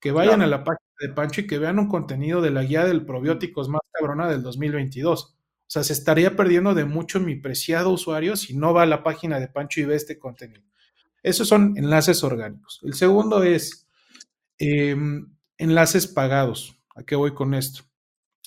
Que 0.00 0.12
vayan 0.12 0.40
a 0.40 0.46
la 0.46 0.64
página 0.64 0.80
de 0.98 1.10
Pancho 1.10 1.42
y 1.42 1.46
que 1.46 1.58
vean 1.58 1.78
un 1.78 1.88
contenido 1.88 2.40
de 2.40 2.50
la 2.50 2.62
guía 2.62 2.86
del 2.86 3.04
probióticos 3.04 3.68
más 3.68 3.82
cabrona 3.92 4.30
del 4.30 4.42
2022. 4.42 5.24
O 5.24 5.36
sea, 5.66 5.84
se 5.84 5.92
estaría 5.92 6.34
perdiendo 6.34 6.74
de 6.74 6.86
mucho 6.86 7.20
mi 7.20 7.36
preciado 7.36 7.90
usuario 7.90 8.34
si 8.34 8.56
no 8.56 8.72
va 8.72 8.84
a 8.84 8.86
la 8.86 9.02
página 9.02 9.38
de 9.38 9.48
Pancho 9.48 9.82
y 9.82 9.84
ve 9.84 9.96
este 9.96 10.18
contenido. 10.18 10.62
Esos 11.22 11.46
son 11.46 11.74
enlaces 11.76 12.24
orgánicos. 12.24 12.80
El 12.82 12.94
segundo 12.94 13.42
es 13.42 13.86
em, 14.56 15.36
enlaces 15.58 16.06
pagados. 16.06 16.78
¿A 16.96 17.02
qué 17.02 17.14
voy 17.14 17.34
con 17.34 17.52
esto? 17.52 17.89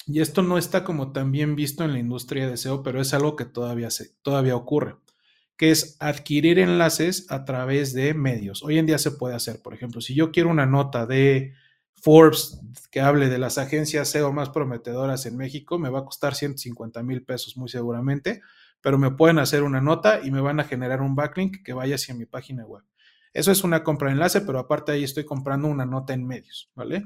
Y 0.05 0.19
esto 0.21 0.41
no 0.41 0.57
está 0.57 0.83
como 0.83 1.11
tan 1.11 1.31
bien 1.31 1.55
visto 1.55 1.83
en 1.83 1.93
la 1.93 1.99
industria 1.99 2.49
de 2.49 2.57
SEO, 2.57 2.83
pero 2.83 2.99
es 2.99 3.13
algo 3.13 3.35
que 3.35 3.45
todavía, 3.45 3.89
se, 3.89 4.09
todavía 4.21 4.55
ocurre, 4.55 4.97
que 5.55 5.71
es 5.71 5.95
adquirir 5.99 6.59
enlaces 6.59 7.31
a 7.31 7.45
través 7.45 7.93
de 7.93 8.13
medios. 8.13 8.63
Hoy 8.63 8.77
en 8.77 8.85
día 8.85 8.97
se 8.97 9.11
puede 9.11 9.35
hacer, 9.35 9.61
por 9.61 9.73
ejemplo, 9.73 10.01
si 10.01 10.13
yo 10.13 10.31
quiero 10.31 10.49
una 10.49 10.65
nota 10.65 11.05
de 11.05 11.53
Forbes 11.93 12.59
que 12.91 12.99
hable 12.99 13.29
de 13.29 13.37
las 13.37 13.57
agencias 13.57 14.09
SEO 14.09 14.33
más 14.33 14.49
prometedoras 14.49 15.25
en 15.25 15.37
México, 15.37 15.79
me 15.79 15.89
va 15.89 15.99
a 15.99 16.05
costar 16.05 16.35
150 16.35 17.01
mil 17.01 17.23
pesos 17.23 17.55
muy 17.55 17.69
seguramente, 17.69 18.41
pero 18.81 18.97
me 18.97 19.11
pueden 19.11 19.39
hacer 19.39 19.63
una 19.63 19.79
nota 19.79 20.19
y 20.21 20.31
me 20.31 20.41
van 20.41 20.59
a 20.59 20.65
generar 20.65 21.01
un 21.01 21.15
backlink 21.15 21.63
que 21.63 21.71
vaya 21.71 21.95
hacia 21.95 22.13
mi 22.13 22.25
página 22.25 22.65
web. 22.65 22.83
Eso 23.33 23.51
es 23.51 23.63
una 23.63 23.83
compra 23.83 24.09
de 24.09 24.15
enlace, 24.15 24.41
pero 24.41 24.59
aparte 24.59 24.91
ahí 24.91 25.05
estoy 25.05 25.23
comprando 25.23 25.69
una 25.69 25.85
nota 25.85 26.13
en 26.13 26.27
medios, 26.27 26.69
¿vale? 26.75 27.05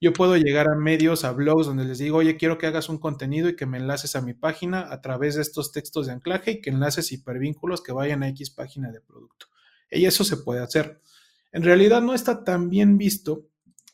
Yo 0.00 0.12
puedo 0.12 0.36
llegar 0.36 0.68
a 0.68 0.74
medios, 0.74 1.24
a 1.24 1.32
blogs 1.32 1.66
donde 1.66 1.84
les 1.84 1.98
digo, 1.98 2.18
oye, 2.18 2.36
quiero 2.36 2.58
que 2.58 2.66
hagas 2.66 2.88
un 2.88 2.98
contenido 2.98 3.48
y 3.48 3.56
que 3.56 3.64
me 3.64 3.78
enlaces 3.78 4.14
a 4.14 4.20
mi 4.20 4.34
página 4.34 4.92
a 4.92 5.00
través 5.00 5.36
de 5.36 5.42
estos 5.42 5.72
textos 5.72 6.06
de 6.06 6.12
anclaje 6.12 6.50
y 6.52 6.60
que 6.60 6.70
enlaces 6.70 7.12
hipervínculos 7.12 7.82
que 7.82 7.92
vayan 7.92 8.22
a 8.22 8.28
X 8.28 8.50
página 8.50 8.90
de 8.92 9.00
producto. 9.00 9.46
Y 9.90 10.04
eso 10.04 10.24
se 10.24 10.36
puede 10.36 10.60
hacer. 10.60 11.00
En 11.52 11.62
realidad 11.62 12.02
no 12.02 12.12
está 12.12 12.44
tan 12.44 12.68
bien 12.68 12.98
visto 12.98 13.48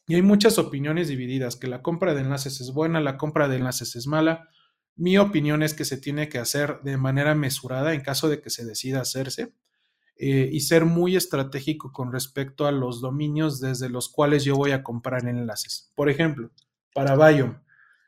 y 0.09 0.17
hay 0.17 0.23
muchas 0.23 0.59
opiniones 0.59 1.09
divididas, 1.09 1.57
que 1.57 1.69
la 1.69 1.83
compra 1.83 2.15
de 2.15 2.23
enlaces 2.23 2.61
es 2.61 2.73
buena, 2.73 3.01
la 3.01 3.17
compra 3.17 3.49
de 3.49 3.57
enlaces 3.57 3.95
es 3.95 4.09
mala. 4.09 4.49
Mi 4.97 5.17
opinión 5.17 5.63
es 5.63 5.75
que 5.75 5.85
se 5.85 5.97
tiene 5.97 6.29
que 6.29 6.39
hacer 6.39 6.81
de 6.83 6.97
manera 6.97 7.35
mesurada 7.37 7.95
en 7.95 8.01
caso 8.01 8.29
de 8.29 8.41
que 8.41 8.51
se 8.51 8.65
decida 8.65 9.01
hacerse 9.01 9.55
eh, 10.25 10.49
y 10.53 10.61
ser 10.61 10.85
muy 10.85 11.17
estratégico 11.17 11.91
con 11.91 12.13
respecto 12.13 12.69
a 12.69 12.71
los 12.71 13.01
dominios 13.01 13.59
desde 13.59 13.89
los 13.89 14.09
cuales 14.09 14.45
yo 14.45 14.55
voy 14.55 14.71
a 14.71 14.85
comprar 14.85 15.27
enlaces. 15.27 15.91
Por 15.97 16.09
ejemplo, 16.09 16.53
para 16.95 17.17
Biome, 17.17 17.59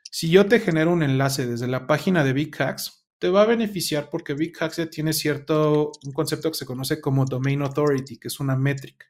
si 0.09 0.29
yo 0.29 0.45
te 0.45 0.61
genero 0.61 0.93
un 0.93 1.03
enlace 1.03 1.45
desde 1.45 1.67
la 1.67 1.87
página 1.87 2.23
de 2.23 2.31
Big 2.31 2.55
Hacks, 2.57 3.05
te 3.19 3.27
va 3.27 3.41
a 3.41 3.45
beneficiar 3.45 4.09
porque 4.09 4.33
Big 4.33 4.55
Hacks 4.57 4.77
ya 4.77 4.89
tiene 4.89 5.11
cierto, 5.11 5.91
un 6.05 6.13
concepto 6.13 6.49
que 6.49 6.57
se 6.57 6.65
conoce 6.65 7.01
como 7.01 7.25
Domain 7.25 7.61
Authority, 7.61 8.15
que 8.15 8.29
es 8.29 8.39
una 8.39 8.55
métrica. 8.55 9.07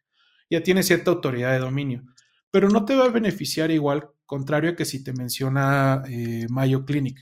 Ya 0.50 0.64
tiene 0.64 0.82
cierta 0.82 1.12
autoridad 1.12 1.52
de 1.52 1.60
dominio, 1.60 2.02
pero 2.50 2.70
no 2.70 2.86
te 2.86 2.96
va 2.96 3.06
a 3.06 3.10
beneficiar 3.10 3.70
igual, 3.70 4.10
contrario 4.26 4.72
a 4.72 4.76
que 4.76 4.84
si 4.84 5.04
te 5.04 5.14
menciona 5.14 6.02
eh, 6.10 6.48
Mayo 6.50 6.84
Clinic, 6.86 7.20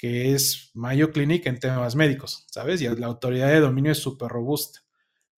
que 0.00 0.34
es 0.34 0.72
Mayo 0.74 1.12
Clinic 1.12 1.46
en 1.46 1.60
temas 1.60 1.94
médicos, 1.94 2.44
¿sabes? 2.50 2.82
Y 2.82 2.88
la 2.88 3.06
autoridad 3.06 3.46
de 3.46 3.60
dominio 3.60 3.92
es 3.92 3.98
súper 3.98 4.30
robusta. 4.30 4.80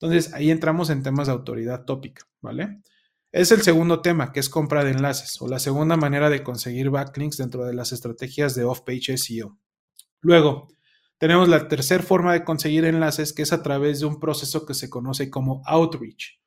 Entonces, 0.00 0.32
ahí 0.34 0.50
entramos 0.50 0.90
en 0.90 1.02
temas 1.02 1.26
de 1.26 1.32
autoridad 1.32 1.84
tópica, 1.84 2.22
¿vale? 2.40 2.80
Es 3.32 3.50
el 3.50 3.62
segundo 3.62 4.00
tema, 4.00 4.32
que 4.32 4.40
es 4.40 4.48
compra 4.48 4.84
de 4.84 4.92
enlaces, 4.92 5.40
o 5.42 5.48
la 5.48 5.58
segunda 5.58 5.96
manera 5.96 6.30
de 6.30 6.42
conseguir 6.42 6.90
backlinks 6.90 7.36
dentro 7.36 7.64
de 7.64 7.74
las 7.74 7.92
estrategias 7.92 8.54
de 8.54 8.64
off-page 8.64 9.18
SEO. 9.18 9.58
Luego, 10.20 10.68
tenemos 11.18 11.48
la 11.48 11.66
tercera 11.66 12.02
forma 12.02 12.32
de 12.32 12.44
conseguir 12.44 12.84
enlaces, 12.84 13.32
que 13.32 13.42
es 13.42 13.52
a 13.52 13.62
través 13.62 14.00
de 14.00 14.06
un 14.06 14.20
proceso 14.20 14.64
que 14.64 14.74
se 14.74 14.88
conoce 14.88 15.30
como 15.30 15.62
outreach. 15.66 16.38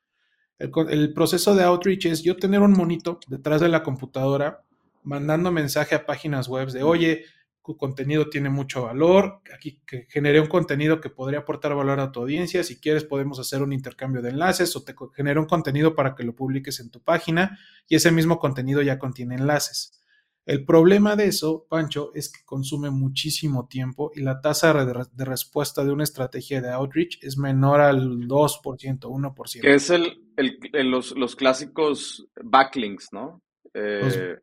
El, 0.58 1.12
proceso 1.12 1.54
de 1.54 1.64
outreach 1.64 2.06
es 2.06 2.22
yo 2.22 2.36
tener 2.36 2.60
un 2.60 2.72
monito 2.72 3.18
detrás 3.26 3.60
de 3.60 3.68
la 3.68 3.82
computadora 3.82 4.62
mandando 5.02 5.50
mensaje 5.50 5.94
a 5.94 6.06
páginas 6.06 6.48
web 6.48 6.68
de, 6.70 6.84
oye, 6.84 7.24
tu 7.64 7.76
contenido 7.76 8.28
tiene 8.28 8.50
mucho 8.50 8.82
valor, 8.82 9.40
aquí 9.54 9.80
que 9.86 10.06
generé 10.08 10.40
un 10.40 10.48
contenido 10.48 11.00
que 11.00 11.10
podría 11.10 11.40
aportar 11.40 11.74
valor 11.74 12.00
a 12.00 12.10
tu 12.10 12.20
audiencia, 12.20 12.64
si 12.64 12.80
quieres 12.80 13.04
podemos 13.04 13.38
hacer 13.38 13.62
un 13.62 13.72
intercambio 13.72 14.20
de 14.20 14.30
enlaces 14.30 14.74
o 14.76 14.84
te 14.84 14.94
genero 15.14 15.40
un 15.40 15.46
contenido 15.46 15.94
para 15.94 16.14
que 16.14 16.24
lo 16.24 16.34
publiques 16.34 16.80
en 16.80 16.90
tu 16.90 17.00
página 17.00 17.58
y 17.88 17.96
ese 17.96 18.10
mismo 18.10 18.38
contenido 18.38 18.82
ya 18.82 18.98
contiene 18.98 19.36
enlaces. 19.36 19.98
El 20.44 20.64
problema 20.64 21.14
de 21.14 21.26
eso, 21.26 21.66
Pancho, 21.68 22.10
es 22.14 22.32
que 22.32 22.44
consume 22.44 22.90
muchísimo 22.90 23.68
tiempo 23.68 24.10
y 24.12 24.22
la 24.22 24.40
tasa 24.40 24.72
de, 24.84 25.24
respuesta 25.24 25.84
de 25.84 25.92
una 25.92 26.02
estrategia 26.02 26.60
de 26.60 26.70
outreach 26.70 27.22
es 27.22 27.38
menor 27.38 27.80
al 27.80 28.26
2%, 28.26 28.98
1%. 28.98 29.60
Que 29.60 29.74
es 29.74 29.90
el, 29.90 30.20
el, 30.36 30.90
los, 30.90 31.16
los, 31.16 31.36
clásicos 31.36 32.26
backlinks, 32.42 33.12
¿no? 33.12 33.40
Eh, 33.72 34.36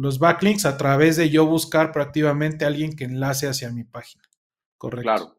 los 0.00 0.18
backlinks 0.18 0.64
a 0.64 0.78
través 0.78 1.16
de 1.16 1.28
yo 1.28 1.44
buscar 1.44 1.92
proactivamente 1.92 2.64
a 2.64 2.68
alguien 2.68 2.96
que 2.96 3.04
enlace 3.04 3.46
hacia 3.46 3.70
mi 3.70 3.84
página. 3.84 4.24
Correcto. 4.78 5.02
Claro. 5.02 5.38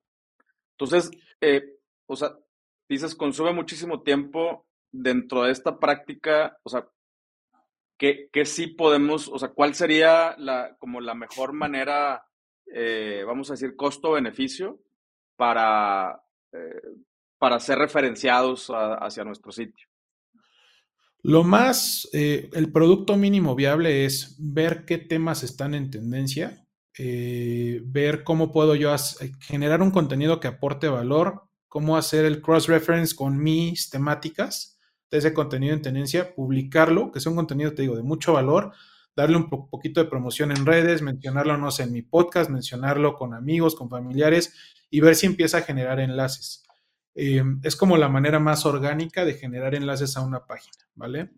Entonces, 0.78 1.09
eh, 1.41 1.80
o 2.05 2.16
sea, 2.16 2.38
dices, 2.88 3.16
consume 3.16 3.53
muchísimo 3.53 4.03
tiempo 4.03 4.68
dentro 4.91 5.43
de 5.43 5.51
esta 5.51 5.80
práctica, 5.80 6.57
o 6.62 6.70
sea, 6.70 6.88
¿qué, 7.97 8.30
qué 8.32 8.45
sí 8.45 8.68
podemos, 8.68 9.28
o 9.30 9.39
sea, 9.39 9.49
cuál 9.49 9.74
sería 9.74 10.36
la, 10.38 10.76
como 10.78 11.01
la 11.01 11.16
mejor 11.16 11.53
manera, 11.53 12.28
eh, 12.68 13.24
vamos 13.26 13.49
a 13.49 13.53
decir, 13.53 13.76
costo-beneficio 13.76 14.80
para, 15.38 16.22
eh, 16.51 16.82
para 17.39 17.59
ser 17.59 17.80
referenciados 17.80 18.70
hacia 18.70 19.24
nuestro 19.24 19.51
sitio? 19.51 19.88
Lo 21.24 21.43
más, 21.43 22.09
eh, 22.13 22.49
el 22.53 22.72
producto 22.72 23.15
mínimo 23.15 23.55
viable 23.55 24.05
es 24.05 24.36
ver 24.39 24.86
qué 24.86 24.97
temas 24.97 25.43
están 25.43 25.76
en 25.76 25.91
tendencia, 25.91 26.65
eh, 26.97 27.82
ver 27.86 28.24
cómo 28.24 28.51
puedo 28.51 28.76
yo 28.76 28.93
generar 29.39 29.82
un 29.82 29.91
contenido 29.91 30.39
que 30.39 30.47
aporte 30.47 30.88
valor, 30.88 31.43
cómo 31.67 31.95
hacer 31.95 32.26
el 32.26 32.41
cross-reference 32.41 33.15
con 33.15 33.41
mis 33.41 33.89
temáticas 33.89 34.80
de 35.11 35.19
ese 35.19 35.34
contenido 35.34 35.74
en 35.74 35.82
tendencia, 35.82 36.34
publicarlo, 36.34 37.11
que 37.11 37.19
sea 37.19 37.30
un 37.30 37.36
contenido, 37.36 37.74
te 37.74 37.84
digo, 37.84 37.95
de 37.95 38.03
mucho 38.03 38.34
valor, 38.34 38.74
darle 39.15 39.38
un 39.38 39.49
poquito 39.49 40.01
de 40.01 40.09
promoción 40.09 40.51
en 40.51 40.65
redes, 40.65 41.01
mencionarlo, 41.01 41.57
no 41.57 41.69
sé, 41.69 41.84
en 41.84 41.91
mi 41.91 42.01
podcast, 42.01 42.49
mencionarlo 42.49 43.15
con 43.15 43.34
amigos, 43.34 43.76
con 43.76 43.89
familiares 43.89 44.53
y 44.89 45.01
ver 45.01 45.15
si 45.15 45.28
empieza 45.28 45.59
a 45.59 45.61
generar 45.61 45.99
enlaces. 45.99 46.63
Eh, 47.16 47.43
es 47.64 47.76
como 47.76 47.97
la 47.97 48.09
manera 48.09 48.39
más 48.39 48.66
orgánica 48.66 49.26
de 49.26 49.34
generar 49.34 49.76
enlaces 49.76 50.16
a 50.18 50.22
una 50.22 50.45
página, 50.45 50.78
¿vale? 50.95 51.32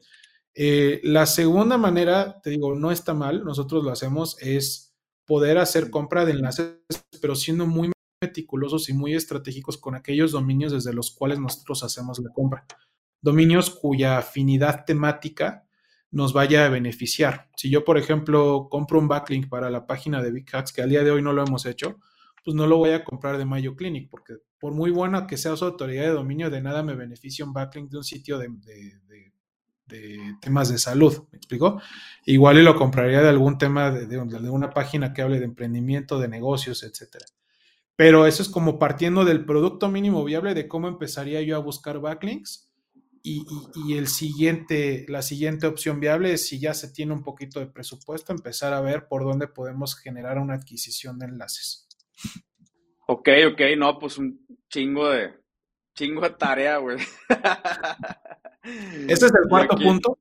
Eh, 0.55 1.01
la 1.03 1.25
segunda 1.25 1.77
manera, 1.77 2.39
te 2.41 2.51
digo, 2.51 2.75
no 2.75 2.91
está 2.91 3.13
mal, 3.13 3.43
nosotros 3.43 3.83
lo 3.83 3.91
hacemos, 3.91 4.37
es 4.39 4.95
poder 5.25 5.57
hacer 5.57 5.89
compra 5.89 6.25
de 6.25 6.33
enlaces, 6.33 6.77
pero 7.21 7.35
siendo 7.35 7.65
muy 7.65 7.91
meticulosos 8.21 8.89
y 8.89 8.93
muy 8.93 9.15
estratégicos 9.15 9.77
con 9.77 9.95
aquellos 9.95 10.31
dominios 10.31 10.71
desde 10.71 10.93
los 10.93 11.11
cuales 11.11 11.39
nosotros 11.39 11.83
hacemos 11.83 12.19
la 12.19 12.31
compra. 12.31 12.65
Dominios 13.21 13.69
cuya 13.69 14.17
afinidad 14.17 14.85
temática 14.85 15.65
nos 16.11 16.33
vaya 16.33 16.65
a 16.65 16.69
beneficiar. 16.69 17.49
Si 17.55 17.69
yo, 17.69 17.83
por 17.83 17.97
ejemplo, 17.97 18.67
compro 18.69 18.99
un 18.99 19.07
backlink 19.07 19.49
para 19.49 19.71
la 19.71 19.87
página 19.87 20.21
de 20.21 20.31
Big 20.31 20.45
Hacks, 20.53 20.71
que 20.71 20.83
al 20.83 20.89
día 20.89 21.03
de 21.03 21.09
hoy 21.09 21.21
no 21.21 21.33
lo 21.33 21.43
hemos 21.43 21.65
hecho, 21.65 21.99
pues 22.43 22.55
no 22.55 22.67
lo 22.67 22.77
voy 22.77 22.91
a 22.91 23.03
comprar 23.03 23.37
de 23.37 23.45
Mayo 23.45 23.75
Clinic, 23.75 24.09
porque 24.09 24.35
por 24.59 24.73
muy 24.73 24.91
buena 24.91 25.27
que 25.27 25.37
sea 25.37 25.55
su 25.55 25.65
autoridad 25.65 26.03
de 26.03 26.09
dominio, 26.09 26.49
de 26.49 26.61
nada 26.61 26.83
me 26.83 26.95
beneficia 26.95 27.45
un 27.45 27.53
backlink 27.53 27.89
de 27.89 27.97
un 27.97 28.03
sitio 28.03 28.37
de, 28.37 28.49
temas 30.41 30.69
de 30.69 30.77
salud, 30.77 31.25
¿me 31.31 31.37
explico? 31.37 31.81
Igual 32.25 32.57
y 32.57 32.63
lo 32.63 32.75
compraría 32.75 33.21
de 33.21 33.29
algún 33.29 33.57
tema 33.57 33.91
de, 33.91 34.19
una 34.19 34.71
página 34.71 35.13
que 35.13 35.21
hable 35.21 35.39
de 35.39 35.45
emprendimiento, 35.45 36.19
de 36.19 36.27
negocios, 36.27 36.83
etcétera. 36.83 37.25
Pero 37.95 38.25
eso 38.25 38.41
es 38.41 38.49
como 38.49 38.79
partiendo 38.79 39.23
del 39.23 39.45
producto 39.45 39.87
mínimo 39.89 40.23
viable 40.23 40.55
de 40.55 40.67
cómo 40.67 40.87
empezaría 40.87 41.41
yo 41.41 41.55
a 41.55 41.59
buscar 41.59 41.99
backlinks. 41.99 42.69
Y, 43.25 43.45
y, 43.87 43.93
el 43.93 44.07
siguiente, 44.07 45.05
la 45.07 45.21
siguiente 45.21 45.67
opción 45.67 46.01
viable 46.01 46.33
es 46.33 46.45
si 46.47 46.59
ya 46.59 46.73
se 46.73 46.91
tiene 46.91 47.13
un 47.13 47.23
poquito 47.23 47.61
de 47.61 47.67
presupuesto, 47.67 48.33
empezar 48.33 48.73
a 48.73 48.81
ver 48.81 49.07
por 49.07 49.23
dónde 49.23 49.47
podemos 49.47 49.95
generar 49.95 50.39
una 50.39 50.55
adquisición 50.55 51.19
de 51.19 51.27
enlaces. 51.27 51.87
Ok, 53.07 53.29
ok, 53.51 53.61
no, 53.77 53.99
pues 53.99 54.17
un 54.17 54.45
chingo 54.69 55.09
de, 55.09 55.33
chingo 55.93 56.21
de 56.21 56.29
tarea, 56.31 56.77
güey. 56.77 56.97
Ese 59.07 59.25
es 59.25 59.33
el 59.33 59.49
cuarto 59.49 59.75
punto, 59.75 60.19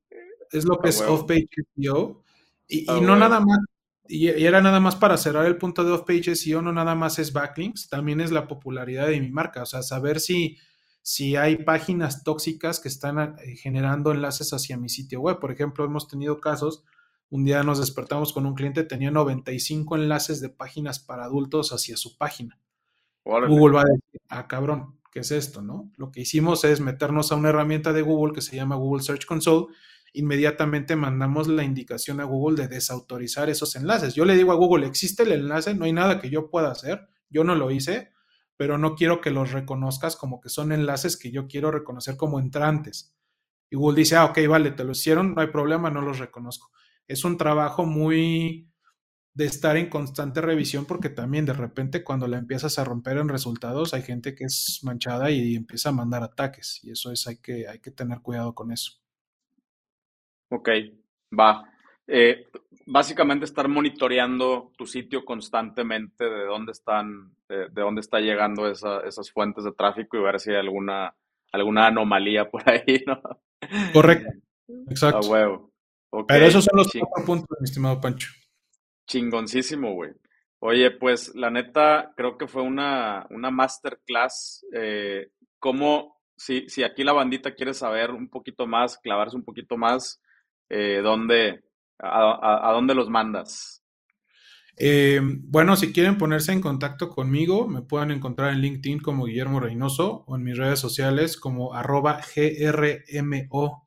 es 0.50 0.64
lo 0.64 0.78
que 0.78 0.88
es 0.88 1.00
off-page 1.00 1.48
SEO. 1.76 2.22
Y, 2.66 2.86
no 2.86 3.16
nada 3.16 3.38
más, 3.40 3.58
y, 4.08 4.28
era 4.28 4.60
nada 4.60 4.80
más 4.80 4.96
para 4.96 5.16
cerrar 5.16 5.46
el 5.46 5.58
punto 5.58 5.84
de 5.84 5.92
off-page 5.92 6.34
SEO, 6.34 6.60
no 6.60 6.72
nada 6.72 6.94
más 6.94 7.18
es 7.18 7.32
backlinks, 7.32 7.88
también 7.88 8.20
es 8.20 8.32
la 8.32 8.48
popularidad 8.48 9.06
de 9.06 9.20
mi 9.20 9.30
marca, 9.30 9.62
o 9.62 9.66
sea, 9.66 9.82
saber 9.82 10.18
si, 10.18 10.58
si 11.02 11.36
hay 11.36 11.56
páginas 11.56 12.24
tóxicas 12.24 12.80
que 12.80 12.88
están 12.88 13.36
eh, 13.38 13.56
generando 13.56 14.10
enlaces 14.10 14.52
hacia 14.52 14.76
mi 14.76 14.88
sitio 14.88 15.20
web. 15.20 15.38
Por 15.38 15.52
ejemplo, 15.52 15.84
hemos 15.84 16.08
tenido 16.08 16.40
casos 16.40 16.84
un 17.32 17.46
día 17.46 17.62
nos 17.62 17.78
despertamos 17.78 18.34
con 18.34 18.44
un 18.44 18.54
cliente, 18.54 18.84
tenía 18.84 19.10
95 19.10 19.96
enlaces 19.96 20.42
de 20.42 20.50
páginas 20.50 20.98
para 20.98 21.24
adultos 21.24 21.72
hacia 21.72 21.96
su 21.96 22.18
página. 22.18 22.60
Google 23.24 23.76
va 23.76 23.80
a 23.80 23.84
decir, 23.84 24.20
ah, 24.28 24.46
cabrón, 24.46 25.00
¿qué 25.10 25.20
es 25.20 25.30
esto? 25.30 25.62
¿no? 25.62 25.90
Lo 25.96 26.12
que 26.12 26.20
hicimos 26.20 26.62
es 26.64 26.80
meternos 26.80 27.32
a 27.32 27.36
una 27.36 27.48
herramienta 27.48 27.94
de 27.94 28.02
Google 28.02 28.34
que 28.34 28.42
se 28.42 28.54
llama 28.54 28.76
Google 28.76 29.02
Search 29.02 29.24
Console. 29.24 29.74
Inmediatamente 30.12 30.94
mandamos 30.94 31.48
la 31.48 31.64
indicación 31.64 32.20
a 32.20 32.24
Google 32.24 32.60
de 32.60 32.68
desautorizar 32.68 33.48
esos 33.48 33.76
enlaces. 33.76 34.14
Yo 34.14 34.26
le 34.26 34.36
digo 34.36 34.52
a 34.52 34.56
Google, 34.56 34.86
existe 34.86 35.22
el 35.22 35.32
enlace, 35.32 35.72
no 35.72 35.86
hay 35.86 35.94
nada 35.94 36.20
que 36.20 36.28
yo 36.28 36.50
pueda 36.50 36.70
hacer, 36.70 37.08
yo 37.30 37.44
no 37.44 37.54
lo 37.54 37.70
hice, 37.70 38.12
pero 38.58 38.76
no 38.76 38.94
quiero 38.94 39.22
que 39.22 39.30
los 39.30 39.52
reconozcas 39.52 40.16
como 40.16 40.38
que 40.38 40.50
son 40.50 40.70
enlaces 40.70 41.16
que 41.16 41.30
yo 41.30 41.46
quiero 41.48 41.70
reconocer 41.70 42.18
como 42.18 42.38
entrantes. 42.38 43.16
Y 43.70 43.76
Google 43.76 44.00
dice, 44.00 44.16
ah, 44.16 44.26
ok, 44.26 44.38
vale, 44.50 44.72
te 44.72 44.84
lo 44.84 44.92
hicieron, 44.92 45.34
no 45.34 45.40
hay 45.40 45.46
problema, 45.46 45.88
no 45.88 46.02
los 46.02 46.18
reconozco 46.18 46.70
es 47.12 47.24
un 47.24 47.36
trabajo 47.36 47.84
muy 47.84 48.68
de 49.34 49.46
estar 49.46 49.76
en 49.76 49.88
constante 49.88 50.40
revisión 50.40 50.84
porque 50.84 51.08
también 51.08 51.46
de 51.46 51.54
repente 51.54 52.04
cuando 52.04 52.26
la 52.26 52.38
empiezas 52.38 52.78
a 52.78 52.84
romper 52.84 53.16
en 53.16 53.28
resultados 53.28 53.94
hay 53.94 54.02
gente 54.02 54.34
que 54.34 54.44
es 54.44 54.80
manchada 54.82 55.30
y 55.30 55.54
empieza 55.54 55.88
a 55.88 55.92
mandar 55.92 56.22
ataques 56.22 56.80
y 56.84 56.90
eso 56.90 57.10
es 57.12 57.26
hay 57.26 57.38
que 57.38 57.66
hay 57.66 57.80
que 57.80 57.90
tener 57.90 58.20
cuidado 58.20 58.54
con 58.54 58.72
eso. 58.72 58.92
Ok, 60.50 60.68
va. 61.38 61.64
Eh, 62.06 62.46
básicamente 62.84 63.44
estar 63.44 63.68
monitoreando 63.68 64.72
tu 64.76 64.86
sitio 64.86 65.24
constantemente 65.24 66.24
de 66.24 66.44
dónde 66.44 66.72
están, 66.72 67.34
de, 67.48 67.68
dónde 67.68 68.02
está 68.02 68.20
llegando 68.20 68.68
esas 68.68 69.30
fuentes 69.30 69.64
de 69.64 69.72
tráfico 69.72 70.18
y 70.18 70.22
ver 70.22 70.40
si 70.40 70.50
hay 70.50 70.56
alguna, 70.56 71.14
alguna 71.52 71.86
anomalía 71.86 72.50
por 72.50 72.68
ahí, 72.68 73.02
¿no? 73.06 73.22
Correcto. 73.94 74.30
Exacto. 74.88 75.26
A 75.26 75.30
huevo. 75.30 75.71
Pero 76.28 76.46
esos 76.46 76.64
son 76.64 76.76
los 76.76 76.88
cuatro 76.92 77.24
puntos, 77.24 77.58
mi 77.60 77.64
estimado 77.64 78.00
Pancho. 78.00 78.30
Chingoncísimo, 79.06 79.94
güey. 79.94 80.10
Oye, 80.58 80.90
pues 80.92 81.34
la 81.34 81.50
neta, 81.50 82.12
creo 82.16 82.38
que 82.38 82.46
fue 82.46 82.62
una, 82.62 83.26
una 83.30 83.50
masterclass. 83.50 84.64
Eh, 84.72 85.30
¿Cómo, 85.58 86.20
si, 86.36 86.68
si 86.68 86.84
aquí 86.84 87.02
la 87.02 87.12
bandita 87.12 87.54
quiere 87.54 87.74
saber 87.74 88.10
un 88.10 88.28
poquito 88.28 88.66
más, 88.66 88.98
clavarse 88.98 89.36
un 89.36 89.44
poquito 89.44 89.76
más, 89.76 90.20
eh, 90.68 91.00
¿dónde, 91.02 91.64
a, 91.98 92.70
dónde 92.72 92.94
los 92.94 93.08
mandas? 93.08 93.82
Eh, 94.76 95.20
bueno, 95.22 95.76
si 95.76 95.92
quieren 95.92 96.16
ponerse 96.16 96.52
en 96.52 96.60
contacto 96.60 97.10
conmigo, 97.10 97.66
me 97.66 97.82
pueden 97.82 98.10
encontrar 98.10 98.52
en 98.52 98.60
LinkedIn 98.60 99.00
como 99.00 99.24
Guillermo 99.24 99.60
Reynoso 99.60 100.24
o 100.26 100.36
en 100.36 100.44
mis 100.44 100.56
redes 100.56 100.78
sociales 100.78 101.36
como 101.36 101.74
arroba 101.74 102.20
GRMO, 102.34 103.81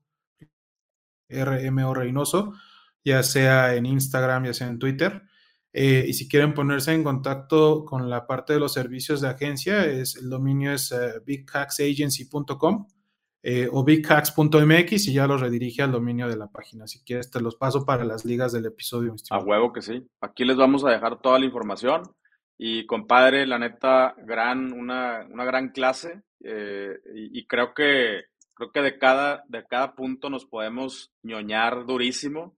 RMO 1.30 1.94
Reynoso, 1.94 2.54
ya 3.04 3.24
sea 3.24 3.76
en 3.76 3.86
Instagram, 3.86 4.46
ya 4.46 4.54
sea 4.54 4.68
en 4.68 4.80
Twitter. 4.80 5.24
Eh, 5.74 6.06
y 6.08 6.14
si 6.14 6.30
quieren 6.30 6.54
ponerse 6.54 6.94
en 6.94 7.04
contacto 7.04 7.84
con 7.84 8.10
la 8.10 8.26
parte 8.28 8.54
de 8.54 8.60
los 8.60 8.74
servicios 8.74 9.20
de 9.20 9.28
agencia, 9.28 9.86
es, 9.86 10.16
el 10.16 10.30
dominio 10.30 10.72
es 10.72 10.92
uh, 10.92 11.22
bighacksagency.com 11.26 12.88
eh, 13.48 13.70
o 13.72 13.84
bighacks.mx 13.84 15.08
y 15.08 15.14
ya 15.14 15.28
los 15.28 15.40
redirige 15.40 15.84
al 15.84 15.92
dominio 15.92 16.28
de 16.28 16.36
la 16.36 16.48
página. 16.48 16.88
Si 16.88 17.04
quieres, 17.04 17.30
te 17.30 17.40
los 17.40 17.56
paso 17.56 17.86
para 17.86 18.04
las 18.04 18.26
ligas 18.26 18.54
del 18.54 18.66
episodio. 18.66 19.16
A 19.30 19.38
huevo 19.38 19.72
que 19.72 19.84
sí. 19.84 20.04
Aquí 20.20 20.46
les 20.46 20.58
vamos 20.58 20.84
a 20.84 20.90
dejar 20.90 21.22
toda 21.22 21.38
la 21.38 21.46
información. 21.46 22.02
Y 22.58 22.88
compadre, 22.88 23.46
la 23.46 23.60
neta, 23.60 24.16
gran, 24.18 24.74
una, 24.74 25.28
una 25.30 25.46
gran 25.46 25.70
clase. 25.70 26.24
Eh, 26.44 26.98
y, 27.14 27.40
y, 27.40 27.46
creo 27.46 27.76
que 27.76 28.24
creo 28.56 28.72
que 28.72 28.82
de 28.82 28.98
cada, 28.98 29.44
de 29.48 29.64
cada 29.66 29.94
punto 29.94 30.30
nos 30.30 30.46
podemos 30.46 31.12
ñoñar 31.24 31.86
durísimo. 31.86 32.56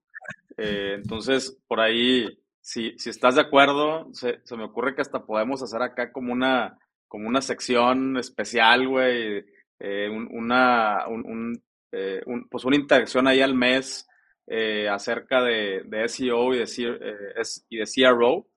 entonces, 0.58 1.58
por 1.68 1.80
ahí 1.80 2.40
si, 2.68 3.00
si 3.00 3.10
estás 3.10 3.36
de 3.36 3.42
acuerdo, 3.42 4.10
se, 4.12 4.42
me 4.58 4.66
ocurre 4.66 4.94
que 4.94 5.02
hasta 5.02 5.26
podemos 5.26 5.64
hacer 5.64 5.82
acá 5.82 6.12
como 6.12 6.34
una, 6.34 6.78
como 7.08 7.30
una 7.30 7.42
sección 7.42 8.18
especial, 8.18 8.86
güey, 8.90 9.46
eh, 9.80 10.10
una, 10.10 11.06
eh, 11.94 12.22
un, 12.26 12.50
pues 12.50 12.66
una 12.66 12.76
interacción 12.76 13.26
ahí 13.26 13.40
al 13.40 13.54
mes 13.54 14.06
eh, 14.48 14.90
acerca 14.90 15.42
de, 15.42 15.84
de, 15.86 16.10
SEO 16.10 16.54
y 16.54 16.58
de, 16.58 16.66
y 17.70 17.78
de 17.78 17.86
CRO. 17.86 18.48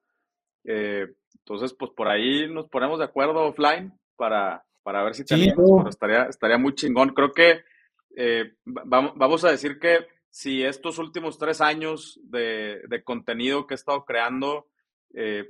entonces, 0.65 1.73
pues 1.75 1.93
por 1.93 2.09
ahí 2.09 2.53
nos 2.53 2.69
ponemos 2.69 2.99
de 2.99 3.05
acuerdo 3.05 3.47
offline 3.47 3.93
para, 4.17 4.65
para 4.83 5.03
ver 5.03 5.15
si 5.15 5.25
tenemos, 5.25 5.89
estaría, 5.89 6.25
estaría 6.25 6.59
muy 6.59 6.75
chingón. 6.75 7.11
Creo 7.11 7.33
que 7.33 7.65
vamos, 8.65 9.13
vamos 9.17 9.45
a 9.45 9.51
decir 9.51 9.79
que 9.79 10.07
si 10.31 10.63
estos 10.63 10.99
últimos 10.99 11.39
tres 11.39 11.61
años 11.61 12.19
de, 12.23 13.03
contenido 13.05 13.67
que 13.67 13.75
he 13.75 13.77
estado 13.77 14.05
creando, 14.05 14.69
eh, 15.13 15.45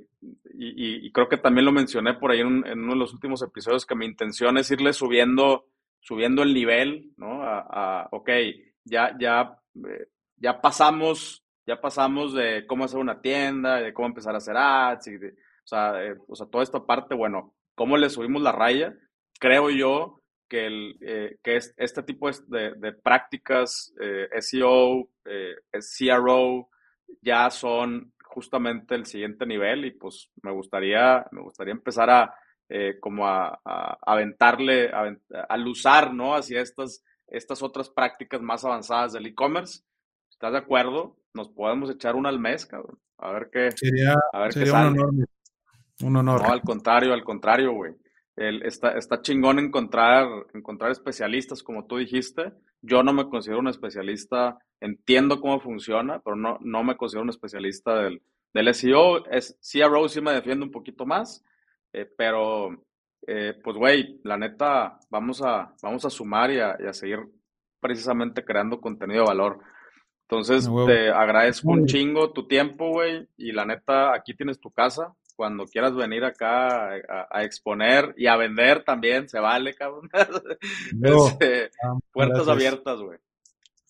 y, 0.55 1.11
creo 1.11 1.29
que 1.29 1.37
también 1.37 1.65
lo 1.65 1.71
mencioné 1.71 2.15
por 2.15 2.31
ahí 2.31 2.39
en, 2.39 2.47
uno 2.47 2.93
de 2.93 2.99
los 2.99 3.13
últimos 3.13 3.43
episodios, 3.43 3.85
que 3.85 3.95
mi 3.95 4.05
intención 4.05 4.57
es 4.57 4.71
irle 4.71 4.91
subiendo, 4.93 5.67
subiendo 5.99 6.41
el 6.41 6.53
nivel, 6.53 7.11
¿no? 7.15 7.43
A, 7.43 8.09
ok, 8.11 8.29
ya, 8.83 9.15
ya, 9.19 9.59
eh, 9.87 10.07
ya 10.37 10.59
pasamos, 10.59 11.45
ya 11.67 11.79
pasamos 11.79 12.33
de 12.33 12.65
cómo 12.65 12.85
hacer 12.85 12.99
una 12.99 13.21
tienda, 13.21 13.79
de 13.79 13.93
cómo 13.93 14.07
empezar 14.07 14.33
a 14.33 14.39
hacer 14.39 14.57
ads, 14.57 15.07
y 15.07 15.15
o, 15.15 15.19
sea, 15.63 16.03
eh, 16.03 16.17
o 16.27 16.35
sea, 16.35 16.47
toda 16.47 16.63
esta 16.63 16.83
parte, 16.83 17.13
bueno, 17.13 17.53
cómo 17.75 17.97
le 17.97 18.09
subimos 18.09 18.41
la 18.41 18.51
raya, 18.51 18.95
creo 19.41 19.71
yo 19.71 20.21
que, 20.47 20.67
el, 20.67 20.97
eh, 21.01 21.37
que 21.43 21.57
es, 21.57 21.73
este 21.75 22.03
tipo 22.03 22.29
de, 22.29 22.75
de 22.75 22.93
prácticas, 22.93 23.93
eh, 23.99 24.29
SEO, 24.39 25.09
eh, 25.25 25.55
CRO, 25.71 26.69
ya 27.21 27.49
son 27.49 28.13
justamente 28.23 28.95
el 28.95 29.05
siguiente 29.05 29.45
nivel 29.45 29.85
y 29.85 29.91
pues 29.91 30.29
me 30.43 30.51
gustaría, 30.51 31.25
me 31.31 31.41
gustaría 31.41 31.73
empezar 31.73 32.09
a 32.09 32.33
como 33.01 33.27
a, 33.27 33.59
aventarle, 34.05 34.91
a, 34.93 35.13
al 35.49 35.67
usar, 35.67 36.13
¿no? 36.13 36.35
Hacia 36.35 36.61
estas, 36.61 37.03
estas 37.27 37.61
otras 37.61 37.89
prácticas 37.89 38.41
más 38.41 38.63
avanzadas 38.63 39.11
del 39.11 39.25
e-commerce. 39.25 39.81
¿Estás 40.29 40.53
de 40.53 40.59
acuerdo? 40.59 41.17
Nos 41.33 41.49
podemos 41.49 41.89
echar 41.89 42.15
una 42.15 42.29
al 42.29 42.39
mes, 42.39 42.65
cabrón. 42.65 42.97
A 43.17 43.33
ver 43.33 43.49
qué. 43.51 43.71
Sería, 43.71 44.15
a 44.31 44.39
ver 44.39 44.53
qué 44.53 44.71
un 44.71 44.77
honor. 44.77 45.09
Un 46.01 46.15
honor. 46.15 46.41
No, 46.43 46.47
al 46.47 46.61
contrario, 46.61 47.11
al 47.11 47.25
contrario, 47.25 47.73
güey 47.73 47.93
está, 48.63 48.91
está 48.91 49.21
chingón 49.21 49.59
encontrar, 49.59 50.27
encontrar 50.53 50.91
especialistas, 50.91 51.63
como 51.63 51.85
tú 51.85 51.97
dijiste. 51.97 52.53
Yo 52.81 53.03
no 53.03 53.13
me 53.13 53.29
considero 53.29 53.59
un 53.59 53.67
especialista, 53.67 54.57
entiendo 54.79 55.39
cómo 55.39 55.59
funciona, 55.59 56.19
pero 56.19 56.35
no, 56.35 56.57
no 56.61 56.83
me 56.83 56.97
considero 56.97 57.23
un 57.23 57.29
especialista 57.29 57.95
del, 57.95 58.21
del 58.53 58.73
SEO. 58.73 59.25
Es, 59.27 59.57
CRO 59.61 60.07
sí 60.09 60.21
me 60.21 60.33
defiende 60.33 60.65
un 60.65 60.71
poquito 60.71 61.05
más, 61.05 61.43
eh, 61.93 62.09
pero 62.17 62.83
eh, 63.27 63.59
pues 63.63 63.77
güey, 63.77 64.19
la 64.23 64.37
neta, 64.37 64.99
vamos 65.09 65.41
a, 65.41 65.73
vamos 65.81 66.05
a 66.05 66.09
sumar 66.09 66.51
y 66.51 66.59
a, 66.59 66.77
y 66.79 66.87
a 66.87 66.93
seguir 66.93 67.19
precisamente 67.79 68.43
creando 68.43 68.81
contenido 68.81 69.23
de 69.23 69.27
valor. 69.27 69.59
Entonces, 70.29 70.69
te 70.87 71.09
agradezco 71.09 71.71
un 71.71 71.85
chingo 71.85 72.31
tu 72.31 72.47
tiempo, 72.47 72.89
güey, 72.89 73.27
y 73.35 73.51
la 73.51 73.65
neta, 73.65 74.13
aquí 74.13 74.33
tienes 74.33 74.61
tu 74.61 74.71
casa 74.71 75.13
cuando 75.41 75.65
quieras 75.65 75.95
venir 75.95 76.23
acá 76.23 76.91
a, 77.31 77.43
exponer 77.43 78.13
y 78.15 78.27
a 78.27 78.35
vender 78.35 78.83
también, 78.83 79.27
se 79.27 79.39
vale, 79.39 79.73
cabrón. 79.73 80.07
Este, 81.03 81.71
puertas 82.11 82.47
abiertas, 82.47 82.99
güey. 82.99 83.17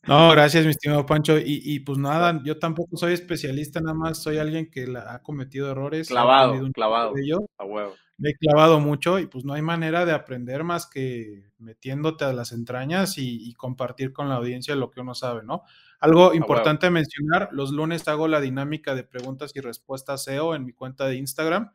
No, 0.08 0.32
gracias, 0.32 0.64
mi 0.64 0.72
estimado 0.72 1.06
Pancho. 1.06 1.38
Y, 1.44 1.82
pues 1.82 1.98
nada, 1.98 2.40
yo 2.46 2.58
tampoco 2.58 2.96
soy 2.96 3.12
especialista, 3.12 3.82
nada 3.82 3.96
más 3.96 4.24
soy 4.24 4.38
alguien 4.38 4.72
que 4.72 4.88
ha 4.96 5.22
cometido 5.22 5.70
errores. 5.70 6.08
Clavado, 6.08 6.72
clavado. 6.72 7.16
A 7.58 7.66
huevo. 7.66 7.96
Me 8.18 8.30
he 8.30 8.36
clavado 8.36 8.80
mucho 8.80 9.20
y 9.20 9.28
pues 9.28 9.44
no 9.44 9.52
hay 9.52 9.62
manera 9.62 10.06
de 10.06 10.14
aprender 10.14 10.64
más 10.64 10.90
que 10.90 11.52
metiéndote 11.58 12.24
a 12.24 12.32
las 12.32 12.54
entrañas 12.54 13.18
y 13.18 13.54
compartir 13.56 14.14
con 14.14 14.30
la 14.30 14.36
audiencia 14.36 14.74
lo 14.76 14.90
que 14.90 15.02
uno 15.02 15.16
sabe, 15.16 15.44
¿no? 15.44 15.64
Algo 16.02 16.34
importante 16.34 16.90
mencionar, 16.90 17.50
los 17.52 17.72
lunes 17.72 18.08
hago 18.08 18.28
la 18.28 18.42
dinámica 18.42 18.96
de 18.96 19.04
preguntas 19.04 19.52
y 19.54 19.62
respuestas 19.62 20.24
SEO 20.24 20.56
en 20.56 20.66
mi 20.66 20.74
cuenta 20.74 21.06
de 21.06 21.16
Instagram 21.16 21.72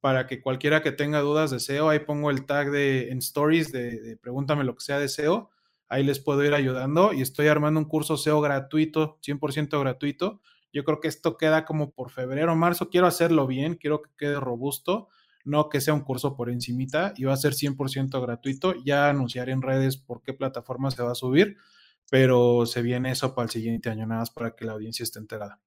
para 0.00 0.26
que 0.26 0.42
cualquiera 0.42 0.82
que 0.82 0.92
tenga 0.92 1.20
dudas 1.20 1.50
de 1.50 1.60
SEO, 1.60 1.88
ahí 1.88 2.00
pongo 2.00 2.30
el 2.30 2.44
tag 2.44 2.70
de 2.70 3.10
en 3.10 3.18
stories 3.18 3.72
de, 3.72 4.18
pregúntame 4.20 4.64
lo 4.64 4.74
que 4.74 4.84
sea 4.84 4.98
de 4.98 5.08
SEO, 5.08 5.48
ahí 5.88 6.04
les 6.04 6.20
puedo 6.20 6.44
ir 6.44 6.52
ayudando 6.52 7.14
y 7.14 7.22
estoy 7.22 7.48
armando 7.48 7.80
un 7.80 7.86
curso 7.86 8.18
SEO 8.18 8.42
gratuito, 8.42 9.18
100% 9.22 9.80
gratuito. 9.80 10.42
Yo 10.74 10.84
creo 10.84 11.00
que 11.00 11.08
esto 11.08 11.38
queda 11.38 11.64
como 11.64 11.90
por 11.90 12.10
febrero 12.10 12.52
o 12.52 12.56
marzo, 12.56 12.90
quiero 12.90 13.06
hacerlo 13.06 13.46
bien, 13.46 13.76
quiero 13.76 14.02
que 14.02 14.10
quede 14.18 14.38
robusto, 14.38 15.08
no 15.42 15.70
que 15.70 15.80
sea 15.80 15.94
un 15.94 16.00
curso 16.00 16.36
por 16.36 16.50
encimita 16.50 17.14
y 17.16 17.24
va 17.24 17.32
a 17.32 17.38
ser 17.38 17.54
100% 17.54 18.20
gratuito. 18.20 18.74
Ya 18.84 19.08
anunciaré 19.08 19.52
en 19.52 19.62
redes 19.62 19.96
por 19.96 20.22
qué 20.22 20.34
plataforma 20.34 20.90
se 20.90 21.02
va 21.02 21.12
a 21.12 21.14
subir 21.14 21.56
pero 22.10 22.66
se 22.66 22.82
viene 22.82 23.12
eso 23.12 23.34
para 23.34 23.44
el 23.44 23.50
siguiente 23.50 23.88
año, 23.88 24.06
nada 24.06 24.22
más 24.22 24.30
para 24.30 24.54
que 24.54 24.64
la 24.64 24.72
audiencia 24.72 25.04
esté 25.04 25.20
enterada. 25.20 25.60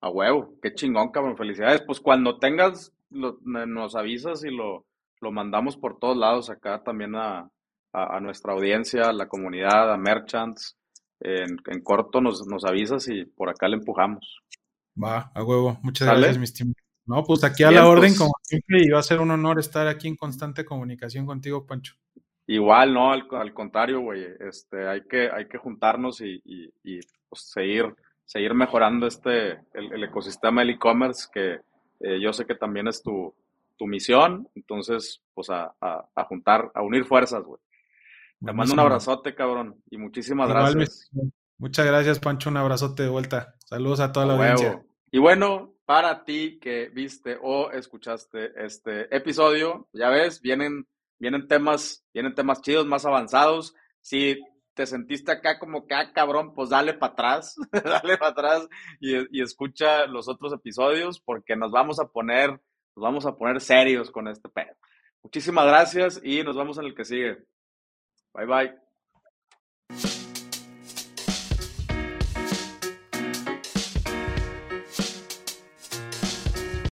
A 0.00 0.10
huevo, 0.10 0.58
qué 0.60 0.74
chingón, 0.74 1.12
cabrón, 1.12 1.36
felicidades. 1.36 1.82
Pues 1.82 2.00
cuando 2.00 2.38
tengas, 2.38 2.92
nos 3.10 3.94
avisas 3.94 4.44
y 4.44 4.50
lo, 4.50 4.84
lo 5.20 5.30
mandamos 5.30 5.76
por 5.76 5.98
todos 5.98 6.16
lados 6.16 6.50
acá 6.50 6.82
también 6.82 7.14
a, 7.14 7.48
a, 7.92 8.20
nuestra 8.20 8.52
audiencia, 8.52 9.08
a 9.08 9.12
la 9.12 9.28
comunidad, 9.28 9.92
a 9.92 9.96
merchants. 9.96 10.76
En, 11.20 11.56
en 11.68 11.82
corto 11.84 12.20
nos, 12.20 12.44
nos, 12.48 12.64
avisas 12.64 13.06
y 13.06 13.24
por 13.24 13.48
acá 13.48 13.68
le 13.68 13.76
empujamos. 13.76 14.42
Va, 15.00 15.30
a 15.32 15.44
huevo. 15.44 15.78
Muchas 15.82 16.08
gracias, 16.08 16.38
mi 16.38 16.44
estimado. 16.44 16.74
No, 17.06 17.22
pues 17.22 17.44
aquí 17.44 17.62
a 17.62 17.70
la 17.70 17.86
orden, 17.86 18.10
pues. 18.10 18.18
como 18.18 18.32
siempre, 18.42 18.82
y 18.82 18.90
va 18.90 18.98
a 18.98 19.04
ser 19.04 19.20
un 19.20 19.30
honor 19.30 19.60
estar 19.60 19.86
aquí 19.86 20.08
en 20.08 20.16
constante 20.16 20.64
comunicación 20.64 21.26
contigo, 21.26 21.64
Pancho. 21.64 21.94
Igual, 22.46 22.92
no, 22.92 23.12
al, 23.12 23.54
contrario, 23.54 24.00
güey, 24.00 24.26
este, 24.40 24.88
hay 24.88 25.02
que, 25.02 25.30
hay 25.30 25.46
que 25.46 25.58
juntarnos 25.58 26.20
y, 26.20 26.42
y, 26.44 27.00
pues, 27.28 27.50
seguir, 27.50 27.94
seguir 28.24 28.52
mejorando 28.54 29.06
este, 29.06 29.60
el, 29.74 30.02
ecosistema 30.04 30.62
del 30.62 30.70
e-commerce, 30.70 31.28
que 31.32 31.60
eh, 32.00 32.20
yo 32.20 32.32
sé 32.32 32.44
que 32.44 32.56
también 32.56 32.88
es 32.88 33.02
tu, 33.02 33.32
tu 33.78 33.86
misión, 33.86 34.48
entonces, 34.54 35.22
pues 35.34 35.50
a, 35.50 35.72
a, 35.80 36.24
juntar, 36.24 36.70
a 36.74 36.82
unir 36.82 37.04
fuerzas, 37.04 37.44
güey. 37.44 37.60
Te 38.44 38.52
mando 38.52 38.74
un 38.74 38.80
abrazote, 38.80 39.36
cabrón, 39.36 39.80
y 39.88 39.98
muchísimas 39.98 40.48
gracias. 40.48 41.10
Muchas 41.58 41.86
gracias, 41.86 42.18
Pancho, 42.18 42.50
un 42.50 42.56
abrazote 42.56 43.04
de 43.04 43.08
vuelta. 43.08 43.54
Saludos 43.66 44.00
a 44.00 44.10
toda 44.10 44.26
la 44.26 44.34
audiencia. 44.34 44.82
Y 45.12 45.18
bueno, 45.18 45.74
para 45.84 46.24
ti 46.24 46.58
que 46.60 46.88
viste 46.88 47.38
o 47.40 47.70
escuchaste 47.70 48.52
este 48.64 49.14
episodio, 49.14 49.86
ya 49.92 50.08
ves, 50.08 50.40
vienen 50.40 50.88
vienen 51.22 51.46
temas, 51.46 52.04
vienen 52.12 52.34
temas 52.34 52.60
chidos, 52.60 52.84
más 52.84 53.06
avanzados. 53.06 53.74
Si 54.00 54.40
te 54.74 54.86
sentiste 54.86 55.30
acá 55.30 55.60
como 55.60 55.86
que, 55.86 55.94
ah, 55.94 56.12
cabrón, 56.12 56.52
pues 56.52 56.70
dale 56.70 56.94
para 56.94 57.12
atrás, 57.12 57.54
dale 58.02 58.18
para 58.18 58.32
atrás 58.32 58.68
y, 59.00 59.40
escucha 59.40 60.06
los 60.06 60.28
otros 60.28 60.52
episodios 60.52 61.20
porque 61.20 61.54
nos 61.54 61.70
vamos 61.70 62.00
a 62.00 62.08
poner, 62.08 62.50
nos 62.50 63.02
vamos 63.02 63.24
a 63.24 63.36
poner 63.36 63.60
serios 63.60 64.10
con 64.10 64.26
este 64.26 64.48
pedo. 64.48 64.74
Muchísimas 65.22 65.66
gracias 65.66 66.20
y 66.24 66.42
nos 66.42 66.56
vemos 66.56 66.76
en 66.78 66.86
el 66.86 66.94
que 66.94 67.04
sigue. 67.04 67.38
Bye 68.34 68.46
bye. 68.46 68.81